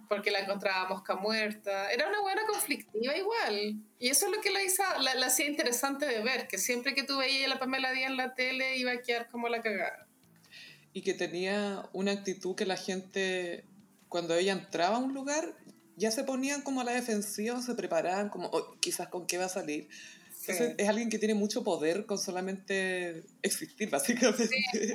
porque 0.10 0.30
la 0.30 0.40
encontraba 0.40 0.90
mosca 0.90 1.16
muerta. 1.16 1.90
Era 1.90 2.10
una 2.10 2.20
buena 2.20 2.42
conflictiva 2.46 3.16
igual. 3.16 3.82
Y 3.98 4.10
eso 4.10 4.26
es 4.26 4.36
lo 4.36 4.42
que 4.42 4.52
la, 4.52 4.62
hizo, 4.62 4.84
la, 5.00 5.26
hacía 5.26 5.48
interesante 5.48 6.06
de 6.06 6.22
ver, 6.22 6.50
que 6.50 6.58
siempre 6.58 6.94
que 6.94 7.04
tú 7.04 7.20
veías 7.20 7.48
la 7.48 7.58
Pamela 7.58 7.94
Díaz 7.94 8.12
en 8.12 8.18
la 8.18 8.36
tele 8.36 8.76
iba 8.78 8.92
a 8.92 9.02
quedar 9.02 9.30
como 9.30 9.48
la 9.48 9.62
cagada. 9.62 10.06
Y 10.92 11.02
que 11.04 11.14
tenía 11.14 11.88
una 11.94 12.12
actitud 12.12 12.56
que 12.56 12.66
la 12.66 12.76
gente, 12.76 13.64
cuando 14.10 14.36
ella 14.36 14.52
entraba 14.52 14.98
a 14.98 15.00
un 15.00 15.14
lugar, 15.14 15.56
ya 15.96 16.12
se 16.12 16.24
ponían 16.24 16.62
como 16.62 16.82
a 16.82 16.84
la 16.84 16.92
defensiva, 16.94 17.62
se 17.62 17.76
preparaban 17.76 18.30
como, 18.30 18.48
"Oh, 18.48 18.76
quizás 18.80 19.08
con 19.08 19.26
qué 19.28 19.38
va 19.38 19.46
a 19.46 19.50
salir. 19.50 19.88
Entonces, 20.46 20.76
es 20.78 20.90
alguien 20.90 21.10
que 21.10 21.20
tiene 21.20 21.36
mucho 21.36 21.64
poder 21.64 22.06
con 22.06 22.18
solamente 22.18 23.24
existir, 23.42 23.90
básicamente. 23.92 24.44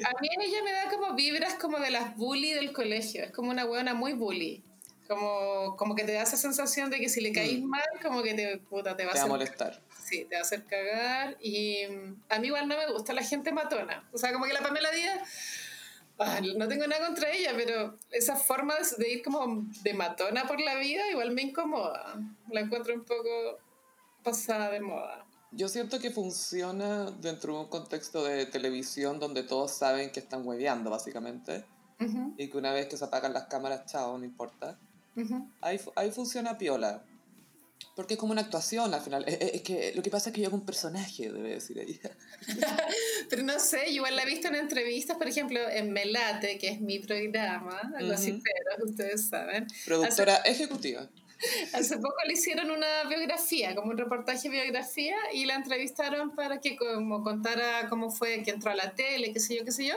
A 0.04 0.20
mí 0.20 0.28
ella 0.40 0.62
me 0.62 0.72
da 0.72 0.90
como 0.90 1.14
vibras 1.14 1.54
como 1.54 1.78
de 1.78 1.90
las 1.90 2.16
bully 2.16 2.52
del 2.52 2.72
colegio. 2.72 3.24
Es 3.24 3.30
como 3.30 3.50
una 3.50 3.64
buena 3.64 3.94
muy 3.94 4.12
bully. 4.12 4.62
Como, 5.06 5.74
como 5.78 5.94
que 5.94 6.04
te 6.04 6.12
da 6.12 6.22
esa 6.22 6.36
sensación 6.36 6.90
de 6.90 7.00
que 7.00 7.08
si 7.08 7.22
le 7.22 7.32
caís 7.32 7.62
mal, 7.62 7.82
como 8.02 8.22
que 8.22 8.34
te, 8.34 8.58
puta, 8.58 8.94
te 8.94 9.06
va 9.06 9.12
Mm. 9.12 9.14
Te 9.14 9.18
va 9.20 9.24
a 9.24 9.28
molestar. 9.28 9.80
Sí, 10.04 10.26
te 10.28 10.34
va 10.34 10.40
a 10.40 10.42
hacer 10.42 10.64
cagar. 10.64 11.38
Y 11.40 11.86
mm, 11.86 12.22
a 12.28 12.38
mí 12.40 12.48
igual 12.48 12.68
no 12.68 12.76
me 12.76 12.92
gusta 12.92 13.14
la 13.14 13.22
gente 13.22 13.50
matona. 13.50 14.06
O 14.12 14.18
sea, 14.18 14.34
como 14.34 14.44
que 14.44 14.52
la 14.52 14.60
Pamela 14.60 14.90
Díaz, 14.90 15.20
ah, 16.18 16.40
no 16.56 16.68
tengo 16.68 16.86
nada 16.86 17.06
contra 17.06 17.30
ella, 17.30 17.52
pero 17.56 17.96
esa 18.10 18.36
forma 18.36 18.74
de, 18.98 19.08
ir 19.10 19.22
como 19.22 19.64
de 19.82 19.94
matona 19.94 20.46
por 20.46 20.60
la 20.60 20.76
vida 20.76 21.08
igual 21.10 21.30
me 21.32 21.42
incomoda. 21.42 22.14
La 22.50 22.60
encuentro 22.60 22.94
un 22.94 23.04
poco 23.04 23.58
pasada 24.22 24.70
de 24.70 24.80
moda. 24.80 25.24
Yo 25.50 25.68
siento 25.68 25.98
que 25.98 26.10
funciona 26.10 27.10
dentro 27.10 27.54
de 27.54 27.60
un 27.60 27.66
contexto 27.68 28.22
de 28.24 28.44
televisión 28.46 29.18
donde 29.18 29.42
todos 29.42 29.70
saben 29.72 30.10
que 30.10 30.20
están 30.20 30.46
hueveando, 30.46 30.90
básicamente. 30.90 31.64
Y 32.36 32.48
que 32.48 32.56
una 32.58 32.72
vez 32.72 32.86
que 32.86 32.96
se 32.96 33.04
apagan 33.04 33.32
las 33.32 33.44
cámaras, 33.46 33.86
chao, 33.86 34.18
no 34.18 34.24
importa. 34.24 34.78
ujú. 35.16 35.48
Ahí, 35.60 35.78
fu- 35.78 35.92
ahí 35.96 36.10
funciona 36.12 36.56
piola. 36.58 37.02
Porque 37.98 38.14
es 38.14 38.20
como 38.20 38.30
una 38.30 38.42
actuación 38.42 38.94
al 38.94 39.00
final. 39.00 39.24
Es, 39.26 39.38
es- 39.40 39.54
es 39.54 39.62
que 39.62 39.92
lo 39.96 40.04
que 40.04 40.10
pasa 40.10 40.30
es 40.30 40.34
que 40.36 40.40
yo 40.40 40.46
hago 40.46 40.56
un 40.56 40.64
personaje, 40.64 41.32
debe 41.32 41.54
decir 41.54 41.76
ella. 41.80 42.12
Pero 43.28 43.42
no 43.42 43.58
sé, 43.58 43.90
igual 43.90 44.14
la 44.14 44.22
he 44.22 44.26
visto 44.26 44.46
en 44.46 44.54
entrevistas, 44.54 45.16
por 45.16 45.26
ejemplo, 45.26 45.58
en 45.68 45.90
Melate, 45.92 46.58
que 46.58 46.68
es 46.68 46.80
mi 46.80 47.00
programa, 47.00 47.92
algo 47.96 48.12
así, 48.12 48.40
pero 48.40 48.84
ustedes 48.88 49.28
saben. 49.28 49.66
Productora 49.84 50.36
ejecutiva. 50.44 51.08
Hace 51.72 51.96
poco 51.96 52.14
le 52.28 52.34
hicieron 52.34 52.70
una 52.70 53.02
biografía, 53.08 53.74
como 53.74 53.90
un 53.90 53.98
reportaje 53.98 54.48
biografía, 54.48 55.16
y 55.32 55.46
la 55.46 55.56
entrevistaron 55.56 56.36
para 56.36 56.60
que 56.60 56.76
como 56.76 57.24
contara 57.24 57.88
cómo 57.88 58.10
fue 58.12 58.44
que 58.44 58.52
entró 58.52 58.70
a 58.70 58.76
la 58.76 58.94
tele, 58.94 59.32
qué 59.32 59.40
sé 59.40 59.56
yo, 59.56 59.64
qué 59.64 59.72
sé 59.72 59.86
yo. 59.86 59.96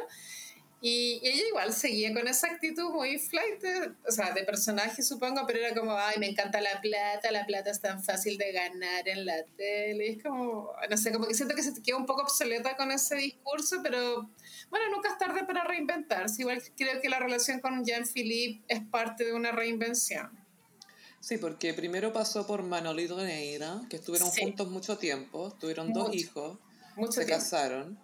Y, 0.83 1.19
y 1.21 1.27
ella 1.29 1.47
igual 1.49 1.73
seguía 1.73 2.11
con 2.11 2.27
esa 2.27 2.47
actitud 2.47 2.89
muy 2.91 3.19
flight, 3.19 3.61
de- 3.61 3.91
o 4.07 4.11
sea, 4.11 4.31
de 4.31 4.43
personaje 4.43 5.03
supongo, 5.03 5.45
pero 5.45 5.59
era 5.59 5.75
como, 5.79 5.95
ay, 5.95 6.17
me 6.17 6.27
encanta 6.27 6.59
la 6.59 6.81
plata, 6.81 7.31
la 7.31 7.45
plata 7.45 7.69
es 7.69 7.79
tan 7.81 8.03
fácil 8.03 8.37
de 8.39 8.51
ganar 8.51 9.07
en 9.07 9.25
la 9.27 9.43
tele. 9.55 10.07
Y 10.07 10.09
es 10.17 10.23
como, 10.23 10.71
no 10.89 10.97
sé, 10.97 11.11
como 11.11 11.27
que 11.27 11.35
siento 11.35 11.53
que 11.53 11.61
se 11.61 11.71
queda 11.83 11.97
un 11.97 12.07
poco 12.07 12.23
obsoleta 12.23 12.75
con 12.77 12.91
ese 12.91 13.15
discurso, 13.15 13.77
pero 13.83 14.27
bueno, 14.71 14.85
nunca 14.95 15.09
es 15.09 15.19
tarde 15.19 15.43
para 15.45 15.63
reinventarse. 15.65 16.41
Igual 16.41 16.63
creo 16.75 16.99
que 16.99 17.09
la 17.09 17.19
relación 17.19 17.59
con 17.59 17.85
Jean-Philippe 17.85 18.63
es 18.67 18.81
parte 18.89 19.23
de 19.25 19.33
una 19.33 19.51
reinvención. 19.51 20.31
Sí, 21.19 21.37
porque 21.37 21.75
primero 21.75 22.11
pasó 22.11 22.47
por 22.47 22.63
Manolito 22.63 23.23
Neira, 23.23 23.81
que 23.87 23.97
estuvieron 23.97 24.31
Sí. 24.31 24.41
juntos 24.41 24.67
mucho 24.69 24.97
tiempo, 24.97 25.51
tuvieron 25.59 25.93
dos 25.93 26.07
Mucho. 26.07 26.17
hijos, 26.19 26.57
Mucho 26.95 27.11
se 27.11 27.25
tiempo. 27.25 27.43
casaron. 27.43 27.99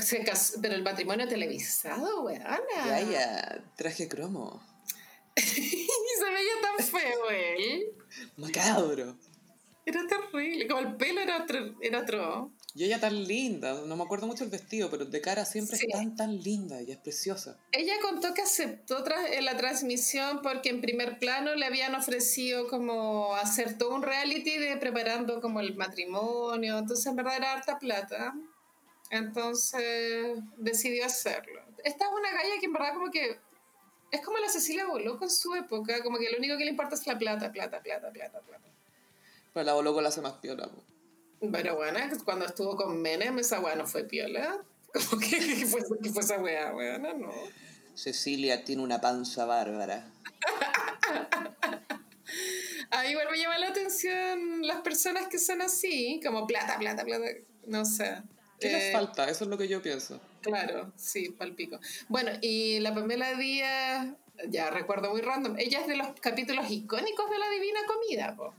Se 0.00 0.22
cas- 0.24 0.58
pero 0.62 0.74
el 0.74 0.82
matrimonio 0.82 1.26
televisado, 1.28 2.22
weona. 2.22 2.60
Ya, 2.86 3.00
ya, 3.00 3.64
traje 3.76 4.08
cromo. 4.08 4.62
y 5.36 5.40
se 5.42 6.24
veía 6.24 6.52
tan 6.60 6.86
feo 6.86 7.30
él. 7.30 7.84
Macabro. 8.36 9.16
Era 9.84 10.00
terrible. 10.06 10.68
Como 10.68 10.80
el 10.80 10.96
pelo 10.96 11.20
era 11.20 11.42
otro. 11.42 11.74
Era 11.80 12.00
otro. 12.02 12.52
Y 12.74 12.84
ella 12.84 13.00
tan 13.00 13.24
linda, 13.26 13.82
no 13.84 13.96
me 13.96 14.04
acuerdo 14.04 14.26
mucho 14.26 14.44
el 14.44 14.50
vestido, 14.50 14.88
pero 14.90 15.04
de 15.04 15.20
cara 15.20 15.44
siempre 15.44 15.76
Sí. 15.76 15.86
es 15.88 15.92
tan, 15.92 16.16
tan 16.16 16.40
linda, 16.42 16.78
ella 16.80 16.94
es 16.94 17.00
preciosa. 17.00 17.58
Ella 17.72 17.92
contó 18.00 18.32
que 18.32 18.40
aceptó 18.42 19.02
tras- 19.02 19.30
en 19.32 19.44
la 19.44 19.56
transmisión 19.58 20.40
porque 20.42 20.70
en 20.70 20.80
primer 20.80 21.18
plano 21.18 21.54
le 21.54 21.66
habían 21.66 21.94
ofrecido 21.94 22.68
como 22.68 23.34
hacer 23.34 23.76
todo 23.76 23.94
un 23.94 24.02
reality 24.02 24.56
de 24.56 24.76
preparando 24.78 25.40
como 25.42 25.60
el 25.60 25.74
matrimonio. 25.76 26.78
Entonces 26.78 27.04
en 27.06 27.16
verdad 27.16 27.36
era 27.36 27.52
harta 27.52 27.78
plata. 27.78 28.32
Entonces 29.12 30.38
decidió 30.56 31.04
hacerlo. 31.04 31.60
Esta 31.84 32.06
es 32.06 32.10
una 32.10 32.32
galla 32.32 32.58
que 32.58 32.64
en 32.64 32.72
verdad 32.72 32.94
como 32.94 33.10
que 33.10 33.38
es 34.10 34.20
como 34.22 34.38
la 34.38 34.48
Cecilia 34.48 34.86
Boló 34.86 35.18
con 35.18 35.30
su 35.30 35.54
época, 35.54 36.02
como 36.02 36.18
que 36.18 36.30
lo 36.30 36.38
único 36.38 36.56
que 36.56 36.64
le 36.64 36.70
importa 36.70 36.94
es 36.94 37.06
la 37.06 37.18
plata, 37.18 37.52
plata, 37.52 37.82
plata, 37.82 38.10
plata, 38.10 38.40
plata. 38.40 38.68
Pero 39.52 39.66
la 39.66 39.74
Boloco 39.74 40.00
la 40.00 40.08
hace 40.08 40.22
más 40.22 40.32
piola. 40.34 40.70
Pero 41.52 41.76
bueno, 41.76 41.98
cuando 42.24 42.46
estuvo 42.46 42.74
con 42.74 43.02
Menem, 43.02 43.38
esa 43.38 43.60
weá 43.60 43.74
no 43.74 43.86
fue 43.86 44.04
piola. 44.04 44.64
Como 45.10 45.20
que, 45.20 45.38
que 45.38 45.66
fue, 45.66 45.82
que 46.02 46.08
fue 46.08 46.22
esa 46.22 46.38
weá, 46.38 46.74
weona, 46.74 47.12
no. 47.12 47.30
Cecilia 47.94 48.64
tiene 48.64 48.82
una 48.82 49.02
panza 49.02 49.44
bárbara. 49.44 50.06
A 52.90 53.02
mí 53.02 53.10
igual 53.10 53.28
me 53.30 53.38
llama 53.38 53.58
la 53.58 53.68
atención 53.68 54.66
las 54.66 54.80
personas 54.80 55.28
que 55.28 55.38
son 55.38 55.60
así, 55.60 56.18
como 56.24 56.46
plata, 56.46 56.78
plata, 56.78 57.04
plata, 57.04 57.26
no 57.66 57.84
sé. 57.84 58.22
¿Qué 58.62 58.72
les 58.72 58.84
Eh, 58.84 58.92
falta? 58.92 59.28
Eso 59.28 59.44
es 59.44 59.50
lo 59.50 59.58
que 59.58 59.68
yo 59.68 59.82
pienso. 59.82 60.20
Claro, 60.40 60.92
sí, 60.96 61.30
palpico. 61.30 61.78
Bueno, 62.08 62.30
y 62.40 62.80
la 62.80 62.94
Pamela 62.94 63.34
Díaz, 63.34 64.08
ya 64.48 64.70
recuerdo 64.70 65.10
muy 65.10 65.20
random, 65.20 65.56
ella 65.58 65.80
es 65.80 65.86
de 65.86 65.96
los 65.96 66.08
capítulos 66.20 66.70
icónicos 66.70 67.30
de 67.30 67.38
la 67.38 67.48
Divina 67.50 67.80
Comida, 67.86 68.34
po. 68.36 68.54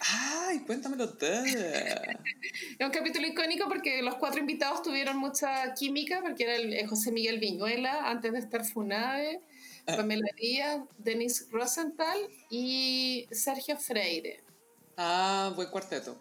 ¡Ay, 0.00 0.60
cuéntamelo 0.60 1.10
todo! 1.10 1.44
Es 2.78 2.86
un 2.86 2.90
capítulo 2.90 3.26
icónico 3.26 3.68
porque 3.68 4.02
los 4.02 4.16
cuatro 4.16 4.40
invitados 4.40 4.82
tuvieron 4.82 5.16
mucha 5.16 5.72
química, 5.74 6.20
porque 6.20 6.42
era 6.42 6.56
el, 6.56 6.72
eh, 6.72 6.86
José 6.86 7.12
Miguel 7.12 7.38
Viñuela, 7.38 8.10
antes 8.10 8.32
de 8.32 8.38
estar 8.40 8.64
Funade, 8.64 9.40
Pamela 9.86 10.26
Díaz, 10.36 10.80
Denise 10.98 11.46
Rosenthal 11.50 12.18
y 12.50 13.26
Sergio 13.30 13.76
Freire. 13.76 14.42
Ah, 14.96 15.52
buen 15.54 15.68
cuarteto. 15.70 16.20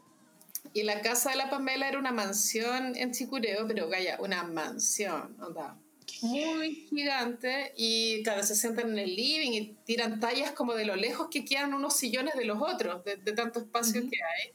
Y 0.74 0.84
la 0.84 1.02
casa 1.02 1.32
de 1.32 1.36
la 1.36 1.50
Pamela 1.50 1.88
era 1.88 2.00
una 2.00 2.12
mansión 2.12 2.96
en 2.96 3.12
Chicureo, 3.12 3.68
pero 3.68 3.90
vaya, 3.90 4.18
una 4.20 4.44
mansión, 4.44 5.36
onda, 5.42 5.78
muy 6.22 6.88
gigante. 6.90 7.74
Y 7.76 8.24
claro, 8.24 8.44
se 8.44 8.56
sientan 8.56 8.90
en 8.92 9.00
el 9.00 9.16
living 9.16 9.52
y 9.52 9.76
tiran 9.86 10.20
tallas 10.20 10.52
como 10.52 10.74
de 10.74 10.86
lo 10.86 10.96
lejos 10.96 11.28
que 11.30 11.44
quedan 11.44 11.74
unos 11.74 11.96
sillones 11.98 12.36
de 12.36 12.46
los 12.46 12.62
otros, 12.62 13.04
de, 13.04 13.18
de 13.18 13.32
tanto 13.34 13.60
espacio 13.60 14.02
que 14.10 14.18
hay. 14.24 14.52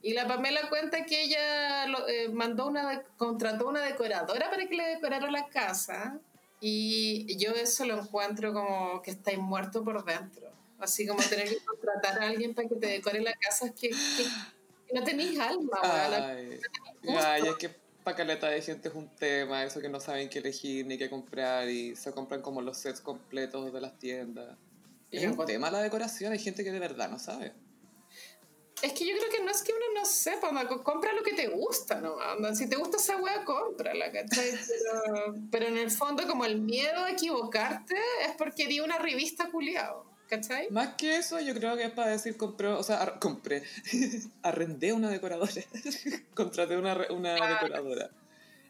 Y 0.00 0.14
la 0.14 0.26
Pamela 0.26 0.68
cuenta 0.68 1.04
que 1.04 1.22
ella 1.22 1.86
lo- 1.86 2.08
eh, 2.08 2.28
mandó 2.28 2.66
una, 2.66 3.02
contrató 3.16 3.68
una 3.68 3.82
decoradora 3.84 4.48
para 4.50 4.66
que 4.66 4.74
le 4.74 4.84
decorara 4.84 5.30
la 5.30 5.46
casa. 5.48 6.18
Y 6.60 7.36
yo 7.38 7.50
eso 7.52 7.84
lo 7.84 8.00
encuentro 8.00 8.52
como 8.52 9.02
que 9.02 9.10
estáis 9.10 9.38
muerto 9.38 9.84
por 9.84 10.04
dentro. 10.04 10.50
Así 10.78 11.06
como 11.06 11.22
tener 11.22 11.48
que 11.48 11.58
contratar 11.64 12.20
a 12.22 12.28
alguien 12.28 12.54
para 12.54 12.68
que 12.68 12.76
te 12.76 12.86
decore 12.86 13.20
la 13.20 13.32
casa, 13.34 13.66
es 13.66 13.72
que- 13.72 13.90
que 13.90 14.24
no 14.92 15.04
tenéis 15.04 15.38
alma, 15.38 15.78
Ay, 15.82 16.60
ay, 17.08 17.42
es 17.46 17.54
que 17.56 17.82
pa' 18.02 18.14
caleta 18.14 18.48
de 18.48 18.60
gente 18.60 18.88
es 18.88 18.94
un 18.94 19.08
tema, 19.16 19.64
eso 19.64 19.80
que 19.80 19.88
no 19.88 20.00
saben 20.00 20.28
qué 20.28 20.40
elegir 20.40 20.86
ni 20.86 20.98
qué 20.98 21.08
comprar 21.08 21.68
y 21.68 21.94
se 21.96 22.12
compran 22.12 22.42
como 22.42 22.60
los 22.60 22.76
sets 22.76 23.00
completos 23.00 23.72
de 23.72 23.80
las 23.80 23.98
tiendas. 23.98 24.56
Es 25.10 25.24
un 25.24 25.44
tema 25.44 25.70
la 25.70 25.82
decoración, 25.82 26.32
hay 26.32 26.38
gente 26.38 26.64
que 26.64 26.72
de 26.72 26.78
verdad 26.78 27.08
no 27.08 27.18
sabe. 27.18 27.52
Es 28.82 28.94
que 28.94 29.06
yo 29.06 29.16
creo 29.16 29.30
que 29.30 29.44
no 29.44 29.50
es 29.50 29.62
que 29.62 29.72
uno 29.72 30.00
no 30.00 30.04
sepa, 30.04 30.50
compra 30.82 31.12
lo 31.12 31.22
que 31.22 31.34
te 31.34 31.46
gusta, 31.46 32.00
¿no? 32.00 32.14
Onda, 32.14 32.52
si 32.54 32.68
te 32.68 32.74
gusta 32.74 32.96
esa 32.96 33.16
wea, 33.16 33.44
cómprala, 33.44 34.10
¿cachai? 34.10 34.50
Pero, 34.50 35.34
pero 35.52 35.66
en 35.66 35.76
el 35.76 35.90
fondo, 35.90 36.26
como 36.26 36.44
el 36.44 36.60
miedo 36.60 37.04
a 37.04 37.10
equivocarte 37.12 37.94
es 38.22 38.32
porque 38.36 38.66
di 38.66 38.80
una 38.80 38.98
revista 38.98 39.50
culiado, 39.52 40.11
¿cachai? 40.32 40.70
Más 40.70 40.94
que 40.94 41.16
eso, 41.16 41.38
yo 41.40 41.52
creo 41.52 41.76
que 41.76 41.84
es 41.84 41.90
para 41.90 42.12
decir 42.12 42.38
compré, 42.38 42.68
o 42.68 42.82
sea, 42.82 43.18
compré, 43.20 43.62
arrendé 44.42 44.94
una 44.94 45.10
decoradora, 45.10 45.52
contraté 46.34 46.78
una, 46.78 46.96
una 47.10 47.34
decoradora. 47.34 48.08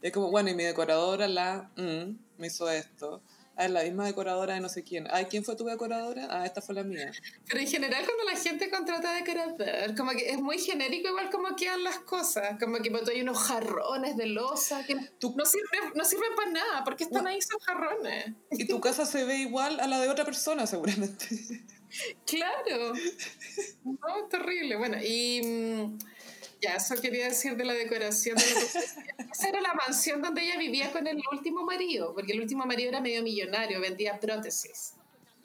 Es 0.00 0.10
como, 0.10 0.32
bueno, 0.32 0.50
y 0.50 0.54
mi 0.54 0.64
decoradora, 0.64 1.28
la, 1.28 1.70
mm, 1.76 2.16
me 2.38 2.46
hizo 2.48 2.68
esto. 2.68 3.22
Ah, 3.62 3.66
es 3.66 3.70
la 3.70 3.82
misma 3.84 4.06
decoradora 4.06 4.54
de 4.54 4.60
no 4.60 4.68
sé 4.68 4.82
quién. 4.82 5.06
Ay, 5.10 5.26
¿quién 5.26 5.44
fue 5.44 5.54
tu 5.54 5.64
decoradora? 5.64 6.26
Ah, 6.30 6.44
esta 6.44 6.60
fue 6.60 6.74
la 6.74 6.82
mía. 6.82 7.12
Pero 7.46 7.60
en 7.60 7.66
general 7.68 8.04
cuando 8.04 8.24
la 8.24 8.36
gente 8.36 8.68
contrata 8.70 9.12
decorador, 9.14 9.94
como 9.96 10.10
que 10.10 10.30
es 10.30 10.38
muy 10.40 10.58
genérico 10.58 11.08
igual 11.10 11.30
como 11.30 11.54
quedan 11.54 11.84
las 11.84 12.00
cosas, 12.00 12.58
como 12.58 12.78
que 12.78 12.90
pues, 12.90 13.08
hay 13.08 13.20
unos 13.20 13.38
jarrones 13.38 14.16
de 14.16 14.26
losa 14.26 14.84
que 14.84 14.96
Tú- 15.20 15.34
no 15.36 15.44
sirven, 15.44 15.92
no 15.94 16.04
sirven 16.04 16.34
para 16.34 16.50
nada, 16.50 16.84
porque 16.84 17.04
están 17.04 17.26
ahí 17.28 17.40
son 17.40 17.60
jarrones. 17.60 18.32
Y 18.50 18.66
tu 18.66 18.80
casa 18.80 19.06
se 19.06 19.24
ve 19.24 19.36
igual 19.38 19.78
a 19.78 19.86
la 19.86 20.00
de 20.00 20.08
otra 20.08 20.24
persona, 20.24 20.66
seguramente. 20.66 21.26
Claro. 22.26 22.94
No, 23.84 24.16
es 24.22 24.28
terrible. 24.30 24.76
Bueno, 24.76 24.96
y 25.04 25.42
mm, 25.44 25.98
ya, 26.62 26.76
eso 26.76 26.94
quería 27.00 27.28
decir 27.28 27.56
de 27.56 27.64
la 27.64 27.74
decoración. 27.74 28.36
De 28.36 28.44
la 28.44 29.24
Esa 29.32 29.48
era 29.48 29.60
la 29.60 29.74
mansión 29.74 30.22
donde 30.22 30.42
ella 30.42 30.58
vivía 30.58 30.92
con 30.92 31.06
el 31.06 31.20
último 31.32 31.64
marido, 31.64 32.14
porque 32.14 32.32
el 32.32 32.40
último 32.40 32.64
marido 32.64 32.90
era 32.90 33.00
medio 33.00 33.22
millonario, 33.22 33.80
vendía 33.80 34.20
prótesis. 34.20 34.94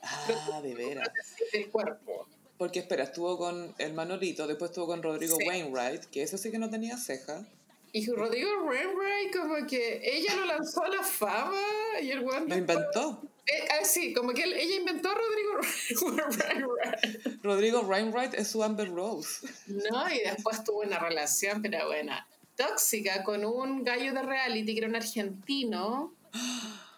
Ah, 0.02 0.62
de 0.62 0.76
veras. 0.76 1.10
Del 1.52 1.70
cuerpo. 1.70 2.28
Porque 2.58 2.80
espera, 2.80 3.04
estuvo 3.04 3.38
con 3.38 3.74
el 3.78 3.94
Manolito, 3.94 4.48
después 4.48 4.72
estuvo 4.72 4.88
con 4.88 5.04
Rodrigo 5.04 5.38
Wainwright, 5.46 6.06
que 6.06 6.24
ese 6.24 6.38
sí 6.38 6.52
que 6.52 6.58
no 6.58 6.70
tenía 6.70 6.98
ceja. 6.98 7.46
Y 7.92 8.08
Rodrigo 8.12 8.50
Wainwright, 8.66 9.36
como 9.36 9.66
que 9.68 10.02
ella 10.04 10.36
lo 10.36 10.46
lanzó 10.46 10.84
a 10.84 10.90
la 10.90 11.04
fama 11.04 11.62
y 12.02 12.12
el. 12.12 12.24
Lo 12.24 12.56
inventó. 12.56 13.22
Eh, 13.48 13.68
ah, 13.72 13.86
sí, 13.86 14.14
como 14.14 14.34
que 14.34 14.44
ella 14.44 14.76
inventó 14.76 15.10
a 15.10 15.16
Rodrigo 15.16 15.60
Wainwright. 16.02 17.42
Rodrigo 17.44 17.82
Wainwright 17.82 18.34
es 18.34 18.50
su 18.50 18.62
Amber 18.62 18.90
Rose. 18.90 19.48
No, 19.68 20.12
y 20.12 20.20
después 20.20 20.64
tuvo 20.66 20.82
una 20.82 21.00
relación, 21.00 21.62
pero 21.62 21.88
buena, 21.88 22.28
tóxica 22.56 23.24
con 23.24 23.46
un 23.46 23.86
gallo 23.86 24.14
de 24.14 24.22
reality 24.22 24.74
que 24.74 24.80
era 24.80 24.90
un 24.90 24.96
argentino. 24.98 26.14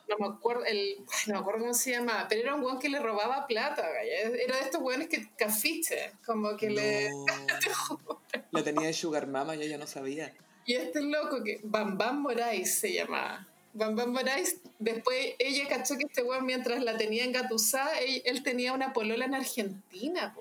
No 0.10 0.18
me 0.18 0.26
acuerdo, 0.26 0.66
el, 0.66 1.06
no 1.28 1.34
me 1.34 1.40
acuerdo 1.40 1.60
cómo 1.60 1.74
se 1.76 1.92
llamaba, 1.92 2.28
pero 2.28 2.42
era 2.42 2.56
un 2.56 2.62
guan 2.62 2.80
que 2.80 2.90
le 2.90 3.00
robaba 3.00 3.46
plata, 3.46 3.88
Era 4.02 4.58
de 4.58 4.64
estos 4.64 4.82
guanes 4.82 5.08
que 5.08 5.30
cafiche, 5.38 6.14
como 6.26 6.58
que 6.58 6.72
le. 6.72 7.10
le 8.52 8.64
tenía 8.64 8.88
de 8.88 8.94
Sugar 8.94 9.28
Mama 9.28 9.56
y 9.56 9.62
ella 9.62 9.78
no 9.78 9.86
sabía. 9.86 10.34
Y 10.66 10.74
este 10.74 11.02
loco 11.02 11.44
que 11.44 11.60
Bam 11.64 11.96
Bam 11.96 12.22
Moraes 12.22 12.80
se 12.80 12.92
llamaba. 12.92 13.48
Bam 13.74 13.96
Bam 13.96 14.12
Moraes, 14.12 14.58
después 14.80 15.36
ella 15.40 15.68
cachó 15.68 15.96
que 15.98 16.06
este 16.06 16.24
weón 16.24 16.46
mientras 16.46 16.84
la 16.84 16.98
tenía 16.98 17.24
engatusada, 17.24 18.00
él, 18.00 18.22
él 18.26 18.44
tenía 18.44 18.74
una 18.74 18.94
polola 18.94 19.26
en 19.26 19.36
Argentina, 19.36 20.36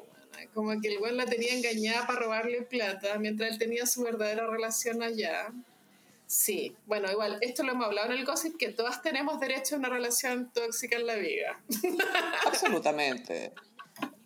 como 0.55 0.81
que 0.81 0.89
el 0.89 0.99
weón 0.99 1.17
la 1.17 1.27
tenía 1.27 1.55
engañada 1.55 2.07
para 2.07 2.21
robarle 2.21 2.63
plata, 2.63 3.19
mientras 3.19 3.53
él 3.53 3.59
tenía 3.59 3.87
su 3.87 4.03
verdadera 4.03 4.47
relación 4.47 5.03
allá. 5.03 5.53
Sí, 6.27 6.77
bueno, 6.87 7.11
igual, 7.11 7.39
esto 7.41 7.63
lo 7.63 7.73
hemos 7.73 7.87
hablado 7.87 8.13
en 8.13 8.19
el 8.19 8.27
gossip, 8.27 8.59
que 8.59 8.69
todas 8.69 9.03
tenemos 9.03 9.41
derecho 9.41 9.77
a 9.77 9.79
una 9.79 9.89
relación 9.89 10.51
tóxica 10.53 10.97
en 10.97 11.07
la 11.07 11.15
vida. 11.15 11.59
Absolutamente. 12.47 13.53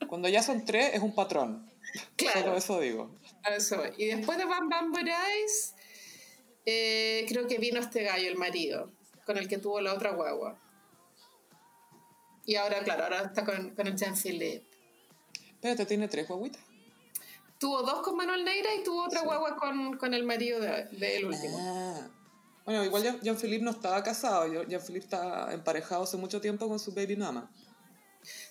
Cuando 0.09 0.28
ya 0.28 0.42
son 0.42 0.64
tres, 0.64 0.94
es 0.94 1.00
un 1.00 1.14
patrón. 1.14 1.70
Claro. 2.16 2.40
Solo 2.40 2.57
eso 2.57 2.80
digo. 2.80 3.11
Eso. 3.48 3.82
Y 3.96 4.07
después 4.07 4.36
de 4.36 4.46
Bam 4.46 4.68
Bam 4.68 4.90
Borais, 4.90 5.74
eh, 6.64 7.24
creo 7.28 7.46
que 7.46 7.58
vino 7.58 7.80
este 7.80 8.02
gallo, 8.02 8.28
el 8.28 8.36
marido, 8.36 8.90
con 9.26 9.36
el 9.38 9.48
que 9.48 9.58
tuvo 9.58 9.80
la 9.80 9.94
otra 9.94 10.12
guagua. 10.12 10.58
Y 12.44 12.56
ahora, 12.56 12.82
claro, 12.82 13.04
ahora 13.04 13.22
está 13.22 13.44
con, 13.44 13.74
con 13.74 13.86
el 13.86 13.96
Jean-Philippe. 13.96 14.66
Espérate, 15.54 15.86
¿tiene 15.86 16.08
tres 16.08 16.26
guaguitas? 16.26 16.62
Tuvo 17.58 17.82
dos 17.82 18.02
con 18.02 18.16
Manuel 18.16 18.44
Neira 18.44 18.74
y 18.74 18.82
tuvo 18.82 19.04
otra 19.04 19.22
guagua 19.22 19.56
con, 19.56 19.96
con, 19.96 20.14
el 20.14 20.24
marido 20.24 20.58
del 20.58 20.98
de, 20.98 21.24
último. 21.24 21.56
Ah. 21.60 22.08
Bueno, 22.64 22.84
igual 22.84 23.20
Jean-Philippe 23.20 23.64
no 23.64 23.70
estaba 23.70 24.02
casado. 24.02 24.64
Jean-Philippe 24.64 25.04
está 25.04 25.52
emparejado 25.52 26.02
hace 26.02 26.16
mucho 26.16 26.40
tiempo 26.40 26.68
con 26.68 26.80
su 26.80 26.92
baby 26.92 27.16
mama. 27.16 27.48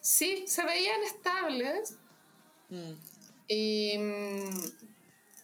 Sí, 0.02 0.46
se 0.48 0.64
veían 0.64 1.04
estables. 1.04 1.98
Mm. 2.70 2.94
Y. 3.48 3.98
Mm, 3.98 4.72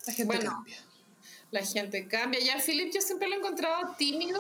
la 0.06 0.14
gente 0.14 0.40
cambia. 0.40 0.87
La 1.52 1.66
gente 1.66 2.08
cambia. 2.08 2.40
Jean-Philippe 2.40 2.92
yo 2.94 3.02
siempre 3.02 3.28
lo 3.28 3.36
he 3.36 3.38
encontrado 3.38 3.96
tímido 3.98 4.40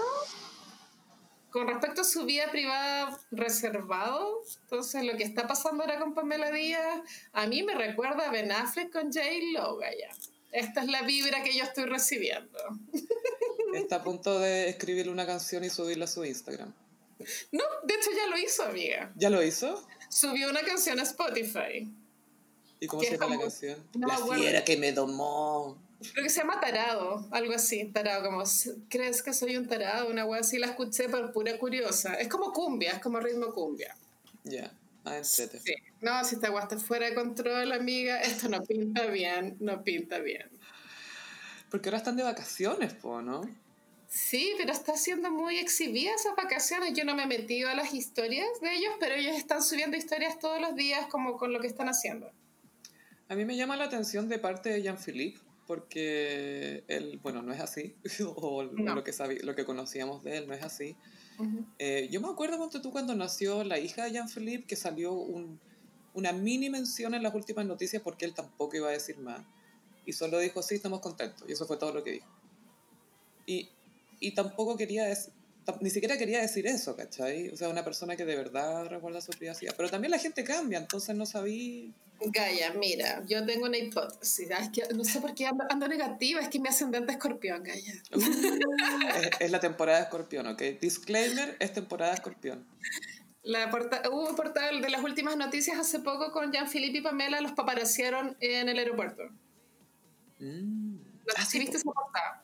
con 1.49 1.67
respecto 1.67 2.01
a 2.01 2.03
su 2.03 2.25
vida 2.25 2.51
privada 2.51 3.19
reservado, 3.31 4.43
entonces 4.63 5.03
lo 5.03 5.17
que 5.17 5.23
está 5.23 5.47
pasando 5.47 5.83
ahora 5.83 5.97
con 5.97 6.13
Pamela 6.13 6.51
Díaz, 6.51 7.01
a 7.31 7.47
mí 7.47 7.63
me 7.63 7.73
recuerda 7.73 8.27
a 8.27 8.31
Ben 8.31 8.51
Affleck 8.51 8.91
con 8.91 9.11
J. 9.11 9.21
Lo, 9.53 9.79
ya. 9.81 10.09
Esta 10.51 10.81
es 10.81 10.87
la 10.87 11.01
vibra 11.03 11.43
que 11.43 11.55
yo 11.57 11.63
estoy 11.63 11.85
recibiendo. 11.85 12.57
Está 13.73 13.97
a 13.97 14.03
punto 14.03 14.39
de 14.39 14.69
escribir 14.69 15.09
una 15.09 15.25
canción 15.25 15.63
y 15.63 15.69
subirla 15.69 16.05
a 16.05 16.07
su 16.07 16.23
Instagram. 16.23 16.73
No, 17.51 17.63
de 17.83 17.93
hecho 17.93 18.09
ya 18.15 18.27
lo 18.27 18.37
hizo, 18.37 18.63
amiga. 18.63 19.11
¿Ya 19.15 19.29
lo 19.29 19.43
hizo? 19.43 19.85
Subió 20.09 20.49
una 20.49 20.61
canción 20.61 20.99
a 20.99 21.03
Spotify. 21.03 21.91
¿Y 22.79 22.87
cómo 22.87 23.01
se 23.01 23.17
llama 23.17 23.35
la 23.35 23.41
canción? 23.41 23.83
la 23.95 24.17
fiera 24.17 24.63
que 24.63 24.77
me 24.77 24.91
domó. 24.91 25.77
Creo 25.99 26.23
que 26.23 26.29
se 26.29 26.41
llama 26.41 26.59
tarado, 26.59 27.27
algo 27.31 27.53
así, 27.53 27.85
tarado, 27.85 28.23
como, 28.23 28.43
¿crees 28.87 29.23
que 29.23 29.33
soy 29.33 29.57
un 29.57 29.67
tarado? 29.67 30.09
Una 30.09 30.25
wea 30.25 30.41
así, 30.41 30.59
la 30.59 30.67
escuché 30.67 31.09
por 31.09 31.31
pura 31.31 31.57
curiosa. 31.57 32.13
Es 32.15 32.27
como 32.27 32.53
cumbia, 32.53 32.91
es 32.91 32.99
como 32.99 33.19
ritmo 33.19 33.51
cumbia. 33.51 33.95
Ya, 34.43 34.71
ah, 35.05 35.23
sí. 35.23 35.43
No, 36.01 36.23
si 36.23 36.35
esta 36.35 36.51
wea 36.51 36.63
está 36.63 36.77
fuera 36.77 37.07
de 37.09 37.15
control, 37.15 37.71
amiga, 37.71 38.21
esto 38.21 38.47
no 38.47 38.61
pinta 38.61 39.07
bien, 39.07 39.57
no 39.59 39.83
pinta 39.83 40.19
bien. 40.19 40.47
Porque 41.71 41.89
ahora 41.89 41.97
están 41.97 42.15
de 42.15 42.23
vacaciones, 42.23 42.93
po, 42.93 43.21
¿no? 43.23 43.49
Sí, 44.07 44.53
pero 44.57 44.71
está 44.71 44.95
siendo 44.95 45.31
muy 45.31 45.57
exhibida 45.57 46.13
esas 46.13 46.35
vacaciones. 46.35 46.93
Yo 46.93 47.05
no 47.05 47.15
me 47.15 47.23
he 47.23 47.27
metido 47.27 47.69
a 47.69 47.75
las 47.75 47.93
historias 47.93 48.47
de 48.61 48.73
ellos, 48.75 48.93
pero 48.99 49.15
ellos 49.15 49.35
están 49.35 49.63
subiendo 49.63 49.97
historias 49.97 50.39
todos 50.39 50.61
los 50.61 50.75
días 50.75 51.07
como 51.07 51.37
con 51.37 51.51
lo 51.51 51.59
que 51.59 51.67
están 51.67 51.89
haciendo. 51.89 52.31
A 53.29 53.35
mí 53.35 53.43
me 53.43 53.57
llama 53.57 53.75
la 53.75 53.85
atención 53.85 54.29
de 54.29 54.39
parte 54.39 54.69
de 54.69 54.81
Jean-Philippe 54.81 55.46
porque 55.67 56.83
él, 56.87 57.19
bueno, 57.21 57.41
no 57.41 57.53
es 57.53 57.59
así, 57.59 57.95
o 58.35 58.63
lo, 58.63 59.03
que 59.03 59.11
lo 59.43 59.55
que 59.55 59.65
conocíamos 59.65 60.23
de 60.23 60.37
él 60.37 60.47
no 60.47 60.53
es 60.53 60.63
así. 60.63 60.95
Eh, 61.77 62.07
yo 62.11 62.19
me 62.19 62.29
acuerdo, 62.29 62.67
tú, 62.69 62.91
cuando 62.91 63.13
nació 63.13 63.63
la 63.63 63.77
hija 63.77 64.05
de 64.05 64.13
Jean-Philippe, 64.13 64.65
que 64.65 64.75
salió 64.75 65.13
un, 65.13 65.59
una 66.13 66.31
mini 66.31 66.69
mención 66.69 67.13
en 67.13 67.21
las 67.21 67.35
últimas 67.35 67.65
noticias 67.65 68.01
porque 68.01 68.25
él 68.25 68.33
tampoco 68.33 68.75
iba 68.75 68.87
a 68.87 68.91
decir 68.91 69.19
más. 69.19 69.45
Y 70.05 70.13
solo 70.13 70.39
dijo, 70.39 70.63
sí, 70.63 70.75
estamos 70.75 71.01
contentos. 71.01 71.47
Y 71.47 71.51
eso 71.51 71.67
fue 71.67 71.77
todo 71.77 71.93
lo 71.93 72.03
que 72.03 72.13
dijo. 72.13 72.27
Y, 73.45 73.69
y 74.19 74.33
tampoco 74.33 74.77
quería 74.77 75.03
decir, 75.03 75.33
ni 75.81 75.89
siquiera 75.89 76.17
quería 76.17 76.41
decir 76.41 76.67
eso, 76.67 76.95
¿cachai? 76.95 77.49
O 77.49 77.57
sea, 77.57 77.69
una 77.69 77.83
persona 77.83 78.15
que 78.15 78.25
de 78.25 78.35
verdad 78.35 78.85
recuerda 78.87 79.21
su 79.21 79.31
privacidad. 79.31 79.73
Pero 79.75 79.89
también 79.89 80.11
la 80.11 80.19
gente 80.19 80.43
cambia, 80.43 80.79
entonces 80.79 81.15
no 81.15 81.25
sabía... 81.25 81.91
Gaia, 82.19 82.73
mira, 82.73 83.23
yo 83.27 83.45
tengo 83.45 83.65
una 83.65 83.77
hipótesis. 83.77 84.49
Es 84.49 84.69
que 84.69 84.93
no 84.93 85.03
sé 85.03 85.21
por 85.21 85.35
qué 85.35 85.45
ando, 85.45 85.87
negativa, 85.87 86.39
es 86.41 86.49
que 86.49 86.59
mi 86.59 86.67
ascendente 86.67 87.11
escorpión, 87.11 87.63
Gaia. 87.63 87.93
Uh, 88.15 88.21
es, 89.39 89.51
la 89.51 89.59
temporada 89.59 89.99
de 89.99 90.03
escorpión, 90.05 90.47
¿ok? 90.47 90.61
Disclaimer, 90.81 91.55
es 91.59 91.73
temporada 91.73 92.11
de 92.11 92.15
escorpión. 92.15 92.65
La 93.43 93.69
porta 93.69 94.01
hubo 94.09 94.35
portal 94.35 94.81
de 94.81 94.89
las 94.89 95.03
últimas 95.03 95.37
noticias 95.37 95.77
hace 95.77 95.99
poco 95.99 96.31
con 96.31 96.51
Jean-Philippe 96.51 96.97
y 96.97 97.01
Pamela, 97.01 97.39
los 97.39 97.51
paparazziaron 97.51 98.35
en 98.39 98.67
el 98.67 98.79
aeropuerto. 98.79 99.23
Mm. 100.39 100.95
No 100.95 101.33
sé 101.37 101.45
si 101.45 101.59
viste 101.59 101.77
esa 101.77 101.91
portada. 101.91 102.43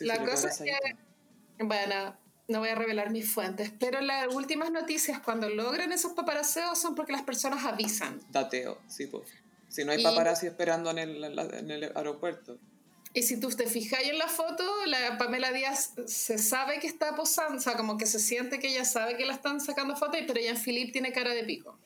la 0.00 0.24
cosa 0.24 0.48
es 0.48 0.58
que, 0.58 1.64
bueno, 1.64 2.16
no 2.48 2.60
voy 2.60 2.68
a 2.68 2.74
revelar 2.74 3.10
mis 3.10 3.30
fuentes, 3.30 3.72
pero 3.78 4.00
las 4.00 4.32
últimas 4.34 4.70
noticias 4.70 5.20
cuando 5.20 5.48
logran 5.48 5.92
esos 5.92 6.12
paparaseos 6.12 6.78
son 6.78 6.94
porque 6.94 7.12
las 7.12 7.22
personas 7.22 7.64
avisan. 7.64 8.20
Dateo, 8.30 8.78
sí, 8.88 9.06
pues. 9.06 9.28
Si 9.68 9.84
no 9.84 9.92
hay 9.92 10.02
paparazzi 10.02 10.46
esperando 10.46 10.90
en 10.90 10.98
el, 10.98 11.24
en 11.24 11.70
el 11.70 11.84
aeropuerto. 11.96 12.58
Y 13.12 13.22
si 13.22 13.40
tú 13.40 13.48
te 13.48 13.66
fijas 13.66 14.00
en 14.02 14.18
la 14.18 14.28
foto, 14.28 14.62
la 14.86 15.18
Pamela 15.18 15.50
Díaz 15.50 15.94
se 16.06 16.38
sabe 16.38 16.78
que 16.78 16.86
está 16.86 17.16
posando, 17.16 17.58
o 17.58 17.60
sea, 17.60 17.74
como 17.74 17.96
que 17.96 18.06
se 18.06 18.18
siente 18.18 18.58
que 18.58 18.68
ella 18.68 18.84
sabe 18.84 19.16
que 19.16 19.24
la 19.24 19.34
están 19.34 19.60
sacando 19.60 19.96
fotos, 19.96 20.20
pero 20.26 20.38
en 20.38 20.56
Philip 20.56 20.92
tiene 20.92 21.12
cara 21.12 21.32
de 21.32 21.42
pico. 21.44 21.78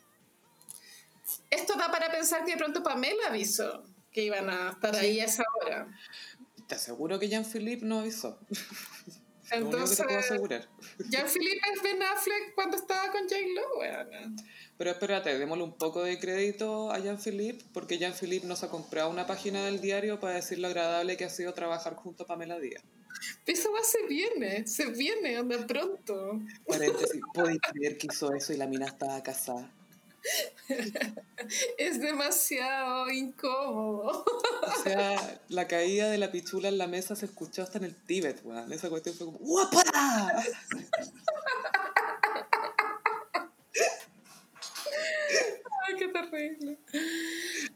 Esto 1.49 1.75
da 1.75 1.91
para 1.91 2.11
pensar 2.11 2.45
que 2.45 2.53
de 2.53 2.59
pronto 2.59 2.83
Pamela 2.83 3.29
avisó 3.29 3.85
que 4.13 4.25
iban 4.25 4.51
a 4.51 4.71
estar 4.71 4.97
ahí 4.97 5.21
a 5.21 5.25
esa 5.25 5.45
hora. 5.61 5.87
Te 6.67 6.75
aseguro 6.75 7.19
que 7.19 7.29
Jean-Philippe 7.29 7.87
no 7.87 8.01
avisó. 8.01 8.39
Entonces, 9.53 10.07
Ya 11.09 11.25
Felipe 11.27 11.61
es 11.75 11.83
Ben 11.83 12.03
Affleck 12.03 12.55
cuando 12.55 12.77
estaba 12.77 13.11
con 13.11 13.29
Jane 13.29 13.55
Lo, 13.55 14.43
Pero 14.77 14.91
espérate, 14.91 15.39
démosle 15.39 15.65
un 15.65 15.77
poco 15.77 16.03
de 16.03 16.19
crédito 16.19 16.93
a 16.93 16.99
Jean-Philippe, 16.99 17.65
porque 17.73 17.99
Jean-Philippe 17.99 18.47
nos 18.47 18.63
ha 18.63 18.69
comprado 18.69 19.11
una 19.11 19.27
página 19.27 19.65
del 19.65 19.81
diario 19.81 20.21
para 20.21 20.35
decir 20.35 20.59
lo 20.59 20.69
agradable 20.69 21.17
que 21.17 21.25
ha 21.25 21.31
sido 21.31 21.53
trabajar 21.55 21.95
junto 21.95 22.25
a 22.25 22.27
Pamela 22.27 22.59
Díaz. 22.59 22.83
Eso 23.47 23.73
va, 23.73 23.83
se 23.83 24.07
viene, 24.07 24.67
se 24.67 24.87
viene, 24.87 25.37
anda 25.37 25.67
pronto. 25.67 26.41
Paréntesis, 26.67 27.21
¿podéis 27.35 27.61
creer 27.61 27.99
que 27.99 28.07
hizo 28.11 28.33
eso 28.33 28.53
y 28.53 28.57
la 28.57 28.67
mina 28.67 28.87
estaba 28.87 29.23
casada? 29.23 29.71
es 31.79 32.01
demasiado 32.01 33.11
incómodo. 33.11 34.25
O 34.63 34.83
sea, 34.83 35.41
la 35.49 35.67
caída 35.67 36.09
de 36.11 36.19
la 36.19 36.31
pichula 36.31 36.69
en 36.69 36.79
la 36.79 36.87
mesa 36.87 37.17
se 37.17 37.27
escuchó 37.27 37.63
hasta 37.63 37.79
en 37.79 37.85
el 37.85 37.95
Tíbet, 37.95 38.41
weón. 38.45 38.73
Esa 38.73 38.89
cuestión 38.89 39.15
fue 39.15 39.27
como 39.27 39.39
¡Guapa! 39.39 39.83
Ay, 45.87 45.95
qué 45.99 46.09
terrible. 46.09 46.79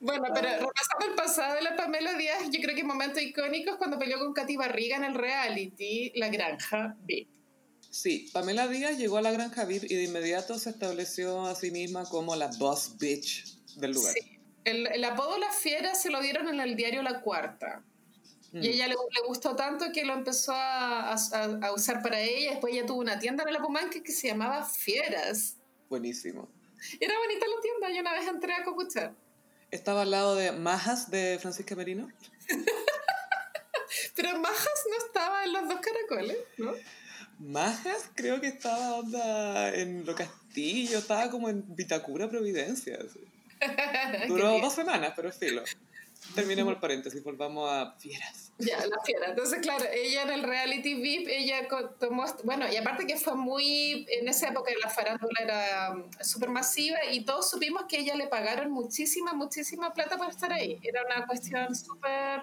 Bueno, 0.01 0.25
pero 0.33 0.49
repasando 0.49 1.07
el 1.09 1.15
pasado 1.17 1.55
de 1.57 1.63
la 1.63 1.77
Pamela 1.77 2.15
Díaz, 2.15 2.51
yo 2.51 2.61
creo 2.61 2.77
que 2.77 2.85
momentos 2.85 3.23
icónicos 3.23 3.77
cuando 3.77 3.99
peleó 3.99 4.19
con 4.19 4.33
Katy 4.33 4.57
Barriga 4.57 4.97
en 4.97 5.05
el 5.05 5.15
reality 5.15 6.13
La 6.15 6.29
Granja 6.29 6.97
VIP. 7.01 7.34
Sí, 7.95 8.29
Pamela 8.33 8.67
Díaz 8.67 8.99
llegó 8.99 9.19
a 9.19 9.23
la 9.23 9.31
granja 9.31 9.65
VIP 9.67 9.85
y 9.85 9.95
de 9.95 10.03
inmediato 10.03 10.59
se 10.59 10.71
estableció 10.71 11.47
a 11.47 11.55
sí 11.55 11.71
misma 11.71 12.05
como 12.09 12.35
la 12.35 12.49
boss 12.59 12.99
bitch 12.99 13.57
del 13.77 13.93
lugar. 13.93 14.13
Sí. 14.15 14.37
El, 14.65 15.05
apodo 15.05 15.39
La 15.39 15.53
Fiera 15.53 15.95
se 15.95 16.11
lo 16.11 16.21
dieron 16.21 16.49
en 16.49 16.59
el 16.59 16.75
diario 16.75 17.03
La 17.03 17.21
Cuarta. 17.21 17.85
Y 18.53 18.57
mm. 18.57 18.63
ella 18.65 18.89
le, 18.89 18.97
gustó 19.29 19.55
tanto 19.55 19.93
que 19.93 20.05
lo 20.05 20.13
empezó 20.13 20.55
a, 20.57 21.15
usar 21.73 22.03
para 22.03 22.19
ella. 22.19 22.51
Después 22.51 22.75
ella 22.75 22.85
tuvo 22.85 22.99
una 22.99 23.21
tienda 23.21 23.45
en 23.47 23.53
la 23.53 23.63
Pumanque 23.63 24.03
que 24.03 24.11
se 24.11 24.27
llamaba 24.27 24.65
Fieras. 24.65 25.59
Buenísimo. 25.89 26.49
Era 26.99 27.17
bonita 27.17 27.47
la 27.47 27.61
tienda, 27.63 27.91
yo 27.91 28.01
una 28.01 28.13
vez 28.13 28.27
entré 28.27 28.55
a 28.55 28.65
copuchar. 28.65 29.15
Estaba 29.71 30.03
al 30.03 30.11
lado 30.11 30.35
de 30.35 30.51
Majas 30.51 31.13
de 31.13 31.39
Francisca 31.41 31.77
Merino. 31.77 32.11
Pero 34.17 34.37
Majas 34.41 34.83
no 34.91 35.07
estaba 35.07 35.45
en 35.45 35.53
los 35.53 35.69
dos 35.69 35.79
caracoles, 35.79 36.39
¿no? 36.59 36.73
Majas 37.39 38.11
creo 38.15 38.41
que 38.41 38.49
estaba 38.49 38.97
onda 38.97 39.75
en 39.75 40.05
Lo 40.07 40.15
Castillo, 40.15 40.99
estaba 40.99 41.31
como 41.31 41.49
en 41.49 41.65
Vitacura, 41.75 42.29
Providencia. 42.29 42.99
Duró 44.29 44.59
dos 44.61 44.75
semanas, 44.75 45.13
pero 45.17 45.33
filo. 45.33 45.63
Terminemos 46.35 46.73
el 46.75 46.81
paréntesis, 46.81 47.23
volvamos 47.23 47.71
a 47.71 47.93
fieras. 47.99 48.53
Ya, 48.59 48.79
la 48.87 48.99
fiera. 49.05 49.29
Entonces, 49.29 49.61
claro, 49.61 49.85
ella 49.93 50.23
en 50.23 50.31
el 50.31 50.43
reality 50.43 50.95
VIP, 50.95 51.29
ella 51.29 51.69
tomó, 52.01 52.25
bueno, 52.45 52.67
y 52.73 52.77
aparte 52.77 53.07
que 53.07 53.17
fue 53.17 53.35
muy, 53.35 54.07
en 54.09 54.27
esa 54.29 54.49
época 54.49 54.73
la 54.83 54.91
farándula 54.91 55.39
era 55.41 55.93
um, 55.93 56.11
súper 56.23 56.49
masiva 56.49 56.99
y 57.13 57.25
todos 57.25 57.51
supimos 57.51 57.85
que 57.89 57.99
ella 57.99 58.17
le 58.17 58.27
pagaron 58.27 58.71
muchísima, 58.71 59.35
muchísima 59.35 59.93
plata 59.93 60.17
por 60.17 60.29
estar 60.29 60.53
ahí. 60.53 60.81
Era 60.83 61.03
una 61.05 61.27
cuestión 61.27 61.75
súper 61.77 62.43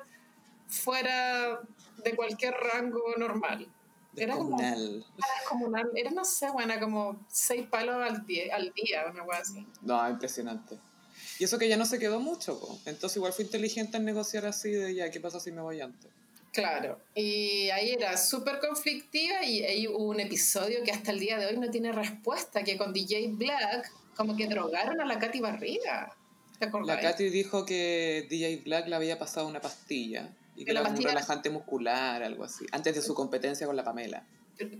fuera 0.67 1.59
de 2.03 2.15
cualquier 2.15 2.53
rango 2.53 3.01
normal. 3.17 3.67
Era 4.15 4.35
como, 4.35 4.59
era 4.59 5.89
era 5.95 6.11
no 6.11 6.25
sé, 6.25 6.49
bueno, 6.51 6.73
como 6.79 7.25
seis 7.29 7.65
palos 7.67 7.95
al 7.95 8.25
día, 8.25 8.55
al 8.55 8.73
día 8.73 9.05
una 9.09 9.25
cosa 9.25 9.39
así. 9.39 9.67
No, 9.81 10.09
impresionante. 10.09 10.77
Y 11.39 11.45
eso 11.45 11.57
que 11.57 11.67
ya 11.67 11.77
no 11.77 11.85
se 11.85 11.97
quedó 11.97 12.19
mucho, 12.19 12.59
entonces 12.85 13.17
igual 13.17 13.33
fue 13.33 13.45
inteligente 13.45 13.97
en 13.97 14.05
negociar 14.05 14.45
así 14.45 14.71
de 14.71 14.93
ya, 14.93 15.09
¿qué 15.09 15.19
pasa 15.19 15.39
si 15.39 15.51
me 15.51 15.61
voy 15.61 15.81
antes? 15.81 16.11
Claro, 16.51 16.99
y 17.15 17.69
ahí 17.69 17.91
era 17.91 18.17
súper 18.17 18.59
conflictiva 18.59 19.45
y 19.45 19.87
hubo 19.87 20.09
un 20.09 20.19
episodio 20.19 20.83
que 20.83 20.91
hasta 20.91 21.11
el 21.11 21.19
día 21.19 21.37
de 21.37 21.45
hoy 21.45 21.57
no 21.57 21.69
tiene 21.69 21.93
respuesta, 21.93 22.63
que 22.63 22.77
con 22.77 22.91
DJ 22.91 23.29
Black 23.31 23.89
como 24.15 24.35
que 24.35 24.47
drogaron 24.47 24.99
a 24.99 25.05
la 25.05 25.17
Katy 25.17 25.39
Barriga. 25.39 26.13
¿Te 26.59 26.69
La 26.85 26.99
Katy 26.99 27.29
dijo 27.29 27.65
que 27.65 28.27
DJ 28.29 28.57
Black 28.57 28.87
le 28.87 28.95
había 28.95 29.17
pasado 29.17 29.47
una 29.47 29.61
pastilla 29.61 30.29
y 30.55 30.65
que 30.65 30.71
era 30.71 30.83
un 30.83 30.95
relajante 30.95 31.49
muscular, 31.49 32.23
algo 32.23 32.43
así, 32.43 32.65
antes 32.71 32.95
de 32.95 33.01
su 33.01 33.13
competencia 33.13 33.67
con 33.67 33.75
la 33.75 33.83
Pamela. 33.83 34.25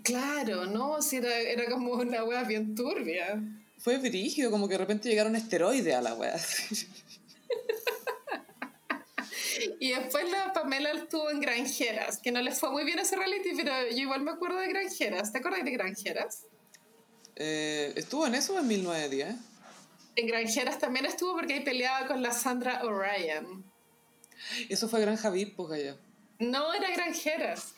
Claro, 0.04 0.66
no, 0.66 1.02
sí, 1.02 1.18
era, 1.18 1.40
era 1.40 1.70
como 1.70 1.94
una 1.94 2.24
wea 2.24 2.44
bien 2.44 2.76
turbia 2.76 3.42
fue 3.82 3.98
brígido, 3.98 4.52
como 4.52 4.68
que 4.68 4.76
de 4.76 4.78
repente 4.78 5.10
llegaron 5.10 5.36
esteroides 5.36 5.96
a 5.96 6.02
la 6.02 6.14
wea. 6.14 6.36
y 9.80 9.90
después 9.90 10.30
la 10.30 10.54
Pamela 10.54 10.92
estuvo 10.92 11.32
en 11.32 11.40
Granjeras, 11.40 12.20
que 12.20 12.32
no 12.32 12.44
les 12.44 12.60
fue 12.60 12.72
muy 12.72 12.86
bien 12.86 13.00
ese 13.00 13.16
reality, 13.16 13.54
pero 13.56 13.74
yo 13.90 13.98
igual 13.98 14.22
me 14.22 14.30
acuerdo 14.32 14.60
de 14.60 14.68
Granjeras. 14.68 15.32
¿Te 15.32 15.40
acuerdas 15.40 15.66
de 15.66 15.72
Granjeras? 15.72 16.46
Eh, 17.36 17.92
¿Estuvo 17.96 18.28
en 18.28 18.36
eso 18.36 18.60
en 18.60 18.68
1910? 18.68 19.36
En 20.16 20.28
Granjeras 20.28 20.78
también 20.78 21.08
estuvo 21.08 21.34
porque 21.34 21.56
ahí 21.56 21.62
peleaba 21.62 22.06
con 22.06 22.22
la 22.22 22.34
Sandra 22.34 22.84
O'Ryan. 22.84 23.64
Eso 24.70 24.88
fue 24.88 25.02
Granja 25.02 25.30
VIP, 25.30 25.56
pues 25.56 25.72
allá. 25.72 25.98
No, 26.40 26.74
era 26.74 26.90
Granjeras. 26.92 27.76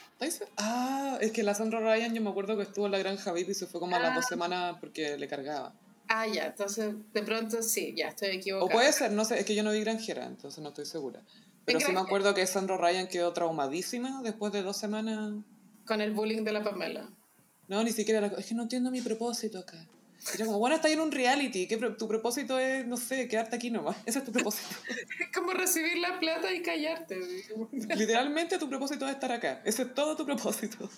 Ah, 0.58 1.18
es 1.22 1.32
que 1.32 1.44
la 1.44 1.54
Sandra 1.54 1.80
O'Ryan 1.80 2.14
yo 2.14 2.22
me 2.22 2.30
acuerdo 2.30 2.56
que 2.56 2.64
estuvo 2.64 2.86
en 2.86 2.92
la 2.94 2.98
Granja 2.98 3.32
VIP 3.34 3.50
y 3.50 3.54
se 3.54 3.68
fue 3.68 3.80
como 3.80 3.96
a 3.96 4.00
las 4.00 4.16
dos 4.16 4.26
ah. 4.26 4.30
semanas 4.30 4.78
porque 4.80 5.18
le 5.18 5.28
cargaba. 5.28 5.74
Ah, 6.08 6.28
ya, 6.28 6.48
entonces 6.48 6.94
de 7.14 7.24
pronto 7.24 7.62
sí, 7.62 7.94
ya 7.96 8.10
estoy 8.10 8.30
equivocada. 8.30 8.66
O 8.66 8.70
puede 8.70 8.92
ser, 8.94 9.12
no 9.12 9.26
sé, 9.26 9.40
es 9.40 9.46
que 9.46 9.56
yo 9.56 9.64
no 9.64 9.72
vi 9.72 9.82
granjera, 9.82 10.26
entonces 10.26 10.62
no 10.62 10.70
estoy 10.70 10.86
segura. 10.86 11.22
Pero 11.66 11.80
sí 11.80 11.92
me 11.92 12.00
acuerdo 12.00 12.34
que 12.34 12.46
Sandra 12.46 12.78
Ryan 12.78 13.08
quedó 13.08 13.32
traumadísima 13.32 14.22
después 14.22 14.52
de 14.52 14.64
dos 14.64 14.78
semanas. 14.78 15.34
Con 15.86 16.02
el 16.02 16.12
bullying 16.12 16.44
de 16.44 16.52
la 16.52 16.64
Pamela. 16.64 17.10
No, 17.68 17.84
ni 17.84 17.92
siquiera, 17.92 18.26
es 18.38 18.46
que 18.46 18.54
no 18.54 18.64
entiendo 18.64 18.92
mi 18.92 19.02
propósito 19.02 19.60
acá. 19.60 19.88
Yo 20.38 20.46
como, 20.46 20.60
bueno, 20.60 20.76
estás 20.76 20.92
en 20.92 21.00
un 21.00 21.12
reality, 21.12 21.68
que 21.68 21.78
tu 21.78 22.08
propósito 22.08 22.58
es, 22.58 22.86
no 22.88 22.98
sé, 22.98 23.28
quedarte 23.28 23.56
aquí 23.56 23.70
nomás. 23.70 23.98
Ese 24.06 24.20
es 24.20 24.26
tu 24.26 24.32
propósito. 24.32 24.68
es 25.20 25.32
como 25.34 25.52
recibir 25.52 25.98
la 25.98 26.20
plata 26.20 26.52
y 26.52 26.62
callarte. 26.62 27.20
Literalmente 27.96 28.58
tu 28.58 28.70
propósito 28.70 29.06
es 29.08 29.14
estar 29.14 29.32
acá. 29.32 29.62
Ese 29.66 29.84
es 29.84 29.94
todo 29.94 30.16
tu 30.16 30.26
propósito. 30.26 30.90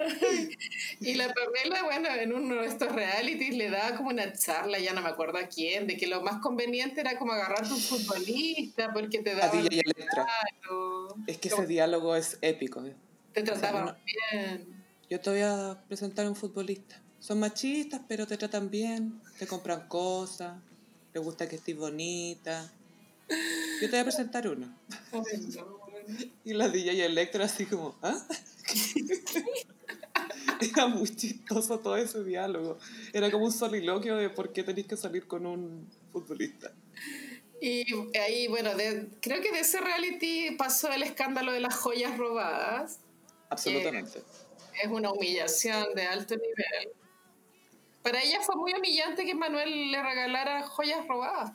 y 1.00 1.14
la 1.14 1.32
Pamela, 1.34 1.82
bueno, 1.82 2.08
en 2.08 2.32
uno 2.32 2.62
de 2.62 2.68
estos 2.68 2.92
realities 2.92 3.54
le 3.54 3.68
daba 3.70 3.96
como 3.96 4.10
una 4.10 4.32
charla, 4.32 4.78
ya 4.78 4.94
no 4.94 5.02
me 5.02 5.10
acuerdo 5.10 5.38
a 5.38 5.48
quién, 5.48 5.86
de 5.86 5.96
que 5.96 6.06
lo 6.06 6.22
más 6.22 6.40
conveniente 6.40 7.00
era 7.00 7.18
como 7.18 7.32
agarrar 7.32 7.64
a 7.64 7.68
un 7.68 7.80
futbolista 7.80 8.92
porque 8.92 9.18
te 9.18 9.34
daba. 9.34 9.52
Es 11.26 11.38
que 11.38 11.48
ese 11.48 11.66
diálogo 11.66 12.16
es 12.16 12.38
épico. 12.40 12.82
Te 13.32 13.42
trataban 13.42 13.96
bien. 14.04 14.79
Yo 15.10 15.18
te 15.18 15.28
voy 15.28 15.40
a 15.40 15.76
presentar 15.88 16.24
a 16.24 16.28
un 16.28 16.36
futbolista. 16.36 17.02
Son 17.18 17.40
machistas, 17.40 18.00
pero 18.06 18.28
te 18.28 18.36
tratan 18.36 18.70
bien, 18.70 19.20
te 19.40 19.46
compran 19.48 19.88
cosas, 19.88 20.56
les 21.12 21.22
gusta 21.22 21.48
que 21.48 21.56
estés 21.56 21.76
bonita. 21.76 22.70
Yo 23.28 23.88
te 23.88 23.90
voy 23.90 23.98
a 23.98 24.04
presentar 24.04 24.46
uno. 24.46 24.72
y 26.44 26.54
la 26.54 26.68
DJ 26.68 27.06
Electra 27.06 27.46
así 27.46 27.66
como, 27.66 27.98
¿ah? 28.02 28.24
Era 30.60 30.86
muy 30.86 31.08
chistoso 31.08 31.80
todo 31.80 31.96
ese 31.96 32.22
diálogo. 32.22 32.78
Era 33.12 33.32
como 33.32 33.46
un 33.46 33.52
soliloquio 33.52 34.16
de 34.16 34.30
por 34.30 34.52
qué 34.52 34.62
tenéis 34.62 34.86
que 34.86 34.96
salir 34.96 35.26
con 35.26 35.44
un 35.44 35.88
futbolista. 36.12 36.70
Y 37.60 37.84
ahí, 38.16 38.46
bueno, 38.46 38.70
creo 39.20 39.42
que 39.42 39.50
de 39.50 39.60
ese 39.60 39.80
reality 39.80 40.54
pasó 40.56 40.92
el 40.92 41.02
escándalo 41.02 41.50
de 41.50 41.58
las 41.58 41.74
joyas 41.74 42.16
robadas. 42.16 43.00
Absolutamente. 43.48 44.22
Es 44.82 44.90
una 44.90 45.12
humillación 45.12 45.94
de 45.94 46.06
alto 46.06 46.34
nivel. 46.36 46.92
Para 48.02 48.22
ella 48.22 48.40
fue 48.40 48.56
muy 48.56 48.72
humillante 48.72 49.24
que 49.24 49.34
Manuel 49.34 49.92
le 49.92 50.02
regalara 50.02 50.62
joyas 50.62 51.06
robadas. 51.06 51.52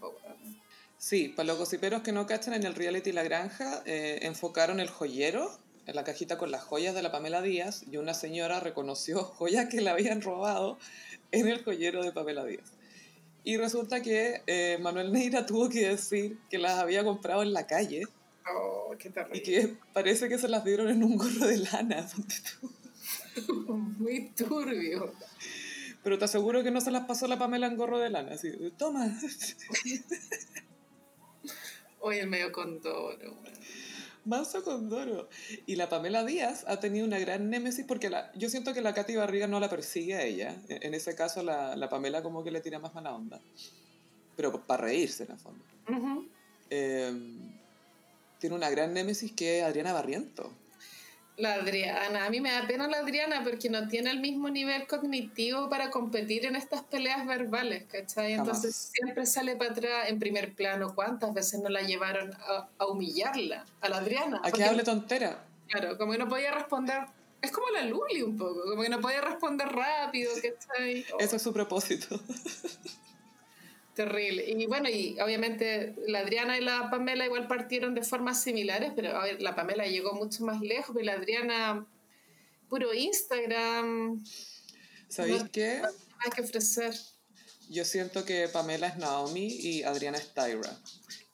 Sí, 0.97 1.29
para 1.29 1.47
los 1.47 1.57
gossiperos 1.57 2.01
que 2.03 2.11
no 2.11 2.27
cachan 2.27 2.53
en 2.53 2.63
el 2.63 2.75
reality 2.75 3.11
La 3.11 3.23
Granja, 3.23 3.81
eh, 3.85 4.19
enfocaron 4.21 4.79
el 4.79 4.89
joyero 4.89 5.59
en 5.85 5.95
la 5.95 6.03
cajita 6.03 6.37
con 6.37 6.51
las 6.51 6.63
joyas 6.63 6.95
de 6.95 7.03
la 7.03 7.11
Pamela 7.11 7.41
Díaz 7.41 7.83
y 7.89 7.97
una 7.97 8.13
señora 8.13 8.59
reconoció 8.59 9.23
joyas 9.37 9.69
que 9.69 9.81
le 9.81 9.89
habían 9.89 10.21
robado 10.21 10.77
en 11.31 11.47
el 11.47 11.63
joyero 11.63 12.03
de 12.03 12.11
Pamela 12.11 12.45
Díaz. 12.45 12.71
Y 13.43 13.57
resulta 13.57 14.01
que 14.01 14.41
eh, 14.47 14.77
Manuel 14.81 15.11
Neira 15.11 15.45
tuvo 15.47 15.69
que 15.69 15.89
decir 15.89 16.39
que 16.49 16.57
las 16.57 16.79
había 16.79 17.03
comprado 17.03 17.43
en 17.43 17.53
la 17.53 17.67
calle. 17.67 18.03
Oh, 18.51 18.95
qué 18.97 19.11
y 19.33 19.41
que 19.41 19.75
parece 19.93 20.29
que 20.29 20.37
se 20.37 20.47
las 20.47 20.63
dieron 20.63 20.89
en 20.89 21.03
un 21.03 21.17
gorro 21.17 21.47
de 21.47 21.57
lana. 21.57 22.07
Muy 23.67 24.29
turbio. 24.31 25.13
Pero 26.03 26.17
te 26.19 26.25
aseguro 26.25 26.63
que 26.63 26.71
no 26.71 26.81
se 26.81 26.91
las 26.91 27.05
pasó 27.05 27.27
la 27.27 27.39
Pamela 27.39 27.67
en 27.67 27.77
gorro 27.77 27.99
de 27.99 28.09
lana. 28.09 28.33
Así, 28.33 28.51
toma. 28.77 29.11
Hoy 31.99 32.17
el 32.17 32.27
medio 32.27 32.51
condoro. 32.51 33.35
Manso 34.25 34.63
Condoro. 34.63 35.29
Y 35.65 35.75
la 35.75 35.87
Pamela 35.87 36.25
Díaz 36.25 36.65
ha 36.67 36.79
tenido 36.79 37.05
una 37.05 37.19
gran 37.19 37.49
némesis 37.49 37.85
porque 37.85 38.09
la, 38.09 38.31
yo 38.33 38.49
siento 38.49 38.73
que 38.73 38.81
la 38.81 38.93
Katy 38.93 39.15
Barriga 39.15 39.47
no 39.47 39.59
la 39.59 39.69
persigue 39.69 40.15
a 40.15 40.23
ella. 40.23 40.55
En, 40.67 40.93
ese 40.93 41.15
caso, 41.15 41.43
la, 41.43 41.75
la, 41.75 41.89
Pamela 41.89 42.23
como 42.23 42.43
que 42.43 42.51
le 42.51 42.59
tira 42.59 42.79
más 42.79 42.93
mala 42.95 43.13
onda. 43.13 43.39
Pero 44.35 44.65
para 44.65 44.83
reírse, 44.83 45.23
en 45.23 45.31
el 45.31 45.37
fondo. 45.37 45.63
Em, 46.69 47.53
tiene 48.39 48.55
una 48.55 48.69
gran 48.69 48.93
némesis 48.93 49.31
que 49.31 49.59
es 49.59 49.63
Adriana 49.63 49.93
Barriento. 49.93 50.51
La 51.37 51.55
Adriana, 51.55 52.25
a 52.25 52.29
mí 52.29 52.39
me 52.39 52.51
da 52.51 52.65
pena 52.65 52.87
la 52.87 52.99
Adriana 52.99 53.43
porque 53.43 53.69
no 53.69 53.87
tiene 53.89 54.09
el 54.09 54.19
mismo 54.19 54.49
nivel 54.49 54.87
cognitivo 54.87 55.69
para 55.69 55.89
competir 55.89 56.45
en 56.45 56.55
estas 56.55 56.83
peleas 56.83 57.27
verbales, 57.27 57.83
¿cachai? 57.91 58.33
Entonces 58.33 58.91
siempre 58.93 59.25
sale 59.25 59.57
para 59.57 59.71
atrás 59.71 60.09
en 60.09 60.17
primer 60.17 60.53
plano. 60.53 60.95
¿Cuántas 60.95 61.33
veces 61.33 61.59
no 61.61 61.69
la 61.69 61.81
llevaron 61.81 62.31
a, 62.77 62.85
humillarla, 62.85 63.65
a 63.81 63.89
la 63.89 63.97
Adriana? 63.97 64.41
A 64.43 64.51
que 64.51 64.63
hable 64.63 64.83
tontera. 64.83 65.43
Claro, 65.67 65.97
como 65.97 66.13
que 66.13 66.17
no 66.19 66.29
podía 66.29 66.51
responder. 66.53 67.05
Es 67.41 67.51
como 67.51 67.69
la 67.69 67.81
Luli 67.81 68.21
un 68.21 68.37
poco, 68.37 68.61
como 68.69 68.81
que 68.81 68.89
no 68.89 69.01
podía 69.01 69.21
responder 69.21 69.67
rápido, 69.67 70.31
¿cachai? 70.35 71.05
Eso 71.19 71.35
es 71.35 71.41
su 71.41 71.51
propósito. 71.51 72.19
Terrible. 73.95 74.43
Y 74.45 74.65
bueno, 74.65 74.89
y 74.89 75.17
obviamente 75.21 75.95
la 76.07 76.19
Adriana 76.19 76.57
y 76.57 76.61
la 76.61 76.89
Pamela 76.89 77.25
igual 77.25 77.47
partieron 77.47 77.95
de 77.95 78.03
formas 78.03 78.43
similares, 78.43 78.91
pero 78.93 79.15
a 79.15 79.23
ver, 79.23 79.41
la 79.41 79.55
Pamela 79.55 79.87
llegó 79.87 80.13
mucho 80.13 80.43
más 80.43 80.59
lejos, 80.59 80.97
y 80.99 81.05
la 81.05 81.13
Adriana, 81.13 81.87
puro 82.67 82.93
Instagram. 82.93 84.21
¿Sabéis 85.07 85.45
qué? 85.49 85.81
Hay 86.19 86.31
que 86.35 86.41
ofrecer. 86.41 86.93
Yo 87.69 87.85
siento 87.85 88.25
que 88.25 88.49
Pamela 88.49 88.87
es 88.87 88.97
Naomi 88.97 89.47
y 89.47 89.83
Adriana 89.83 90.17
es 90.17 90.33
Tyra. 90.33 90.77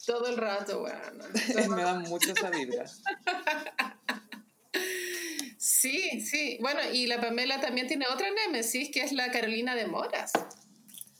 Todo 0.05 0.27
el 0.27 0.37
rato, 0.37 0.81
bueno. 0.81 1.25
Me 1.75 1.81
dan 1.81 2.03
mucho 2.03 2.31
esa 2.31 2.51
vibra. 2.51 2.85
sí, 5.57 6.21
sí. 6.21 6.59
Bueno, 6.61 6.79
y 6.93 7.07
la 7.07 7.19
Pamela 7.19 7.59
también 7.59 7.87
tiene 7.87 8.05
otra 8.07 8.27
némesis, 8.29 8.91
que 8.91 9.01
es 9.01 9.13
la 9.13 9.31
Carolina 9.31 9.75
de 9.75 9.87
Moras. 9.87 10.31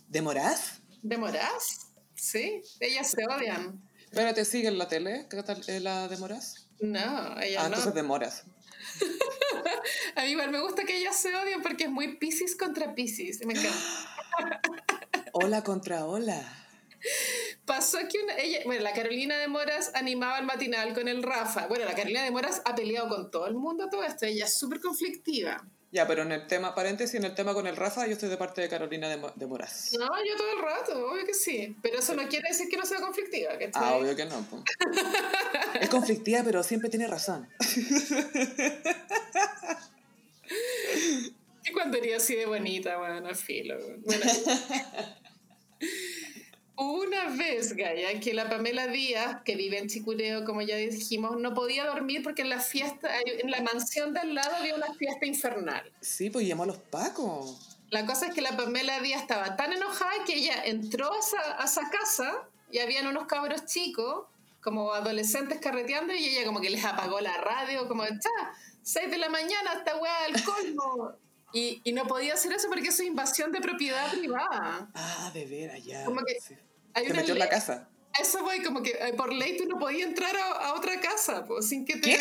¿De 0.08 0.22
Moras? 0.22 0.81
¿De 1.02 1.18
Moraz? 1.18 1.88
Sí, 2.16 2.62
ellas 2.80 3.10
se 3.12 3.26
odian. 3.26 3.82
¿Pero 4.12 4.34
te 4.34 4.46
sigue 4.46 4.68
en 4.68 4.78
la 4.78 4.88
tele, 4.88 5.28
la 5.80 6.08
de 6.08 6.18
Moraz? 6.18 6.68
No, 6.80 7.40
ella 7.40 7.62
ah, 7.62 7.70
no. 7.70 7.76
entonces 7.76 7.94
de 7.94 8.04
Moraz. 8.04 8.44
A 10.16 10.24
mí 10.24 10.32
igual 10.32 10.52
me 10.52 10.60
gusta 10.60 10.84
que 10.84 10.98
ellas 10.98 11.16
se 11.16 11.36
odien 11.36 11.62
porque 11.62 11.86
es 11.86 11.90
muy 11.90 12.18
Pisces 12.18 12.56
contra 12.56 12.94
Pisces. 12.94 13.46
Me 13.46 13.54
encanta. 13.54 14.62
Hola 15.34 15.64
contra 15.64 16.06
hola. 16.06 16.44
Pasó 17.66 18.00
que 18.10 18.20
una, 18.22 18.38
ella, 18.38 18.60
bueno, 18.66 18.84
la 18.84 18.94
Carolina 18.94 19.38
de 19.38 19.48
Moras 19.48 19.92
animaba 19.96 20.40
el 20.40 20.46
matinal 20.46 20.94
con 20.94 21.08
el 21.08 21.24
Rafa. 21.24 21.68
Bueno, 21.68 21.86
la 21.86 21.96
Carolina 21.96 22.24
de 22.24 22.32
Moras 22.32 22.62
ha 22.66 22.76
peleado 22.76 23.08
con 23.08 23.32
todo 23.32 23.48
el 23.48 23.56
mundo 23.56 23.88
todo 23.90 24.04
esto. 24.04 24.26
Ella 24.26 24.46
es 24.46 24.58
súper 24.58 24.82
conflictiva. 24.82 25.66
Ya, 25.92 26.08
pero 26.08 26.22
en 26.22 26.32
el 26.32 26.48
tema, 26.48 26.74
paréntesis, 26.74 27.16
en 27.16 27.26
el 27.26 27.36
tema 27.36 27.54
con 27.54 27.68
el 27.68 27.76
Rafa, 27.76 28.08
yo 28.08 28.14
estoy 28.14 28.30
de 28.30 28.38
parte 28.38 28.62
de 28.62 28.70
Carolina 28.70 29.10
de, 29.10 29.22
de 29.36 29.46
Moras. 29.46 29.92
No, 30.00 30.08
yo 30.26 30.38
todo 30.38 30.54
el 30.54 30.62
rato, 30.62 31.12
obvio 31.12 31.26
que 31.26 31.34
sí. 31.34 31.76
Pero 31.82 32.00
eso 32.00 32.16
no 32.16 32.30
quiere 32.30 32.48
decir 32.48 32.70
que 32.70 32.78
no 32.78 32.86
sea 32.86 33.02
conflictiva, 33.02 33.52
¿cachai? 33.54 33.72
Ah, 33.76 33.96
obvio 33.96 34.16
que 34.16 34.26
no. 34.26 34.48
Es 35.82 35.90
conflictiva, 35.90 36.44
pero 36.46 36.64
siempre 36.64 36.90
tiene 36.90 37.08
razón. 37.08 37.50
Y 41.64 41.72
cuando 41.74 41.98
era 41.98 42.18
así 42.18 42.36
de 42.36 42.46
bonita, 42.46 42.98
bueno, 42.98 43.28
al 43.28 43.36
filo. 43.36 43.78
Bueno. 44.00 44.26
Una 46.84 47.30
vez, 47.30 47.74
Gaya, 47.76 48.20
que 48.20 48.34
la 48.34 48.50
Pamela 48.50 48.88
Díaz, 48.88 49.44
que 49.46 49.56
vive 49.56 49.78
en 49.78 49.88
Chicureo, 49.88 50.44
como 50.44 50.64
ya 50.64 50.78
dijimos, 50.78 51.38
no 51.38 51.54
podía 51.54 51.86
dormir 51.86 52.24
porque 52.24 52.42
en 52.42 52.50
la 52.50 52.60
fiesta, 52.60 53.08
en 53.24 53.52
la 53.52 53.62
mansión 53.62 54.16
de 54.16 54.22
al 54.22 54.34
lado 54.34 54.56
había 54.56 54.74
una 54.74 54.92
fiesta 54.96 55.28
infernal. 55.28 55.94
Sí, 56.02 56.32
pues 56.32 56.48
llamó 56.48 56.64
a 56.64 56.66
los 56.66 56.80
pacos. 56.80 57.78
La 57.92 58.08
cosa 58.08 58.30
es 58.30 58.34
que 58.34 58.42
la 58.42 58.58
Pamela 58.58 59.00
Díaz 59.00 59.22
estaba 59.22 59.56
tan 59.56 59.74
enojada 59.74 60.12
que 60.26 60.34
ella 60.34 60.66
entró 60.66 61.14
a 61.14 61.20
esa, 61.20 61.62
a 61.62 61.66
esa 61.66 61.88
casa 61.92 62.48
y 62.72 62.80
habían 62.80 63.06
unos 63.06 63.28
cabros 63.28 63.68
chicos, 63.68 64.26
como 64.60 64.92
adolescentes 64.92 65.60
carreteando, 65.60 66.16
y 66.16 66.30
ella 66.30 66.46
como 66.46 66.62
que 66.62 66.72
les 66.72 66.84
apagó 66.84 67.22
la 67.22 67.38
radio, 67.38 67.88
como, 67.88 68.06
está, 68.06 68.32
6 68.82 69.12
de 69.12 69.18
la 69.20 69.30
mañana, 69.30 69.74
esta 69.78 69.98
weá 69.98 70.24
del 70.32 70.44
colmo. 70.44 71.12
Y, 71.54 71.80
y 71.84 71.94
no 71.94 72.08
podía 72.08 72.34
hacer 72.34 72.54
eso 72.54 72.70
porque 72.70 72.88
eso 72.88 73.04
es 73.04 73.10
invasión 73.10 73.52
de 73.52 73.62
propiedad 73.62 74.10
privada. 74.10 74.90
Ah, 74.96 75.30
de 75.32 75.46
veras, 75.46 75.84
ya. 75.84 76.06
Como 76.06 76.22
que 76.22 76.40
sí. 76.42 76.56
Hay 76.94 77.06
Se 77.06 77.12
una 77.12 77.22
metió 77.22 77.34
en 77.34 77.40
la 77.40 77.50
casa. 77.50 77.90
a 78.14 78.22
Eso 78.22 78.44
voy, 78.44 78.62
como 78.64 78.82
que 78.82 78.92
eh, 78.92 79.14
por 79.16 79.34
ley 79.34 79.58
tú 79.58 79.66
no 79.66 79.80
podías 79.80 80.08
entrar 80.08 80.36
a, 80.36 80.52
a 80.68 80.74
otra 80.74 81.00
casa, 81.00 81.46
pues, 81.46 81.68
sin 81.68 81.86
que 81.86 81.98
te... 81.98 82.18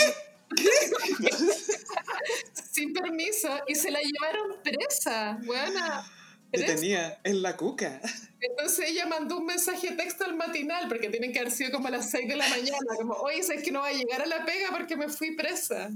sin 2.73 2.93
permiso, 2.93 3.49
y 3.69 3.75
se 3.75 3.91
la 3.91 4.01
llevaron 4.01 4.57
presa, 4.63 5.39
buena. 5.45 6.05
Detenía 6.53 7.21
en 7.23 7.43
la 7.43 7.57
cuca. 7.57 8.01
Entonces 8.41 8.91
ella 8.91 9.07
mandó 9.07 9.39
un 9.39 9.47
mensaje 9.47 9.91
de 9.91 9.97
texto 9.97 10.25
al 10.25 10.37
matinal, 10.37 10.89
porque 10.89 11.09
tienen 11.09 11.33
que 11.33 11.39
haber 11.39 11.53
sido 11.53 11.71
como 11.71 11.89
a 11.89 11.91
las 11.91 12.11
6 12.11 12.29
de 12.29 12.37
la 12.37 12.49
mañana, 12.49 12.79
como, 12.97 13.15
oye, 13.15 13.43
sabes 13.43 13.63
que 13.63 13.71
no 13.71 13.81
va 13.81 13.89
a 13.89 13.93
llegar 13.93 14.23
a 14.23 14.27
la 14.27 14.45
pega 14.45 14.71
porque 14.71 14.97
me 14.97 15.09
fui 15.09 15.37
presa. 15.37 15.91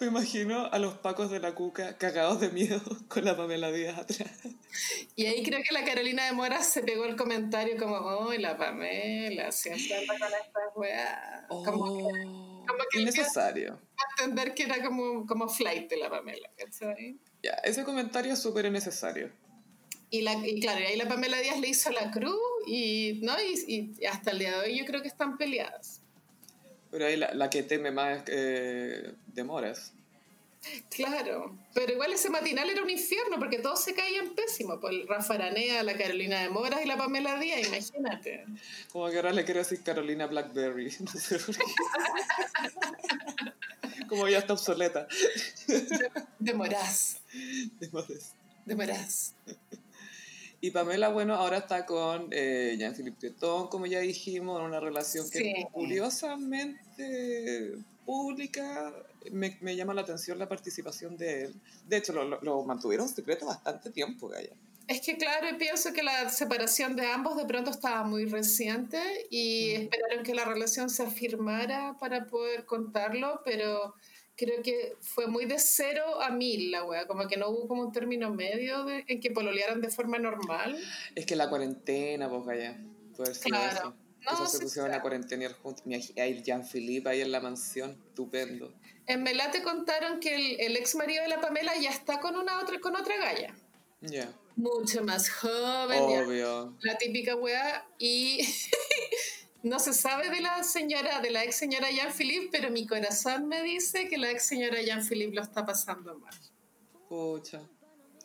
Me 0.00 0.06
imagino 0.06 0.66
a 0.66 0.78
los 0.78 0.94
pacos 0.98 1.30
de 1.30 1.38
la 1.40 1.54
cuca 1.54 1.96
cagados 1.98 2.40
de 2.40 2.48
miedo 2.50 2.80
con 3.08 3.24
la 3.24 3.36
Pamela 3.36 3.70
Díaz 3.70 3.98
atrás. 3.98 4.30
Y 5.14 5.26
ahí 5.26 5.42
creo 5.42 5.60
que 5.66 5.74
la 5.74 5.84
Carolina 5.84 6.24
de 6.26 6.32
Moras 6.32 6.66
se 6.68 6.82
pegó 6.82 7.04
el 7.04 7.16
comentario 7.16 7.76
como, 7.78 7.96
oh, 7.96 8.32
la 8.34 8.56
Pamela, 8.56 9.52
siempre 9.52 9.94
anda 9.98 10.14
con 10.18 10.28
estas 10.32 10.64
weas. 10.76 11.44
Como 11.48 11.96
que 11.98 12.02
Oh, 12.64 12.64
como 12.66 12.84
que 12.90 13.00
innecesario. 13.00 13.78
entender 14.18 14.54
que 14.54 14.62
era 14.64 14.82
como, 14.82 15.26
como 15.26 15.48
flight 15.48 15.90
de 15.90 15.96
la 15.98 16.08
Pamela, 16.10 16.48
¿cachai? 16.56 17.18
Ya, 17.42 17.52
ese 17.64 17.84
comentario 17.84 18.32
es 18.32 18.38
súper 18.40 18.66
innecesario. 18.66 19.32
Y, 20.10 20.22
la, 20.22 20.34
y 20.46 20.60
claro, 20.60 20.80
y 20.80 20.84
ahí 20.84 20.96
la 20.96 21.08
Pamela 21.08 21.38
Díaz 21.38 21.58
le 21.58 21.68
hizo 21.68 21.90
la 21.90 22.10
cruz 22.10 22.38
y, 22.66 23.20
¿no? 23.22 23.34
y, 23.40 23.94
y 24.00 24.04
hasta 24.06 24.30
el 24.30 24.38
día 24.40 24.58
de 24.60 24.66
hoy 24.68 24.78
yo 24.78 24.84
creo 24.84 25.00
que 25.02 25.08
están 25.08 25.38
peleadas. 25.38 26.01
Pero 26.92 27.06
ahí 27.06 27.16
la, 27.16 27.34
la 27.34 27.50
que 27.50 27.64
teme 27.64 27.90
más 27.90 28.22
eh, 28.28 29.14
demoras. 29.34 29.92
Claro, 30.90 31.58
pero 31.74 31.92
igual 31.92 32.12
ese 32.12 32.30
matinal 32.30 32.70
era 32.70 32.82
un 32.82 32.90
infierno 32.90 33.36
porque 33.38 33.58
todos 33.58 33.82
se 33.82 33.94
caían 33.94 34.34
pésimo. 34.34 34.78
Por 34.78 34.92
el 34.92 35.08
Rafa 35.08 35.34
Aranea, 35.34 35.82
la 35.82 35.96
Carolina 35.96 36.40
de 36.40 36.50
Moras 36.50 36.80
y 36.84 36.86
la 36.86 36.96
Pamela 36.96 37.36
Díaz, 37.40 37.66
imagínate. 37.66 38.44
Como 38.92 39.10
que 39.10 39.16
ahora 39.16 39.32
le 39.32 39.44
quiero 39.44 39.58
decir 39.58 39.82
Carolina 39.82 40.26
Blackberry. 40.26 40.94
No 41.00 41.10
sé 41.10 41.38
por 41.40 41.56
qué. 41.56 41.64
Como 44.08 44.28
ya 44.28 44.38
está 44.38 44.52
obsoleta. 44.52 45.08
De 46.38 46.54
Moraz, 46.54 47.20
Demoras. 48.64 49.34
Y 50.64 50.70
Pamela, 50.70 51.08
bueno, 51.08 51.34
ahora 51.34 51.58
está 51.58 51.84
con 51.84 52.28
eh, 52.30 52.76
Jean-Philippe 52.78 53.18
Tieton, 53.18 53.66
como 53.66 53.86
ya 53.86 53.98
dijimos, 53.98 54.60
en 54.60 54.66
una 54.66 54.78
relación 54.78 55.28
que 55.28 55.38
Sí. 55.40 55.54
curiosamente 55.72 57.72
pública. 58.06 58.92
Me, 59.32 59.58
me 59.60 59.74
llama 59.74 59.92
la 59.92 60.02
atención 60.02 60.38
la 60.38 60.48
participación 60.48 61.16
de 61.16 61.46
él. 61.46 61.54
De 61.88 61.96
hecho, 61.96 62.12
lo, 62.12 62.22
lo- 62.24 62.40
lo 62.42 62.62
mantuvieron 62.64 63.08
secreto 63.08 63.46
bastante 63.46 63.90
tiempo, 63.90 64.28
Gaya. 64.28 64.50
Es 64.86 65.00
que 65.00 65.16
claro, 65.16 65.48
pienso 65.58 65.92
que 65.92 66.04
la 66.04 66.30
separación 66.30 66.94
de 66.94 67.06
ambos 67.06 67.36
de 67.36 67.44
pronto 67.44 67.72
estaba 67.72 68.04
muy 68.04 68.26
reciente 68.26 69.00
y 69.30 69.74
Mm. 69.76 69.80
esperaron 69.82 70.24
que 70.24 70.34
la 70.34 70.44
relación 70.44 70.90
se 70.90 71.02
afirmara 71.02 71.96
para 71.98 72.26
poder 72.26 72.66
contarlo, 72.66 73.40
pero 73.44 73.96
creo 74.44 74.62
que 74.62 74.96
fue 75.00 75.26
muy 75.26 75.44
de 75.46 75.58
cero 75.58 76.20
a 76.20 76.30
mil 76.30 76.70
la 76.70 76.84
wea, 76.84 77.06
como 77.06 77.28
que 77.28 77.36
no 77.36 77.48
hubo 77.50 77.68
como 77.68 77.82
un 77.82 77.92
término 77.92 78.30
medio 78.34 78.84
de- 78.84 79.04
en 79.06 79.20
que 79.20 79.30
pololearan 79.30 79.80
de 79.80 79.88
forma 79.90 80.18
normal. 80.18 80.76
Es 81.14 81.26
que 81.26 81.36
la 81.36 81.48
cuarentena, 81.48 82.28
pues, 82.28 82.44
Gaya. 82.46 82.76
Puede 83.16 83.32
Claro. 83.40 83.76
eso. 83.78 83.94
No, 84.24 84.32
Eso 84.34 84.46
se 84.46 84.58
sí, 84.58 84.62
pusieron 84.64 84.86
a 84.90 84.94
claro. 84.94 85.02
cuarentenear 85.02 85.52
juntos. 85.52 85.84
Mira, 85.84 86.00
Ahí 86.18 86.42
Jean-Philippe 86.42 87.08
ahí 87.10 87.20
en 87.22 87.32
la 87.32 87.40
mansión, 87.40 87.90
estupendo. 88.08 88.72
En 89.06 89.22
Melate 89.24 89.62
contaron 89.62 90.20
que 90.20 90.34
el, 90.34 90.60
el 90.60 90.76
ex 90.76 90.94
marido 90.94 91.22
de 91.24 91.28
la 91.28 91.40
Pamela 91.40 91.72
ya 91.80 91.90
está 91.90 92.20
con 92.20 92.36
una 92.36 92.60
otra, 92.60 92.78
con 92.80 92.94
otra 92.96 93.16
galla, 93.16 93.52
Ya, 94.00 94.32
mucho 94.54 95.02
más 95.02 95.28
joven, 95.28 95.98
ya 96.08 96.24
obvio. 96.24 96.76
la 96.82 96.96
típica 96.98 97.34
weá, 97.34 97.84
y 97.98 98.46
no 99.62 99.78
se 99.78 99.92
sabe 99.92 100.30
de 100.30 100.40
la 100.40 100.62
señora, 100.64 101.20
de 101.20 101.30
la 101.30 101.44
ex 101.44 101.56
señora 101.56 101.90
Jean-Philippe, 101.90 102.48
pero 102.50 102.70
mi 102.70 102.86
corazón 102.86 103.46
me 103.48 103.62
dice 103.62 104.08
que 104.08 104.18
la 104.18 104.30
ex 104.30 104.44
señora 104.44 104.80
Jean-Philippe 104.82 105.34
lo 105.36 105.42
está 105.42 105.64
pasando 105.64 106.18
mal. 106.18 106.34
Pucha. 107.08 107.60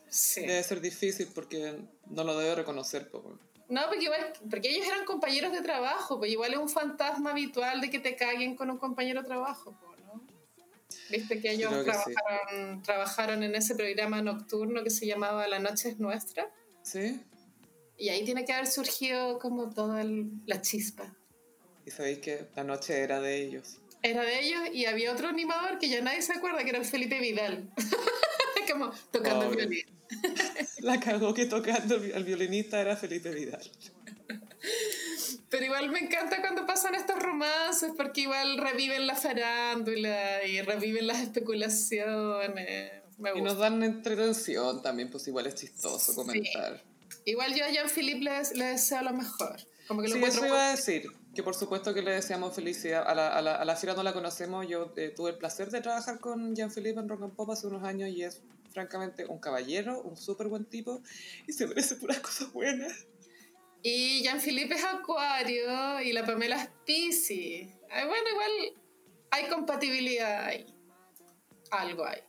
Sí. 0.09 0.41
Debe 0.41 0.63
ser 0.63 0.79
difícil 0.81 1.27
porque 1.35 1.77
no 2.07 2.23
lo 2.23 2.37
debe 2.37 2.55
reconocer, 2.55 3.09
bueno. 3.11 3.39
No, 3.69 3.81
porque 3.87 4.05
igual, 4.05 4.31
porque 4.49 4.69
ellos 4.69 4.87
eran 4.87 5.03
compañeros 5.03 5.51
de 5.51 5.61
trabajo, 5.61 6.17
pues 6.19 6.31
igual 6.31 6.53
es 6.53 6.59
un 6.59 6.69
fantasma 6.69 7.31
habitual 7.31 7.81
de 7.81 7.89
que 7.89 7.99
te 7.99 8.15
caguen 8.15 8.55
con 8.55 8.69
un 8.69 8.77
compañero 8.77 9.21
de 9.21 9.27
trabajo, 9.27 9.77
¿no? 10.05 10.25
Viste 11.09 11.41
que 11.41 11.51
ellos 11.51 11.73
que 11.83 11.93
sí. 11.93 12.13
trabajaron, 12.13 12.81
trabajaron 12.81 13.43
en 13.43 13.55
ese 13.55 13.75
programa 13.75 14.21
nocturno 14.21 14.83
que 14.85 14.89
se 14.89 15.05
llamaba 15.05 15.45
La 15.49 15.59
Noche 15.59 15.89
es 15.89 15.99
Nuestra, 15.99 16.49
¿Sí? 16.81 17.21
y 17.97 18.07
ahí 18.07 18.23
tiene 18.23 18.45
que 18.45 18.53
haber 18.53 18.67
surgido 18.67 19.37
como 19.39 19.69
toda 19.69 20.01
el- 20.01 20.31
la 20.45 20.61
chispa. 20.61 21.13
Y 21.87 21.91
sabéis 21.91 22.19
que 22.19 22.47
la 22.53 22.63
noche 22.65 22.99
era 22.99 23.21
de 23.21 23.41
ellos. 23.41 23.77
Era 24.03 24.21
de 24.23 24.39
ellos 24.41 24.59
y 24.73 24.85
había 24.85 25.11
otro 25.13 25.29
animador 25.29 25.79
que 25.79 25.87
ya 25.87 26.01
nadie 26.01 26.21
se 26.21 26.33
acuerda, 26.33 26.63
que 26.63 26.69
era 26.71 26.79
el 26.79 26.85
Felipe 26.85 27.19
Vidal. 27.19 27.69
como 28.71 28.91
tocando 29.11 29.45
el 29.49 29.55
violín. 29.55 29.85
La 30.79 30.99
cagó 30.99 31.33
que 31.33 31.45
tocando 31.45 31.95
el, 31.95 32.01
vi- 32.01 32.11
el 32.11 32.23
violinista 32.25 32.79
era 32.81 32.95
Felipe 32.97 33.31
Vidal. 33.31 33.71
Pero 35.49 35.65
igual 35.65 35.89
me 35.89 35.99
encanta 35.99 36.41
cuando 36.41 36.65
pasan 36.65 36.93
estos 36.95 37.17
romances 37.19 37.91
porque 37.95 38.21
igual 38.21 38.57
reviven 38.57 39.07
la 39.07 39.15
farándula 39.15 40.43
y 40.45 40.61
reviven 40.61 41.07
las 41.07 41.19
especulaciones. 41.21 42.91
Me 43.17 43.29
Y 43.29 43.33
gusta. 43.33 43.49
nos 43.49 43.57
dan 43.57 43.81
entretención 43.83 44.81
también, 44.83 45.09
pues 45.09 45.25
igual 45.27 45.47
es 45.47 45.55
chistoso 45.55 46.13
comentar. 46.13 46.83
Igual 47.25 47.55
yo 47.55 47.63
a 47.65 47.69
Jean-Philippe 47.69 48.19
le, 48.25 48.31
le 48.55 48.65
deseo 48.65 49.01
lo 49.01 49.13
mejor. 49.13 49.55
Como 49.87 50.01
que 50.01 50.09
lo 50.09 50.15
Sí, 50.15 50.23
eso 50.23 50.45
iba 50.45 50.67
a 50.67 50.71
decir. 50.75 51.07
Que 51.37 51.43
por 51.43 51.53
supuesto 51.53 51.93
que 51.93 52.01
le 52.01 52.13
deseamos 52.13 52.55
felicidad. 52.55 53.03
A 53.05 53.13
la, 53.13 53.27
a 53.27 53.43
la, 53.43 53.53
a 53.57 53.63
la 53.63 53.75
Fira 53.75 53.93
no 53.93 54.01
la 54.01 54.11
conocemos. 54.11 54.67
Yo 54.67 54.91
eh, 54.97 55.13
tuve 55.15 55.29
el 55.29 55.37
placer 55.37 55.69
de 55.69 55.81
trabajar 55.81 56.19
con 56.19 56.55
Jean-Philippe 56.55 56.99
en 56.99 57.07
Rock 57.07 57.21
and 57.21 57.35
Pop 57.35 57.51
hace 57.51 57.67
unos 57.67 57.83
años 57.83 58.09
y 58.09 58.23
es 58.23 58.41
francamente 58.71 59.23
un 59.27 59.37
caballero, 59.37 60.01
un 60.01 60.17
súper 60.17 60.47
buen 60.47 60.65
tipo 60.65 60.99
y 61.47 61.53
se 61.53 61.67
merece 61.67 61.93
puras 61.97 62.21
cosas 62.21 62.51
buenas. 62.51 63.05
Y 63.83 64.23
Jean-Philippe 64.23 64.73
es 64.73 64.83
Acuario 64.83 66.01
y 66.01 66.11
la 66.11 66.25
Pamela 66.25 66.55
es 66.55 66.69
Piscis. 66.87 67.69
Ay, 67.91 68.07
Bueno, 68.07 68.29
igual 68.31 68.51
hay 69.29 69.47
compatibilidad 69.47 70.43
ahí. 70.43 70.65
Algo 71.69 72.03
hay. 72.03 72.21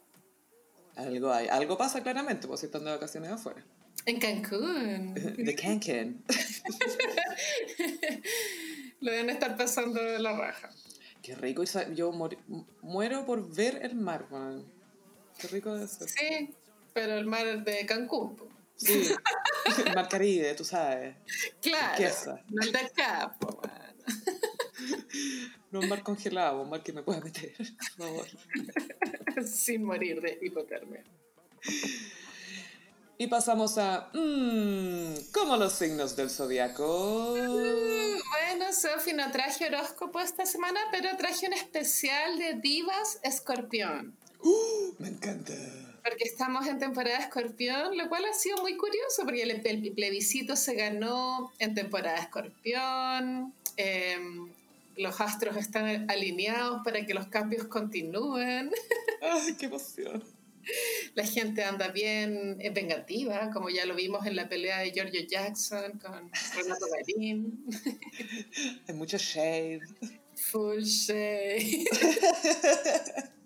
Algo 0.96 1.32
hay. 1.32 1.48
Algo 1.48 1.78
pasa 1.78 2.02
claramente, 2.02 2.46
pues 2.46 2.60
si 2.60 2.66
están 2.66 2.84
de 2.84 2.90
vacaciones 2.90 3.30
afuera. 3.30 3.64
En 4.08 4.18
Cancún. 4.18 5.14
De 5.36 5.54
Cancan. 5.54 6.24
Lo 9.00 9.12
deben 9.12 9.28
estar 9.28 9.54
pasando 9.54 10.02
de 10.02 10.18
la 10.18 10.32
raja. 10.32 10.70
Qué 11.22 11.34
rico. 11.34 11.62
Yo 11.94 12.10
muero 12.80 13.26
por 13.26 13.54
ver 13.54 13.80
el 13.82 13.96
mar, 13.96 14.26
man. 14.30 14.64
Qué 15.38 15.48
rico 15.48 15.74
de 15.74 15.86
ser. 15.86 16.08
Sí, 16.08 16.54
pero 16.94 17.18
el 17.18 17.26
mar 17.26 17.62
de 17.62 17.84
Cancún. 17.84 18.34
po. 18.34 18.48
Sí. 18.76 19.10
El 19.84 19.84
mar 19.94 20.08
Caribe, 20.08 20.54
tú 20.54 20.64
sabes. 20.64 21.14
Claro. 21.60 22.38
No 22.48 22.62
el 22.62 22.72
de 22.72 22.78
acá, 22.78 23.36
po, 23.38 23.60
bueno. 23.60 23.76
No 25.70 25.80
un 25.80 25.88
mar 25.88 26.02
congelado, 26.02 26.62
un 26.62 26.70
mar 26.70 26.82
que 26.82 26.94
me 26.94 27.02
pueda 27.02 27.20
meter, 27.20 27.52
por 27.98 28.06
favor. 28.06 28.26
Sin 29.44 29.84
morir 29.84 30.22
de 30.22 30.38
hipotermia. 30.40 31.04
Y 33.20 33.26
pasamos 33.26 33.78
a. 33.78 34.10
Mmm, 34.14 35.14
¿Cómo 35.32 35.56
los 35.56 35.72
signos 35.72 36.14
del 36.14 36.30
zodiaco? 36.30 37.32
Bueno, 37.32 38.72
Sofi, 38.72 39.12
no 39.12 39.28
traje 39.32 39.66
horóscopo 39.66 40.20
esta 40.20 40.46
semana, 40.46 40.78
pero 40.92 41.16
traje 41.16 41.48
un 41.48 41.52
especial 41.52 42.38
de 42.38 42.54
Divas 42.54 43.18
Escorpión. 43.24 44.14
¡Uh! 44.40 44.94
me 44.98 45.08
encanta. 45.08 45.52
Porque 46.04 46.24
estamos 46.24 46.66
en 46.68 46.78
temporada 46.78 47.18
Escorpión, 47.18 47.98
lo 47.98 48.08
cual 48.08 48.24
ha 48.24 48.32
sido 48.32 48.58
muy 48.58 48.76
curioso, 48.76 49.22
porque 49.24 49.42
el, 49.42 49.66
el 49.66 49.92
plebiscito 49.92 50.54
se 50.54 50.74
ganó 50.74 51.52
en 51.58 51.74
temporada 51.74 52.18
Escorpión. 52.18 53.52
em, 53.76 54.48
los 54.96 55.20
astros 55.20 55.56
están 55.56 56.08
alineados 56.08 56.82
para 56.84 57.04
que 57.04 57.14
los 57.14 57.26
cambios 57.26 57.66
continúen. 57.66 58.70
¡Ay, 59.22 59.54
qué 59.58 59.66
emoción! 59.66 60.22
La 61.14 61.24
gente 61.24 61.64
anda 61.64 61.88
bien 61.88 62.56
eh, 62.60 62.70
vengativa, 62.70 63.50
como 63.52 63.70
ya 63.70 63.86
lo 63.86 63.94
vimos 63.94 64.26
en 64.26 64.36
la 64.36 64.48
pelea 64.48 64.78
de 64.80 64.92
Giorgio 64.92 65.20
Jackson 65.26 65.98
con 65.98 66.30
Renato 66.56 66.86
Garín. 66.90 67.64
Hay 68.86 68.94
mucho 68.94 69.16
shade. 69.18 69.80
Full 70.36 70.82
shade. 70.82 71.84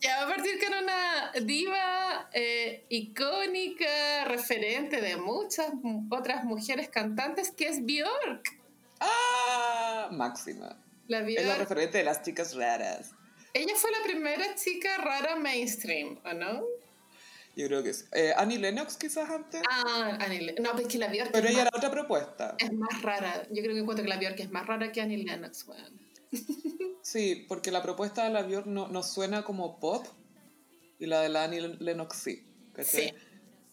Ya 0.00 0.24
va 0.24 0.32
a 0.32 0.34
partir 0.36 0.52
con 0.58 0.82
una 0.82 1.32
diva 1.42 2.30
eh, 2.32 2.86
icónica, 2.88 4.24
referente 4.24 5.02
de 5.02 5.16
muchas 5.18 5.74
mu- 5.74 6.06
otras 6.10 6.44
mujeres 6.44 6.88
cantantes, 6.88 7.50
que 7.50 7.68
es 7.68 7.84
Björk. 7.84 8.42
¡Ah! 9.00 10.08
Máxima. 10.10 10.82
La 11.08 11.20
Es 11.20 11.44
la 11.46 11.56
referente 11.56 11.98
de 11.98 12.04
las 12.04 12.22
chicas 12.22 12.54
raras. 12.54 13.10
Ella 13.56 13.72
fue 13.76 13.90
la 13.90 14.02
primera 14.02 14.54
chica 14.54 14.98
rara 14.98 15.36
mainstream, 15.36 16.18
¿o 16.24 16.32
no? 16.34 16.62
Yo 17.56 17.66
creo 17.68 17.82
que 17.82 17.94
sí. 17.94 18.04
Eh, 18.12 18.34
Annie 18.36 18.58
Lennox 18.58 18.98
quizás 18.98 19.30
antes. 19.30 19.62
Ah, 19.70 20.18
Annie 20.20 20.42
Le- 20.42 20.52
No, 20.60 20.72
pero 20.72 20.86
es 20.86 20.92
que 20.92 20.98
la 20.98 21.08
Björk 21.08 21.30
pero 21.32 21.48
ella 21.48 21.58
más, 21.64 21.66
era 21.68 21.76
otra 21.78 21.90
propuesta. 21.90 22.54
es 22.58 22.70
más 22.72 23.00
rara. 23.02 23.44
Yo 23.50 23.62
creo 23.62 23.72
que 23.74 23.80
encuentro 23.80 24.02
que 24.04 24.10
la 24.10 24.18
Björk 24.18 24.38
es 24.40 24.50
más 24.50 24.66
rara 24.66 24.92
que 24.92 25.00
Annie 25.00 25.24
Lennox, 25.24 25.66
weón. 25.66 25.98
Sí, 27.02 27.46
porque 27.48 27.70
la 27.70 27.82
propuesta 27.82 28.24
de 28.24 28.30
la 28.30 28.42
Björk 28.42 28.66
no, 28.66 28.88
no 28.88 29.02
suena 29.04 29.42
como 29.44 29.78
pop 29.80 30.04
y 30.98 31.06
la 31.06 31.20
de 31.22 31.28
la 31.30 31.44
Annie 31.44 31.60
Lennox 31.78 32.16
sí. 32.18 32.44
¿cachai? 32.74 33.08
Sí. 33.08 33.14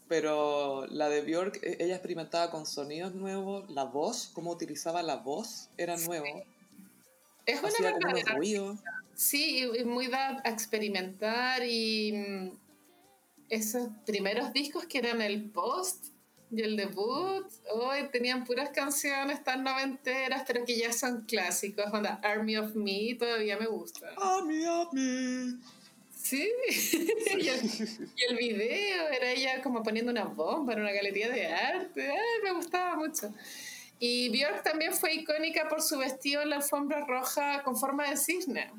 Pero 0.07 0.85
la 0.87 1.09
de 1.09 1.21
Björk, 1.23 1.59
e- 1.63 1.77
ella 1.83 1.95
experimentaba 1.95 2.51
con 2.51 2.65
sonidos 2.65 3.15
nuevos, 3.15 3.69
la 3.69 3.83
voz, 3.85 4.29
cómo 4.33 4.51
utilizaba 4.51 5.01
la 5.03 5.15
voz 5.17 5.69
era 5.77 5.97
nuevo. 5.97 6.43
Es 7.45 7.59
una 7.61 7.91
verdadera 7.91 8.35
ruidos. 8.35 8.79
Sí, 9.15 9.69
y 9.77 9.83
muy 9.83 10.07
da 10.07 10.41
a 10.43 10.49
experimentar 10.49 11.63
y 11.63 12.13
mm, 12.13 12.51
esos 13.49 13.89
primeros 14.05 14.53
discos 14.53 14.85
que 14.85 14.97
eran 14.97 15.21
el 15.21 15.49
post 15.51 16.07
y 16.51 16.61
el 16.61 16.77
debut, 16.77 17.47
hoy 17.71 18.09
tenían 18.11 18.43
puras 18.43 18.69
canciones 18.69 19.43
tan 19.43 19.63
noventeras, 19.63 20.43
pero 20.45 20.63
que 20.65 20.77
ya 20.77 20.93
son 20.93 21.25
clásicos, 21.25 21.85
onda 21.91 22.19
Army 22.23 22.57
of 22.57 22.75
Me 22.75 23.15
todavía 23.17 23.57
me 23.57 23.65
gusta. 23.65 24.13
Ami, 24.17 24.63
ami. 24.63 25.59
Sí, 26.15 26.49
y, 27.37 27.47
el, 27.47 27.65
y 28.15 28.23
el 28.29 28.37
video 28.37 29.09
era 29.09 29.31
ella 29.31 29.61
como 29.61 29.83
poniendo 29.83 30.11
una 30.11 30.25
bomba 30.25 30.73
en 30.73 30.81
una 30.81 30.91
galería 30.91 31.29
de 31.29 31.47
arte, 31.47 32.09
Ay, 32.11 32.43
me 32.43 32.53
gustaba 32.53 32.95
mucho. 32.95 33.33
Y 33.99 34.29
Björk 34.29 34.63
también 34.63 34.93
fue 34.93 35.15
icónica 35.15 35.67
por 35.67 35.81
su 35.81 35.97
vestido 35.97 36.41
en 36.41 36.49
la 36.49 36.57
alfombra 36.57 37.05
roja 37.05 37.63
con 37.63 37.77
forma 37.77 38.09
de 38.09 38.17
cisne. 38.17 38.71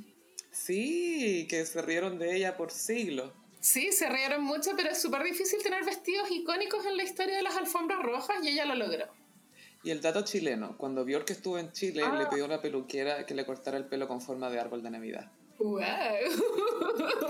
Sí, 0.54 1.46
que 1.50 1.66
se 1.66 1.82
rieron 1.82 2.18
de 2.18 2.36
ella 2.36 2.56
por 2.56 2.70
siglos. 2.70 3.32
Sí, 3.60 3.92
se 3.92 4.08
rieron 4.08 4.44
mucho, 4.44 4.70
pero 4.76 4.90
es 4.90 5.02
súper 5.02 5.22
difícil 5.24 5.62
tener 5.62 5.84
vestidos 5.84 6.30
icónicos 6.30 6.86
en 6.86 6.96
la 6.96 7.02
historia 7.02 7.36
de 7.36 7.42
las 7.42 7.56
alfombras 7.56 8.00
rojas 8.02 8.36
y 8.42 8.48
ella 8.50 8.64
lo 8.64 8.74
logró. 8.74 9.06
Y 9.82 9.90
el 9.90 10.00
dato 10.00 10.22
chileno, 10.22 10.76
cuando 10.78 11.04
Björk 11.04 11.28
estuvo 11.30 11.58
en 11.58 11.72
Chile, 11.72 12.02
Ah. 12.06 12.16
le 12.18 12.26
pidió 12.26 12.44
a 12.44 12.46
una 12.46 12.62
peluquera 12.62 13.26
que 13.26 13.34
le 13.34 13.44
cortara 13.44 13.76
el 13.76 13.84
pelo 13.86 14.06
con 14.06 14.20
forma 14.20 14.48
de 14.48 14.60
árbol 14.60 14.82
de 14.82 14.90
Navidad. 14.90 15.30
¡Wow! 15.58 15.80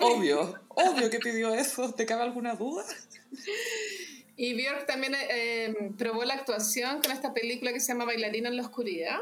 Obvio, 0.01 0.61
obvio 0.69 1.11
que 1.11 1.19
pidió 1.19 1.53
eso. 1.55 1.93
¿Te 1.95 2.07
cabe 2.07 2.23
alguna 2.23 2.55
duda? 2.55 2.85
Y 4.37 4.55
Björk 4.55 4.87
también 4.87 5.15
eh, 5.31 5.75
probó 5.97 6.25
la 6.25 6.35
actuación 6.35 7.01
con 7.01 7.13
esta 7.13 7.33
película 7.33 7.73
que 7.73 7.81
se 7.81 7.89
llama 7.89 8.05
Bailarina 8.05 8.49
en 8.49 8.57
la 8.57 8.63
Oscuridad. 8.63 9.19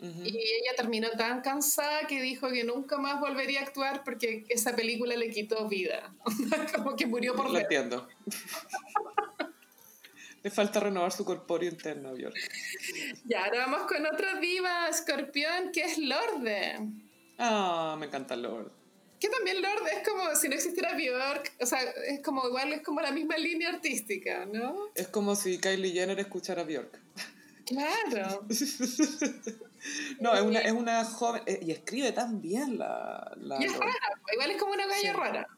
Y 0.00 0.36
ella 0.36 0.74
terminó 0.76 1.10
tan 1.12 1.40
cansada 1.40 2.06
que 2.06 2.20
dijo 2.20 2.50
que 2.50 2.64
nunca 2.64 2.98
más 2.98 3.20
volvería 3.20 3.60
a 3.60 3.62
actuar 3.62 4.04
porque 4.04 4.44
esa 4.48 4.76
película 4.76 5.16
le 5.16 5.30
quitó 5.30 5.66
vida. 5.68 6.14
Como 6.74 6.94
que 6.94 7.06
murió 7.06 7.34
por 7.34 7.46
Lo 7.46 7.52
dentro. 7.54 7.76
entiendo. 7.76 8.08
Le 10.42 10.50
falta 10.50 10.78
renovar 10.80 11.10
su 11.10 11.24
corpóreo 11.24 11.70
interno 11.70 12.10
a 12.10 12.12
Björk. 12.12 12.34
Ya, 13.24 13.44
ahora 13.46 13.66
vamos 13.66 13.82
con 13.88 14.04
otra 14.04 14.38
diva 14.40 14.88
escorpión 14.88 15.72
que 15.72 15.84
es 15.84 15.96
Lorde. 15.96 16.80
Ah, 17.38 17.96
me 17.98 18.06
encanta 18.06 18.36
Lord. 18.36 18.70
Que 19.18 19.28
también 19.30 19.62
Lorde 19.62 19.90
es 19.90 20.06
como 20.06 20.36
si 20.36 20.50
no 20.50 20.54
existiera 20.54 20.94
Björk, 20.94 21.50
o 21.60 21.64
sea, 21.64 21.80
es 21.80 22.20
como 22.22 22.46
igual, 22.46 22.74
es 22.74 22.82
como 22.82 23.00
la 23.00 23.10
misma 23.10 23.38
línea 23.38 23.70
artística, 23.70 24.44
¿no? 24.44 24.90
Es 24.94 25.08
como 25.08 25.34
si 25.34 25.58
Kylie 25.58 25.92
Jenner 25.92 26.20
escuchara 26.20 26.60
a 26.60 26.64
Björk. 26.66 27.00
Claro. 27.64 28.46
No, 30.20 30.34
es 30.34 30.42
una, 30.42 30.60
es 30.60 30.72
una 30.72 31.04
joven... 31.04 31.42
eh, 31.46 31.58
y 31.62 31.70
escribe 31.72 32.12
tan 32.12 32.40
bien 32.40 32.78
la... 32.78 33.32
la 33.36 33.60
Y 33.60 33.64
es 33.66 33.72
rara, 33.78 33.92
igual 34.32 34.50
es 34.50 34.56
como 34.58 34.72
una 34.72 34.86
galla 34.86 35.00
Sí. 35.12 35.16
rara. 35.18 35.48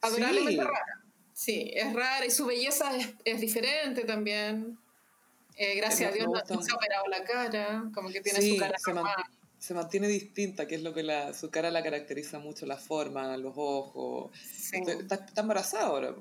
Adorablemente 0.00 0.52
Sí. 0.52 0.58
rara. 0.58 0.84
Sí, 1.32 1.70
es 1.74 1.92
rara 1.92 2.26
y 2.26 2.30
su 2.30 2.46
belleza 2.46 2.96
es, 2.96 3.14
es 3.24 3.40
diferente 3.40 4.04
también. 4.04 4.78
Eh, 5.56 5.74
gracias 5.76 6.10
a 6.10 6.14
Dios 6.14 6.28
no, 6.28 6.62
se 6.62 6.70
ha 6.72 6.74
operado 6.74 7.06
la 7.08 7.24
cara, 7.24 7.84
como 7.94 8.08
que 8.10 8.20
tiene 8.20 8.40
Sí, 8.40 8.54
su 8.54 8.60
cara 8.60 8.76
se, 8.78 8.92
man- 8.92 9.04
normal. 9.04 9.24
se 9.58 9.74
mantiene 9.74 10.08
distinta, 10.08 10.66
que 10.68 10.76
es 10.76 10.82
lo 10.82 10.92
que 10.94 11.02
la, 11.02 11.32
su 11.34 11.50
cara 11.50 11.70
la 11.70 11.82
caracteriza 11.82 12.38
mucho, 12.38 12.66
la 12.66 12.76
forma, 12.76 13.36
los 13.36 13.54
ojos. 13.56 14.30
Sí. 14.40 14.76
Está, 14.86 15.14
está 15.16 15.40
embarazada 15.40 15.86
ahora. 15.86 16.14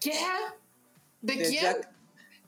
¿Qué? 0.00 0.12
¿De, 1.22 1.36
De 1.36 1.48
quién? 1.48 1.62
Jack, 1.62 1.90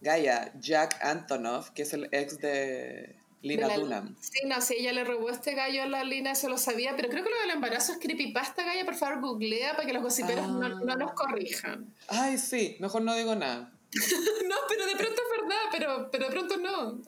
Gaia, 0.01 0.53
Jack 0.61 1.03
Antonoff, 1.03 1.71
que 1.71 1.83
es 1.83 1.93
el 1.95 2.09
ex 2.13 2.39
de 2.39 3.17
Lina 3.43 3.69
Dunham. 3.77 4.17
Sí, 4.21 4.47
no 4.47 4.61
sé, 4.61 4.79
ella 4.79 4.93
le 4.93 5.05
robó 5.05 5.31
este 5.31 5.55
gallo 5.55 5.83
a 5.83 5.87
la 5.87 6.05
Lina, 6.05 6.33
eso 6.33 6.49
lo 6.49 6.59
sabía, 6.59 6.95
pero 6.97 7.09
creo 7.09 7.23
que 7.23 7.31
lo 7.31 7.41
del 7.41 7.51
embarazo 7.51 7.93
es 7.93 7.99
creepypasta, 7.99 8.65
Gaya, 8.65 8.85
por 8.85 8.95
favor, 8.97 9.21
googlea 9.21 9.75
para 9.77 9.87
que 9.87 9.93
los 9.93 10.03
gossiperos 10.03 10.45
Ah. 10.45 10.49
no, 10.49 10.69
no 10.81 10.97
nos 10.97 11.13
corrijan. 11.13 11.95
Ay, 12.09 12.37
sí, 12.39 12.77
mejor 12.81 13.03
no 13.03 13.15
digo 13.15 13.35
nada. 13.35 13.73
no, 14.49 14.57
pero 14.69 14.87
de 14.87 14.97
pronto 14.97 15.23
es 15.23 15.41
verdad, 15.41 15.61
pero, 15.73 16.11
pero 16.11 16.25
de 16.27 16.31
pronto 16.31 16.57
no. 16.59 17.01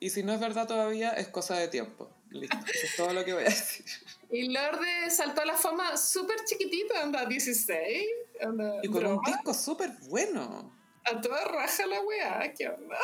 Y 0.00 0.10
si 0.10 0.22
no 0.22 0.32
es 0.32 0.40
verdad 0.40 0.66
todavía, 0.66 1.10
es 1.10 1.28
cosa 1.28 1.56
de 1.56 1.68
tiempo. 1.68 2.10
Listo, 2.30 2.56
eso 2.56 2.86
es 2.86 2.96
todo 2.96 3.12
lo 3.12 3.24
que 3.24 3.32
voy 3.34 3.42
a 3.42 3.46
decir. 3.46 3.84
Y 4.32 4.48
Lorde 4.48 5.10
saltó 5.10 5.42
a 5.42 5.44
la 5.44 5.54
fama 5.56 5.96
súper 5.96 6.44
chiquitita, 6.44 7.02
anda 7.02 7.24
16, 7.24 8.04
anda 8.42 8.80
Y 8.82 8.88
con 8.88 8.96
un 9.06 9.12
broma, 9.18 9.22
disco 9.28 9.54
súper 9.54 9.90
bueno. 10.08 10.73
A 11.04 11.20
toda 11.20 11.44
raja 11.44 11.86
la 11.86 12.00
weá, 12.00 12.52
¿qué 12.56 12.68
onda? 12.68 12.96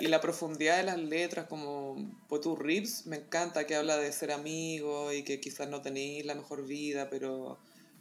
Y, 0.00 0.04
y 0.04 0.08
la 0.08 0.20
profundidad 0.20 0.76
de 0.78 0.84
las 0.84 0.98
letras, 0.98 1.46
como 1.48 1.96
Potu 2.28 2.56
Rips, 2.56 3.06
me 3.06 3.16
encanta 3.16 3.66
que 3.66 3.74
habla 3.74 3.96
de 3.96 4.12
ser 4.12 4.30
amigo 4.32 5.12
y 5.12 5.22
que 5.24 5.40
quizás 5.40 5.68
no 5.68 5.82
tenéis 5.82 6.24
la 6.24 6.34
mejor 6.34 6.66
vida, 6.66 7.08
pero 7.10 7.58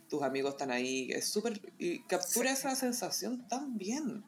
tus 0.10 0.22
amigos 0.22 0.52
están 0.54 0.72
ahí. 0.72 1.10
Es 1.12 1.28
súper. 1.28 1.60
Y 1.80 2.04
captura 2.04 2.52
esa 2.52 2.76
sensación 2.76 3.48
tan 3.48 3.78
bien. 3.78 4.24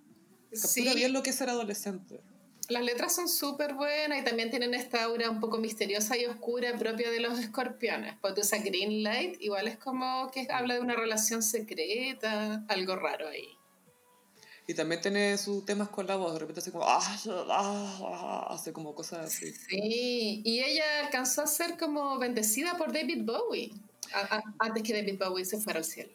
Captura 0.51 0.91
Sí, 0.91 0.95
bien 0.95 1.13
lo 1.13 1.21
que 1.23 1.29
es 1.31 1.35
ser 1.35 1.49
adolescente. 1.49 2.21
las 2.69 2.83
letras 2.83 3.13
son 3.15 3.27
súper 3.29 3.75
buenas 3.75 4.19
y 4.19 4.23
también 4.23 4.49
tienen 4.49 4.73
esta 4.73 5.03
aura 5.03 5.29
un 5.29 5.39
poco 5.39 5.57
misteriosa 5.59 6.17
y 6.17 6.25
oscura 6.25 6.75
propia 6.77 7.11
de 7.11 7.19
los 7.19 7.37
escorpiones. 7.39 8.15
Pues 8.21 8.35
esa 8.37 8.57
Green 8.57 9.03
Light 9.03 9.39
igual 9.41 9.67
es 9.67 9.77
como 9.77 10.31
que 10.31 10.47
habla 10.49 10.73
de 10.75 10.79
una 10.79 10.95
relación 10.95 11.43
secreta, 11.43 12.65
algo 12.69 12.95
raro 12.95 13.27
ahí. 13.27 13.49
Y 14.67 14.73
también 14.73 14.99
tiene 15.01 15.37
sus 15.37 15.63
temas 15.65 15.89
con 15.89 16.07
la 16.07 16.15
voz, 16.15 16.33
de 16.33 16.39
repente 16.39 16.59
hace 16.59 16.71
como. 16.71 16.85
"Ah, 16.87 16.99
ah, 17.49 17.99
ah", 18.01 18.47
hace 18.53 18.73
como 18.73 18.95
cosas 18.95 19.27
así. 19.27 19.51
Sí, 19.51 20.41
y 20.43 20.59
ella 20.63 20.83
alcanzó 21.05 21.43
a 21.43 21.47
ser 21.47 21.77
como 21.77 22.17
bendecida 22.17 22.75
por 22.77 22.91
David 22.91 23.23
Bowie, 23.25 23.71
a- 24.13 24.37
a- 24.37 24.43
antes 24.59 24.81
que 24.83 24.93
David 24.93 25.19
Bowie 25.23 25.45
se 25.45 25.59
fuera 25.59 25.79
al 25.79 25.85
cielo. 25.85 26.11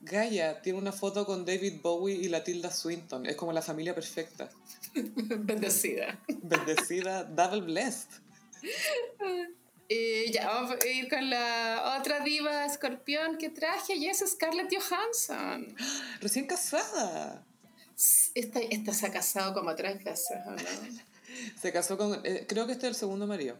Gaia 0.00 0.60
tiene 0.62 0.78
una 0.78 0.90
foto 0.90 1.24
con 1.26 1.44
David 1.44 1.80
Bowie 1.82 2.16
y 2.16 2.28
la 2.28 2.42
Tilda 2.42 2.70
Swinton. 2.72 3.24
Es 3.26 3.36
como 3.36 3.52
la 3.52 3.62
familia 3.62 3.94
perfecta. 3.94 4.50
bendecida. 4.94 6.18
Bendecida, 6.28 7.24
double 7.24 7.60
blessed. 7.60 8.08
Y 9.88 10.32
ya, 10.32 10.46
vamos 10.46 10.70
a 10.80 10.86
ir 10.86 11.08
con 11.10 11.28
la 11.28 11.96
otra 12.00 12.20
diva 12.20 12.64
escorpión 12.64 13.36
que 13.36 13.50
traje, 13.50 13.94
y 13.96 14.06
es 14.08 14.24
Scarlett 14.26 14.72
Johansson. 14.74 15.76
Recién 16.20 16.46
casada. 16.46 17.44
Esta, 18.34 18.60
esta 18.60 18.92
se 18.94 19.06
ha 19.06 19.12
casado 19.12 19.52
como 19.54 19.74
tres 19.74 20.02
veces, 20.02 20.36
¿o 20.46 20.50
no? 20.50 20.56
Se 21.60 21.72
casó 21.72 21.96
con, 21.96 22.20
eh, 22.24 22.44
creo 22.46 22.66
que 22.66 22.72
este 22.72 22.86
es 22.86 22.90
el 22.92 22.94
segundo 22.96 23.26
marido. 23.26 23.56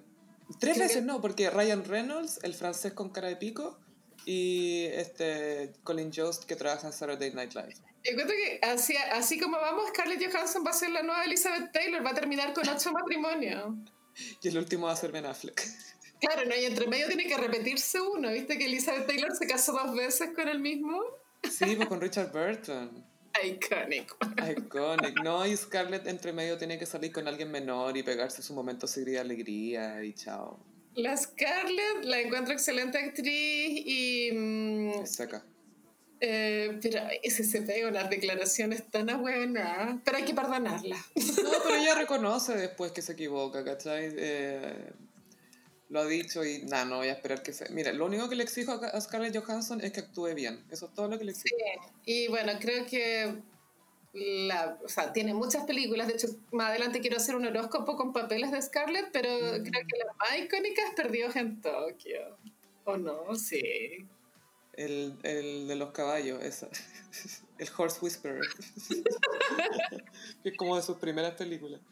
Tres 0.61 0.75
Creo 0.75 0.85
veces 0.89 0.97
que- 0.99 1.03
no, 1.03 1.21
porque 1.23 1.49
Ryan 1.51 1.85
Reynolds, 1.85 2.41
el 2.43 2.55
francés 2.55 2.93
con 2.93 3.09
cara 3.11 3.29
de 3.29 3.37
pico, 3.37 3.79
y 4.27 4.85
este 4.93 5.73
Colin 5.83 6.13
Jost 6.15 6.45
que 6.45 6.55
trabaja 6.55 6.87
en 6.87 6.93
Saturday 6.93 7.33
Night 7.33 7.55
Live. 7.55 7.75
Encuentro 8.05 8.35
que 8.37 8.61
así, 8.63 8.95
así 9.13 9.39
como 9.41 9.57
vamos, 9.59 9.89
Scarlett 9.89 10.23
Johansson 10.31 10.65
va 10.67 10.71
a 10.71 10.75
ser 10.75 10.91
la 10.91 11.03
nueva 11.03 11.25
Elizabeth 11.25 11.73
Taylor, 11.73 12.05
va 12.05 12.11
a 12.11 12.15
terminar 12.15 12.53
con 12.53 12.69
ocho 12.69 12.93
matrimonios. 12.93 13.75
Y 14.43 14.49
el 14.49 14.59
último 14.59 14.87
va 14.87 14.93
a 14.93 14.97
ser 14.97 15.11
Ben 15.13 15.25
Affleck. 15.27 15.63
Claro, 16.21 16.45
¿no? 16.49 16.55
Y 16.55 16.67
entre 16.67 16.87
medio 16.87 17.07
tiene 17.09 17.25
que 17.27 17.37
repetirse 17.37 18.01
uno. 18.01 18.31
¿Viste 18.31 18.59
que 18.59 18.67
Elizabeth 18.67 19.07
Taylor 19.07 19.35
se 19.35 19.47
casó 19.47 19.73
dos 19.73 19.97
veces 19.97 20.31
con 20.37 20.47
el 20.49 20.61
mismo? 20.61 21.01
Sí, 21.51 21.75
pues 21.75 21.89
con 21.89 22.01
Richard 22.01 22.31
Burton. 22.31 23.05
Iconic. 23.45 24.15
Iconic. 24.59 25.23
No, 25.23 25.47
y 25.47 25.57
Scarlett 25.57 26.07
entre 26.07 26.33
medio 26.33 26.59
tiene 26.59 26.79
que 26.79 26.87
salir 26.87 27.13
con 27.13 27.27
alguien 27.29 27.51
menor 27.51 27.97
y 27.97 28.03
pegarse 28.03 28.43
su 28.43 28.53
momento 28.55 28.87
de 28.87 29.19
alegría 29.19 30.03
y 30.05 30.13
chao. 30.15 30.59
La 30.95 31.17
Scarlett 31.17 32.05
la 32.05 32.21
encuentro 32.21 32.53
excelente 32.53 32.99
actriz 32.99 33.83
y... 33.87 34.31
mm, 34.33 34.89
Es 35.03 35.15
seca. 35.15 35.43
eh, 36.21 36.79
pero 36.83 37.01
ese 37.23 37.45
se 37.45 37.63
pega 37.63 37.89
unas 37.89 38.11
declaraciones 38.11 38.89
tan 38.91 39.07
buenas. 39.23 39.97
Pero 40.05 40.17
hay 40.19 40.25
que 40.25 40.35
perdonarla. 40.35 40.97
No, 41.17 41.51
pero 41.65 41.77
ella 41.77 41.95
reconoce 41.95 42.55
después 42.57 42.93
que 42.93 43.01
se 43.03 43.13
equivoca, 43.13 43.65
¿cachai? 43.65 44.13
Eh, 44.17 44.93
lo 45.93 46.01
ha 46.01 46.07
dicho 46.07 46.43
y 46.43 46.63
nada, 46.63 46.87
no 46.87 46.97
voy 46.97 47.09
a 47.09 47.13
esperar 47.13 47.43
que 47.43 47.53
se... 47.53 47.69
Mira, 47.69 47.93
lo 47.93 48.07
único 48.07 48.27
que 48.27 48.35
le 48.35 48.45
exijo 48.45 48.73
a 48.73 48.99
Scarlett 48.99 49.37
Johansson 49.37 49.83
es 49.83 49.93
que 49.93 50.01
actúe 50.01 50.35
bien. 50.35 50.65
Eso 50.71 50.87
es 50.87 50.95
todo 50.95 51.07
lo 51.07 51.19
que 51.19 51.25
le 51.27 51.33
exijo. 51.33 51.55
Y 52.07 52.29
bueno, 52.29 52.53
creo 52.59 52.87
que 52.87 53.35
la, 54.15 54.79
o 54.83 54.89
sea, 54.89 55.13
tiene 55.13 55.35
muchas 55.35 55.67
películas. 55.67 56.07
De 56.07 56.15
hecho, 56.15 56.29
más 56.51 56.71
adelante 56.71 57.03
quiero 57.03 57.19
hacer 57.19 57.37
un 57.37 57.45
horóscopo 57.45 57.95
con 57.95 58.15
papeles 58.15 58.53
de 58.53 58.63
Scarlett, 58.63 59.11
pero 59.13 59.29
creo 59.29 59.63
que 59.87 59.99
la 59.99 60.15
más 60.19 60.39
icónica 60.39 60.81
es 60.83 60.95
Perdidos 60.95 61.37
en 61.37 61.61
Tokio. 61.61 62.39
¿O 62.85 62.97
no? 62.97 63.35
Sí. 63.35 64.07
El, 64.73 65.19
el 65.25 65.69
de 65.69 65.77
los 65.77 65.91
caballos, 65.91 66.43
esa. 66.43 66.69
El 67.59 67.69
Horse 67.77 67.99
Whisperer. 68.01 68.41
que 70.43 70.49
es 70.49 70.57
como 70.57 70.75
de 70.75 70.83
sus 70.83 70.97
primeras 70.97 71.35
películas. 71.35 71.83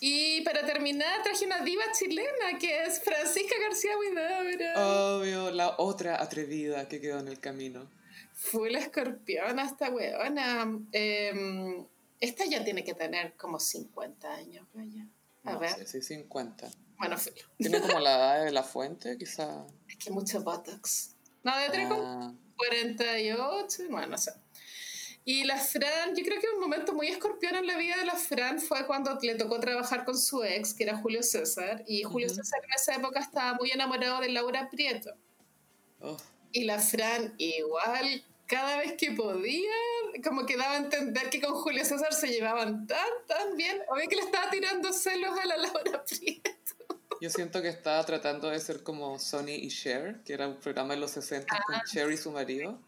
Y 0.00 0.40
para 0.42 0.64
terminar, 0.66 1.22
traje 1.22 1.44
una 1.46 1.60
diva 1.60 1.84
chilena 1.98 2.58
que 2.60 2.84
es 2.84 3.00
Francisca 3.02 3.54
García 3.62 3.92
Huidobro. 3.98 5.18
Obvio, 5.18 5.50
la 5.50 5.74
otra 5.78 6.22
atrevida 6.22 6.88
que 6.88 7.00
quedó 7.00 7.18
en 7.20 7.28
el 7.28 7.40
camino. 7.40 7.90
Full 8.34 8.74
escorpión 8.74 9.58
esta 9.58 9.90
weona. 9.90 10.78
Eh, 10.92 11.84
esta 12.20 12.44
ya 12.46 12.62
tiene 12.64 12.84
que 12.84 12.94
tener 12.94 13.34
como 13.34 13.58
50 13.60 14.32
años, 14.34 14.66
vaya. 14.74 15.06
A 15.44 15.52
No 15.52 15.58
ver. 15.58 15.70
sé, 15.74 15.86
sí, 15.86 16.02
50. 16.02 16.68
Bueno, 16.98 17.16
filo. 17.18 17.36
Tiene 17.58 17.80
como 17.80 18.00
la 18.00 18.14
edad 18.16 18.44
de 18.44 18.52
la 18.52 18.62
fuente, 18.62 19.16
quizá. 19.18 19.66
Es 19.88 19.96
que 19.96 20.10
mucho 20.10 20.42
Botox. 20.42 21.10
No, 21.44 21.56
debe 21.58 21.70
tener 21.70 21.88
Ah, 21.92 22.32
48, 22.56 23.82
bueno, 23.90 24.06
no 24.08 24.18
sé. 24.18 24.32
Y 25.28 25.42
la 25.42 25.56
Fran, 25.58 26.14
yo 26.14 26.24
creo 26.24 26.40
que 26.40 26.46
un 26.54 26.60
momento 26.60 26.92
muy 26.92 27.08
escorpión 27.08 27.56
en 27.56 27.66
la 27.66 27.76
vida 27.76 27.96
de 27.96 28.06
la 28.06 28.14
Fran 28.14 28.60
fue 28.60 28.86
cuando 28.86 29.18
le 29.20 29.34
tocó 29.34 29.58
trabajar 29.58 30.04
con 30.04 30.16
su 30.16 30.44
ex, 30.44 30.72
que 30.72 30.84
era 30.84 30.96
Julio 30.98 31.20
César. 31.24 31.82
Y 31.88 32.04
Julio. 32.04 32.28
César 32.28 32.60
en 32.64 32.72
esa 32.72 32.94
época 32.94 33.18
estaba 33.18 33.54
muy 33.54 33.72
enamorado 33.72 34.20
de 34.20 34.28
Laura 34.28 34.70
Prieto. 34.70 35.10
oh, 36.00 36.16
Y 36.52 36.62
la 36.62 36.78
Fran 36.78 37.34
igual, 37.38 38.24
cada 38.46 38.76
vez 38.78 38.92
que 38.96 39.10
podía, 39.10 39.72
como 40.22 40.46
que 40.46 40.56
daba 40.56 40.74
a 40.74 40.76
entender 40.76 41.28
que 41.28 41.40
con 41.40 41.54
Julio 41.54 41.84
César 41.84 42.14
se 42.14 42.28
llevaban 42.28 42.86
tan, 42.86 43.08
tan 43.26 43.56
bien. 43.56 43.80
Obvio 43.88 44.08
que 44.08 44.14
le 44.14 44.22
estaba 44.22 44.48
tirando 44.48 44.92
celos 44.92 45.36
a 45.40 45.44
la 45.44 45.56
Laura 45.56 46.04
Prieto. 46.04 46.44
Yo 47.20 47.30
siento 47.30 47.62
que 47.62 47.68
estaba 47.68 48.04
tratando 48.06 48.48
de 48.48 48.60
ser 48.60 48.84
como 48.84 49.18
Sonny 49.18 49.56
y 49.56 49.70
Cher, 49.70 50.20
que 50.24 50.34
era 50.34 50.46
un 50.46 50.60
programa 50.60 50.94
de 50.94 51.00
los 51.00 51.10
60 51.10 51.52
Ah. 51.52 51.60
con 51.66 51.80
Cher 51.90 52.12
y 52.12 52.16
su 52.16 52.30
marido. 52.30 52.78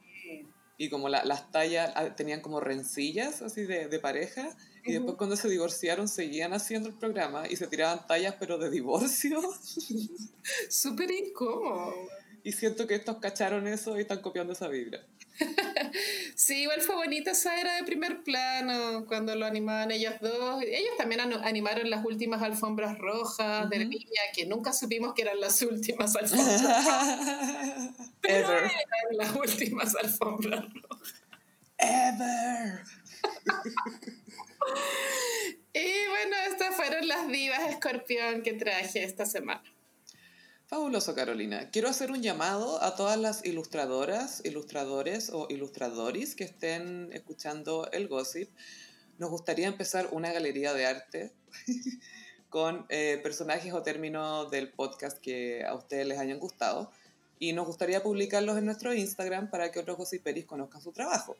Y 0.78 0.88
como 0.90 1.08
la- 1.10 1.24
las 1.24 1.50
tallas 1.52 1.92
ah, 1.96 2.14
tenían 2.16 2.40
como 2.40 2.60
rencillas 2.60 3.42
así 3.42 3.62
de, 3.64 3.88
de 3.88 3.98
pareja. 3.98 4.56
Y 4.84 4.92
después 4.92 5.16
cuando 5.18 5.36
se 5.36 5.48
divorciaron 5.50 6.08
seguían 6.08 6.54
haciendo 6.54 6.88
el 6.88 6.94
programa 6.94 7.46
y 7.48 7.56
se 7.56 7.66
tiraban 7.66 8.06
tallas 8.06 8.36
pero 8.38 8.56
de 8.58 8.70
divorcio. 8.70 9.40
Súper 10.70 11.10
incómodo. 11.10 11.92
Y 12.44 12.52
siento 12.52 12.86
que 12.86 12.94
estos 12.94 13.18
cacharon 13.18 13.66
eso 13.66 13.98
y 13.98 14.02
están 14.02 14.20
copiando 14.20 14.52
esa 14.52 14.68
vibra. 14.68 15.00
Sí, 16.34 16.62
igual 16.62 16.80
fue 16.80 16.94
bonita 16.94 17.32
esa 17.32 17.60
era 17.60 17.76
de 17.76 17.84
primer 17.84 18.22
plano, 18.22 19.06
cuando 19.06 19.34
lo 19.34 19.44
animaban 19.44 19.90
ellos 19.90 20.14
dos. 20.20 20.62
Ellos 20.62 20.96
también 20.96 21.20
animaron 21.20 21.90
las 21.90 22.04
últimas 22.04 22.42
alfombras 22.42 22.96
rojas 22.98 23.68
de. 23.68 23.78
Viña, 23.78 24.20
que 24.34 24.46
nunca 24.46 24.72
supimos 24.72 25.14
que 25.14 25.22
eran 25.22 25.40
las 25.40 25.60
últimas 25.62 26.14
alfombras. 26.16 27.90
Pero 28.20 28.48
Ever. 28.48 28.64
eran 28.64 29.16
las 29.16 29.34
últimas 29.34 29.96
alfombras 29.96 30.64
rojas. 30.74 31.14
Ever. 31.78 32.82
Y 35.72 36.08
bueno, 36.08 36.36
estas 36.50 36.74
fueron 36.74 37.06
las 37.06 37.28
divas 37.28 37.60
escorpión 37.68 38.42
que 38.42 38.52
traje 38.54 39.04
esta 39.04 39.26
semana. 39.26 39.62
Fabuloso, 40.68 41.14
Carolina. 41.14 41.70
Quiero 41.70 41.88
hacer 41.88 42.12
un 42.12 42.20
llamado 42.20 42.82
a 42.82 42.94
todas 42.94 43.18
las 43.18 43.42
ilustradoras, 43.42 44.42
ilustradores 44.44 45.30
o 45.30 45.46
ilustradores 45.48 46.34
que 46.34 46.44
estén 46.44 47.08
escuchando 47.14 47.90
el 47.90 48.06
gossip. 48.06 48.50
Nos 49.16 49.30
gustaría 49.30 49.66
empezar 49.66 50.10
una 50.12 50.30
galería 50.30 50.74
de 50.74 50.84
arte 50.84 51.32
con 52.50 52.84
eh, 52.90 53.18
personajes 53.22 53.72
o 53.72 53.82
términos 53.82 54.50
del 54.50 54.70
podcast 54.70 55.16
que 55.16 55.64
a 55.64 55.74
ustedes 55.74 56.06
les 56.06 56.18
hayan 56.18 56.38
gustado. 56.38 56.92
Y 57.38 57.54
nos 57.54 57.66
gustaría 57.66 58.02
publicarlos 58.02 58.58
en 58.58 58.66
nuestro 58.66 58.92
Instagram 58.92 59.48
para 59.48 59.72
que 59.72 59.78
otros 59.78 59.96
gossiperis 59.96 60.44
conozcan 60.44 60.82
su 60.82 60.92
trabajo. 60.92 61.38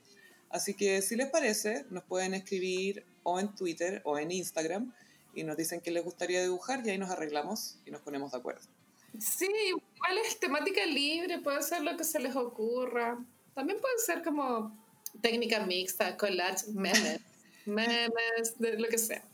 Así 0.49 0.73
que 0.73 1.03
si 1.03 1.17
les 1.17 1.29
parece, 1.29 1.85
nos 1.91 2.05
pueden 2.05 2.33
escribir 2.33 3.05
o 3.25 3.39
en 3.39 3.55
Twitter 3.55 4.01
o 4.07 4.19
en 4.19 4.31
Instagram 4.31 4.95
y 5.35 5.45
nos 5.45 5.59
dicen 5.59 5.83
que 5.83 5.91
les 5.91 6.03
gustaría 6.03 6.41
dibujar 6.41 6.81
y 6.87 6.89
ahí 6.89 6.97
nos 6.97 7.11
arreglamos 7.11 7.77
y 7.85 7.91
nos 7.91 8.01
ponemos 8.01 8.33
de 8.33 8.39
acuerdo. 8.39 8.78
Sí, 9.19 9.49
igual 9.69 10.19
es 10.25 10.39
temática 10.39 10.85
libre, 10.87 11.39
puede 11.39 11.63
ser 11.63 11.83
lo 11.83 11.97
que 11.97 12.05
se 12.05 12.21
les 12.21 12.37
ocurra. 12.37 13.19
También 13.55 13.81
puede 13.81 13.99
ser 13.99 14.23
como 14.23 14.77
técnica 15.21 15.65
mixta, 15.67 16.17
collage, 16.17 16.67
memes, 16.73 17.21
memes, 17.67 18.59
de 18.59 18.79
lo 18.79 18.89
que 18.89 18.99
sea. 18.99 19.25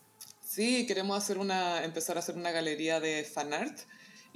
Sí, 0.41 0.87
queremos 0.87 1.17
hacer 1.19 1.39
una, 1.39 1.85
empezar 1.85 2.17
a 2.17 2.21
hacer 2.21 2.37
una 2.37 2.51
galería 2.51 3.01
de 3.01 3.25
fanart 3.25 3.81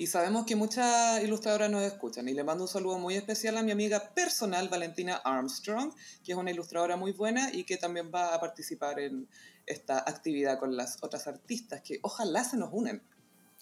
y 0.01 0.07
sabemos 0.07 0.47
que 0.47 0.55
muchas 0.55 1.23
ilustradoras 1.25 1.69
nos 1.69 1.83
escuchan 1.83 2.29
y 2.29 2.33
le 2.33 2.45
mando 2.45 2.63
un 2.63 2.69
saludo 2.69 2.99
muy 2.99 3.17
especial 3.17 3.57
a 3.57 3.65
mi 3.65 3.73
amiga 3.73 4.15
personal 4.15 4.69
Valentina 4.69 5.17
Armstrong, 5.17 5.93
que 6.25 6.33
es 6.33 6.39
una 6.39 6.53
ilustradora 6.53 6.97
muy 6.97 7.11
buena 7.11 7.53
y 7.53 7.65
que 7.65 7.79
también 7.79 8.13
va 8.15 8.33
a 8.33 8.39
participar 8.39 9.01
en 9.01 9.29
esta 9.67 9.99
actividad 9.99 10.61
con 10.61 10.77
las 10.77 11.03
otras 11.03 11.27
artistas 11.27 11.83
que 11.83 11.99
ojalá 12.03 12.45
se 12.45 12.57
nos 12.57 12.71
unen. 12.73 13.03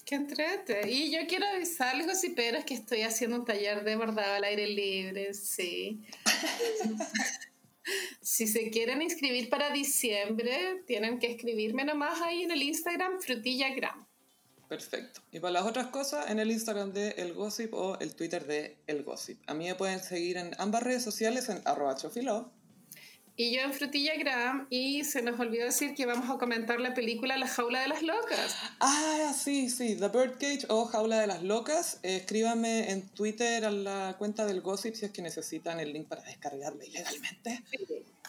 Qué 0.06 0.14
entrete. 0.14 0.88
Y 0.88 1.10
yo 1.10 1.26
quiero 1.26 1.46
avisarles, 1.48 2.06
gossiperos, 2.06 2.64
que 2.64 2.74
estoy 2.74 3.02
haciendo 3.02 3.38
un 3.38 3.44
taller 3.44 3.82
de 3.82 3.96
bordado 3.96 4.34
al 4.34 4.44
aire 4.44 4.68
libre, 4.68 5.34
sí. 5.34 6.06
si 8.22 8.46
se 8.46 8.70
quieren 8.70 9.02
inscribir 9.02 9.50
para 9.50 9.70
diciembre, 9.70 10.84
tienen 10.86 11.18
que 11.18 11.32
escribirme 11.32 11.84
nomás 11.84 12.20
ahí 12.22 12.44
en 12.44 12.52
el 12.52 12.62
Instagram 12.62 13.20
frutillagram. 13.20 14.06
Perfecto. 14.68 15.22
Y 15.32 15.40
para 15.40 15.54
las 15.54 15.66
otras 15.66 15.88
cosas, 15.88 16.30
en 16.30 16.38
el 16.38 16.52
Instagram 16.52 16.92
de 16.92 17.10
El 17.18 17.34
Gossip 17.34 17.74
o 17.74 17.98
el 17.98 18.14
Twitter 18.14 18.46
de 18.46 18.78
El 18.86 19.02
Gossip. 19.02 19.42
A 19.48 19.54
mí 19.54 19.66
me 19.66 19.74
pueden 19.74 19.98
seguir 19.98 20.36
en 20.36 20.52
ambas 20.58 20.84
redes 20.84 21.02
sociales 21.02 21.48
en 21.48 21.62
arroba 21.64 21.96
chofilo. 21.96 22.52
Y 23.38 23.54
yo 23.54 23.60
en 23.60 23.74
Frutillagram, 23.74 24.66
y 24.70 25.04
se 25.04 25.20
nos 25.20 25.38
olvidó 25.38 25.66
decir 25.66 25.94
que 25.94 26.06
vamos 26.06 26.30
a 26.30 26.38
comentar 26.38 26.80
la 26.80 26.94
película 26.94 27.36
La 27.36 27.46
Jaula 27.46 27.82
de 27.82 27.88
las 27.88 28.02
Locas. 28.02 28.56
Ah, 28.80 29.34
sí, 29.36 29.68
sí, 29.68 29.94
The 29.94 30.08
Birdcage 30.08 30.64
o 30.70 30.86
Jaula 30.86 31.20
de 31.20 31.26
las 31.26 31.42
Locas. 31.42 32.00
Escríbanme 32.02 32.90
en 32.90 33.02
Twitter 33.08 33.66
a 33.66 33.70
la 33.70 34.14
cuenta 34.18 34.46
del 34.46 34.62
Gossip 34.62 34.94
si 34.94 35.04
es 35.04 35.10
que 35.10 35.20
necesitan 35.20 35.80
el 35.80 35.92
link 35.92 36.08
para 36.08 36.22
descargarla 36.22 36.82
ilegalmente. 36.86 37.62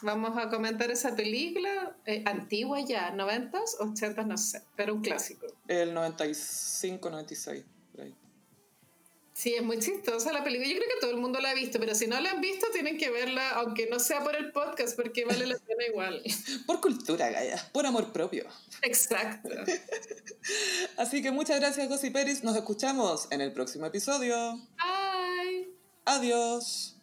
Vamos 0.02 0.36
a 0.36 0.50
comentar 0.50 0.90
esa 0.90 1.16
película, 1.16 1.96
eh, 2.04 2.22
antigua 2.26 2.80
ya, 2.82 3.10
90s, 3.10 3.78
80s, 3.80 4.26
no 4.26 4.36
sé, 4.36 4.62
pero 4.76 4.94
un 4.94 5.00
clásico. 5.00 5.46
El 5.68 5.94
95, 5.94 7.08
96, 7.08 7.64
por 7.64 7.64
ahí. 7.64 7.77
Sí, 9.38 9.54
es 9.54 9.62
muy 9.62 9.78
chistosa 9.78 10.32
la 10.32 10.42
película. 10.42 10.68
Yo 10.68 10.78
creo 10.78 10.88
que 10.88 11.00
todo 11.00 11.12
el 11.12 11.18
mundo 11.18 11.38
la 11.38 11.50
ha 11.50 11.54
visto, 11.54 11.78
pero 11.78 11.94
si 11.94 12.08
no 12.08 12.20
la 12.20 12.32
han 12.32 12.40
visto, 12.40 12.66
tienen 12.72 12.98
que 12.98 13.08
verla, 13.08 13.50
aunque 13.50 13.88
no 13.88 14.00
sea 14.00 14.24
por 14.24 14.34
el 14.34 14.50
podcast, 14.50 14.96
porque 14.96 15.24
vale 15.24 15.46
la 15.46 15.56
pena 15.58 15.86
igual. 15.86 16.20
Por 16.66 16.80
cultura, 16.80 17.30
Gaya, 17.30 17.64
por 17.72 17.86
amor 17.86 18.12
propio. 18.12 18.46
Exacto. 18.82 19.50
Así 20.96 21.22
que 21.22 21.30
muchas 21.30 21.60
gracias, 21.60 21.88
Gossiperis. 21.88 22.42
Nos 22.42 22.56
escuchamos 22.56 23.28
en 23.30 23.40
el 23.40 23.52
próximo 23.52 23.86
episodio. 23.86 24.56
Bye. 24.76 25.68
Adiós. 26.04 26.97